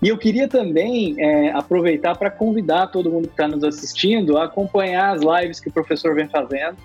E 0.04 0.08
eu 0.08 0.18
queria 0.18 0.46
também 0.46 1.16
é, 1.18 1.50
aproveitar 1.52 2.14
para 2.14 2.30
convidar 2.30 2.88
todo 2.88 3.10
mundo 3.10 3.26
que 3.26 3.32
está 3.32 3.48
nos 3.48 3.64
assistindo 3.64 4.36
a 4.36 4.44
acompanhar 4.44 5.14
as 5.14 5.22
lives 5.22 5.58
que 5.58 5.70
o 5.70 5.72
professor 5.72 6.14
vem 6.14 6.28
fazendo. 6.28 6.76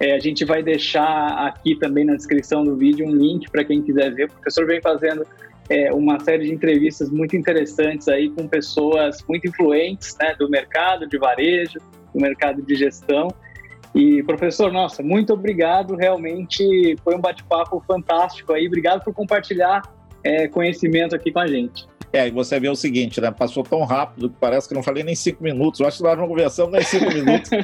É, 0.00 0.14
a 0.14 0.18
gente 0.18 0.46
vai 0.46 0.62
deixar 0.62 1.46
aqui 1.46 1.76
também 1.76 2.06
na 2.06 2.14
descrição 2.14 2.64
do 2.64 2.74
vídeo 2.74 3.06
um 3.06 3.14
link 3.14 3.50
para 3.50 3.62
quem 3.64 3.82
quiser 3.82 4.14
ver. 4.14 4.24
O 4.24 4.28
professor 4.30 4.66
vem 4.66 4.80
fazendo 4.80 5.26
é, 5.68 5.92
uma 5.92 6.18
série 6.20 6.46
de 6.46 6.54
entrevistas 6.54 7.10
muito 7.10 7.36
interessantes 7.36 8.08
aí 8.08 8.30
com 8.30 8.48
pessoas 8.48 9.22
muito 9.28 9.46
influentes 9.46 10.16
né, 10.18 10.34
do 10.38 10.48
mercado 10.48 11.06
de 11.06 11.18
varejo, 11.18 11.78
do 12.14 12.18
mercado 12.18 12.62
de 12.62 12.74
gestão. 12.76 13.28
E, 13.94 14.22
professor, 14.22 14.72
nossa, 14.72 15.02
muito 15.02 15.34
obrigado. 15.34 15.96
Realmente 15.96 16.96
foi 17.04 17.14
um 17.14 17.20
bate-papo 17.20 17.84
fantástico 17.86 18.54
aí. 18.54 18.66
Obrigado 18.66 19.04
por 19.04 19.12
compartilhar 19.12 19.82
é, 20.24 20.48
conhecimento 20.48 21.14
aqui 21.14 21.30
com 21.30 21.40
a 21.40 21.46
gente. 21.46 21.86
É, 22.14 22.28
e 22.28 22.30
você 22.30 22.60
vê 22.60 22.68
o 22.68 22.76
seguinte, 22.76 23.20
né? 23.20 23.28
Passou 23.32 23.64
tão 23.64 23.82
rápido 23.82 24.30
que 24.30 24.36
parece 24.38 24.68
que 24.68 24.74
não 24.74 24.84
falei 24.84 25.02
nem 25.02 25.16
cinco 25.16 25.42
minutos. 25.42 25.80
Eu 25.80 25.88
acho 25.88 25.96
que 25.96 26.04
nós 26.04 26.16
não 26.16 26.28
conversamos 26.28 26.70
nem 26.70 26.82
cinco 26.82 27.12
minutos. 27.12 27.50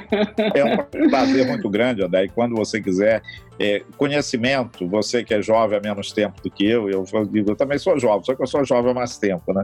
É 0.53 0.65
um 0.65 1.09
prazer 1.09 1.47
muito 1.47 1.69
grande, 1.69 2.03
André. 2.03 2.25
E 2.25 2.29
quando 2.29 2.57
você 2.57 2.83
quiser 2.83 3.23
é, 3.61 3.85
conhecimento, 3.97 4.89
você 4.89 5.23
que 5.23 5.33
é 5.33 5.41
jovem 5.41 5.79
há 5.79 5.81
menos 5.81 6.11
tempo 6.11 6.43
do 6.43 6.51
que 6.51 6.67
eu, 6.67 6.91
eu 6.91 7.05
digo, 7.31 7.53
eu 7.53 7.57
também 7.57 7.79
sou 7.79 7.97
jovem, 7.99 8.25
só 8.25 8.35
que 8.35 8.43
eu 8.43 8.47
sou 8.47 8.65
jovem 8.65 8.91
há 8.91 8.95
mais 8.95 9.17
tempo, 9.19 9.53
né? 9.53 9.63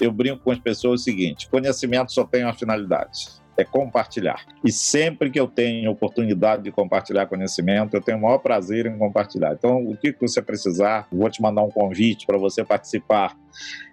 Eu 0.00 0.12
brinco 0.12 0.44
com 0.44 0.52
as 0.52 0.58
pessoas 0.60 1.00
o 1.00 1.04
seguinte: 1.04 1.48
conhecimento 1.50 2.12
só 2.12 2.22
tem 2.22 2.44
uma 2.44 2.54
finalidade 2.54 3.39
é 3.60 3.64
compartilhar. 3.64 4.44
E 4.64 4.72
sempre 4.72 5.30
que 5.30 5.38
eu 5.38 5.46
tenho 5.46 5.90
oportunidade 5.90 6.62
de 6.62 6.70
compartilhar 6.70 7.26
conhecimento, 7.26 7.94
eu 7.94 8.00
tenho 8.00 8.18
o 8.18 8.22
maior 8.22 8.38
prazer 8.38 8.86
em 8.86 8.96
compartilhar. 8.98 9.52
Então, 9.52 9.84
o 9.84 9.96
que 9.96 10.14
você 10.20 10.42
precisar, 10.42 11.06
vou 11.10 11.28
te 11.30 11.40
mandar 11.40 11.62
um 11.62 11.70
convite 11.70 12.26
para 12.26 12.38
você 12.38 12.64
participar 12.64 13.36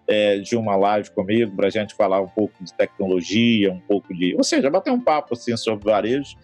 é, 0.07 0.37
de 0.39 0.55
uma 0.55 0.75
live 0.75 1.11
comigo, 1.11 1.55
para 1.55 1.67
a 1.67 1.71
gente 1.71 1.93
falar 1.95 2.21
um 2.21 2.27
pouco 2.27 2.53
de 2.63 2.73
tecnologia, 2.73 3.71
um 3.71 3.79
pouco 3.79 4.13
de. 4.13 4.35
Ou 4.35 4.43
seja, 4.43 4.69
bater 4.69 4.91
um 4.91 5.01
papo 5.01 5.33
assim, 5.33 5.55
sobre 5.57 5.85
varejo. 5.85 6.35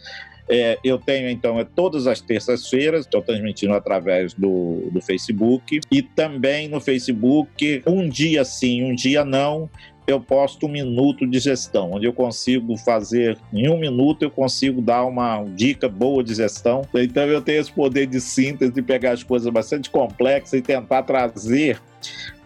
É, 0.49 0.77
eu 0.83 0.99
tenho, 0.99 1.29
então, 1.29 1.57
é 1.57 1.63
todas 1.63 2.05
as 2.05 2.19
terças-feiras, 2.19 3.05
estou 3.05 3.21
transmitindo 3.21 3.73
através 3.73 4.33
do, 4.33 4.89
do 4.91 5.01
Facebook, 5.01 5.79
e 5.89 6.01
também 6.01 6.67
no 6.67 6.81
Facebook, 6.81 7.81
um 7.87 8.09
dia 8.09 8.43
sim, 8.43 8.83
um 8.83 8.93
dia 8.93 9.23
não, 9.23 9.69
eu 10.05 10.19
posto 10.19 10.65
um 10.65 10.69
minuto 10.69 11.25
de 11.25 11.39
gestão, 11.39 11.93
onde 11.93 12.05
eu 12.05 12.13
consigo 12.13 12.77
fazer, 12.77 13.37
em 13.53 13.69
um 13.69 13.77
minuto, 13.77 14.23
eu 14.23 14.31
consigo 14.31 14.81
dar 14.81 15.05
uma 15.05 15.43
dica 15.43 15.87
boa 15.87 16.23
de 16.23 16.33
gestão. 16.35 16.81
Então, 16.93 17.23
eu 17.23 17.41
tenho 17.41 17.61
esse 17.61 17.71
poder 17.71 18.07
de 18.07 18.19
síntese, 18.19 18.71
de 18.71 18.81
pegar 18.81 19.11
as 19.11 19.23
coisas 19.23 19.51
bastante 19.51 19.89
complexas 19.89 20.53
e 20.53 20.61
tentar 20.61 21.03
trazer, 21.03 21.79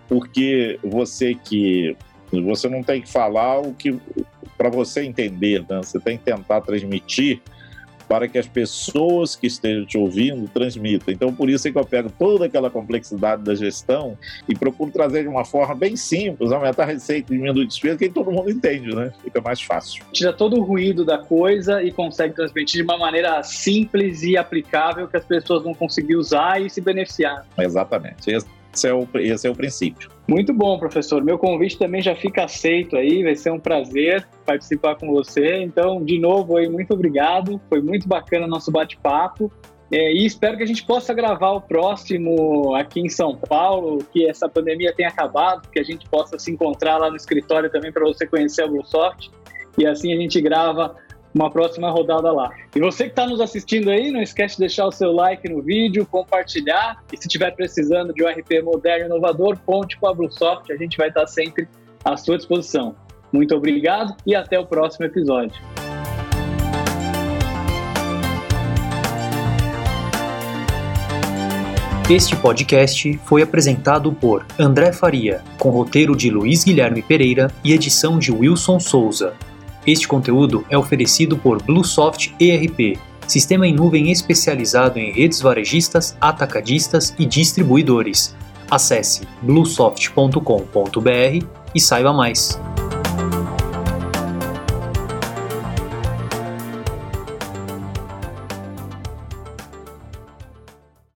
porque 0.07 0.79
você 0.83 1.33
que. 1.33 1.95
Você 2.31 2.67
não 2.67 2.83
tem 2.83 3.01
que 3.01 3.09
falar 3.09 3.59
o 3.59 3.73
que. 3.73 3.97
para 4.57 4.69
você 4.69 5.03
entender, 5.03 5.61
né? 5.69 5.77
Você 5.77 5.99
tem 5.99 6.17
que 6.17 6.25
tentar 6.25 6.61
transmitir 6.61 7.41
para 8.07 8.27
que 8.27 8.37
as 8.37 8.47
pessoas 8.47 9.35
que 9.35 9.47
estejam 9.47 9.85
te 9.85 9.97
ouvindo 9.97 10.47
transmitam. 10.47 11.13
Então, 11.13 11.33
por 11.33 11.49
isso 11.49 11.67
é 11.67 11.71
que 11.71 11.77
eu 11.77 11.85
pego 11.85 12.11
toda 12.17 12.45
aquela 12.45 12.69
complexidade 12.69 13.43
da 13.43 13.55
gestão 13.55 14.17
e 14.47 14.55
procuro 14.55 14.91
trazer 14.91 15.23
de 15.23 15.27
uma 15.27 15.45
forma 15.45 15.75
bem 15.75 15.95
simples, 15.95 16.51
aumentar 16.51 16.83
a 16.83 16.85
receita, 16.85 17.33
diminuir 17.33 17.67
despesa, 17.67 17.97
que 17.97 18.09
todo 18.09 18.31
mundo 18.31 18.49
entende, 18.49 18.95
né? 18.95 19.11
Fica 19.23 19.41
mais 19.41 19.61
fácil. 19.61 20.05
Tira 20.11 20.33
todo 20.33 20.57
o 20.57 20.63
ruído 20.63 21.03
da 21.03 21.17
coisa 21.17 21.83
e 21.83 21.91
consegue 21.91 22.33
transmitir 22.33 22.81
de 22.81 22.83
uma 22.83 22.97
maneira 22.97 23.43
simples 23.43 24.23
e 24.23 24.37
aplicável 24.37 25.07
que 25.07 25.17
as 25.17 25.25
pessoas 25.25 25.63
vão 25.63 25.73
conseguir 25.73 26.15
usar 26.15 26.61
e 26.61 26.69
se 26.69 26.81
beneficiar. 26.81 27.45
Exatamente. 27.57 28.31
Esse 28.77 28.87
é 28.87 28.93
o, 28.93 29.07
esse 29.15 29.47
é 29.47 29.49
o 29.49 29.55
princípio. 29.55 30.07
Muito 30.27 30.53
bom, 30.53 30.77
professor. 30.77 31.23
Meu 31.23 31.39
convite 31.39 31.79
também 31.79 31.99
já 31.99 32.15
fica 32.15 32.43
aceito 32.43 32.95
aí, 32.95 33.23
vai 33.23 33.35
ser 33.35 33.51
um 33.51 33.59
prazer 33.59 34.27
participar 34.45 34.95
com 34.95 35.11
você. 35.11 35.63
Então, 35.63 36.03
de 36.03 36.19
novo, 36.19 36.57
aí, 36.57 36.69
muito 36.69 36.93
obrigado. 36.93 37.59
Foi 37.67 37.81
muito 37.81 38.07
bacana 38.07 38.45
o 38.45 38.49
nosso 38.49 38.71
bate-papo. 38.71 39.51
É, 39.91 40.13
e 40.13 40.25
espero 40.25 40.57
que 40.57 40.63
a 40.63 40.65
gente 40.67 40.85
possa 40.85 41.11
gravar 41.11 41.53
o 41.53 41.61
próximo 41.61 42.75
aqui 42.75 42.99
em 42.99 43.09
São 43.09 43.35
Paulo, 43.35 43.99
que 44.13 44.29
essa 44.29 44.47
pandemia 44.47 44.93
tenha 44.93 45.09
acabado, 45.09 45.67
que 45.69 45.79
a 45.79 45.83
gente 45.83 46.07
possa 46.07 46.37
se 46.37 46.51
encontrar 46.51 46.97
lá 46.97 47.09
no 47.09 47.15
escritório 47.15 47.71
também 47.71 47.91
para 47.91 48.03
você 48.03 48.27
conhecer 48.27 48.63
a 48.63 48.67
Bluesoft. 48.67 49.31
E 49.77 49.87
assim 49.87 50.13
a 50.13 50.17
gente 50.17 50.39
grava 50.39 50.95
uma 51.37 51.51
próxima 51.51 51.89
rodada 51.89 52.31
lá. 52.31 52.51
E 52.75 52.79
você 52.79 53.05
que 53.05 53.11
está 53.11 53.27
nos 53.27 53.39
assistindo 53.39 53.89
aí, 53.89 54.11
não 54.11 54.21
esquece 54.21 54.55
de 54.55 54.61
deixar 54.61 54.87
o 54.87 54.91
seu 54.91 55.11
like 55.11 55.47
no 55.47 55.61
vídeo, 55.61 56.05
compartilhar 56.05 57.03
e 57.13 57.17
se 57.17 57.27
estiver 57.27 57.51
precisando 57.51 58.13
de 58.13 58.23
um 58.23 58.27
RP 58.27 58.63
moderno 58.63 59.05
e 59.05 59.07
inovador, 59.07 59.57
conte 59.65 59.97
com 59.97 60.07
a 60.07 60.13
Bluesoft, 60.13 60.71
a 60.71 60.75
gente 60.75 60.97
vai 60.97 61.09
estar 61.09 61.27
sempre 61.27 61.67
à 62.03 62.17
sua 62.17 62.37
disposição. 62.37 62.95
Muito 63.31 63.55
obrigado 63.55 64.15
e 64.25 64.35
até 64.35 64.59
o 64.59 64.65
próximo 64.65 65.05
episódio. 65.05 65.61
Este 72.09 72.37
podcast 72.37 73.19
foi 73.25 73.41
apresentado 73.41 74.13
por 74.13 74.45
André 74.57 74.93
Faria, 74.93 75.43
com 75.59 75.69
roteiro 75.69 76.15
de 76.15 76.29
Luiz 76.29 76.63
Guilherme 76.63 77.01
Pereira 77.01 77.51
e 77.65 77.73
edição 77.73 78.17
de 78.17 78.31
Wilson 78.31 78.79
Souza. 78.79 79.35
Este 79.87 80.05
conteúdo 80.05 80.65
é 80.69 80.77
oferecido 80.77 81.37
por 81.37 81.63
Bluesoft 81.63 82.35
ERP, 82.37 82.99
sistema 83.25 83.65
em 83.65 83.73
nuvem 83.73 84.11
especializado 84.11 84.99
em 84.99 85.13
redes 85.13 85.39
varejistas, 85.39 86.17
atacadistas 86.19 87.15
e 87.17 87.25
distribuidores. 87.25 88.35
Acesse 88.69 89.25
bluesoft.com.br 89.41 91.45
e 91.73 91.79
saiba 91.79 92.11
mais. 92.11 92.59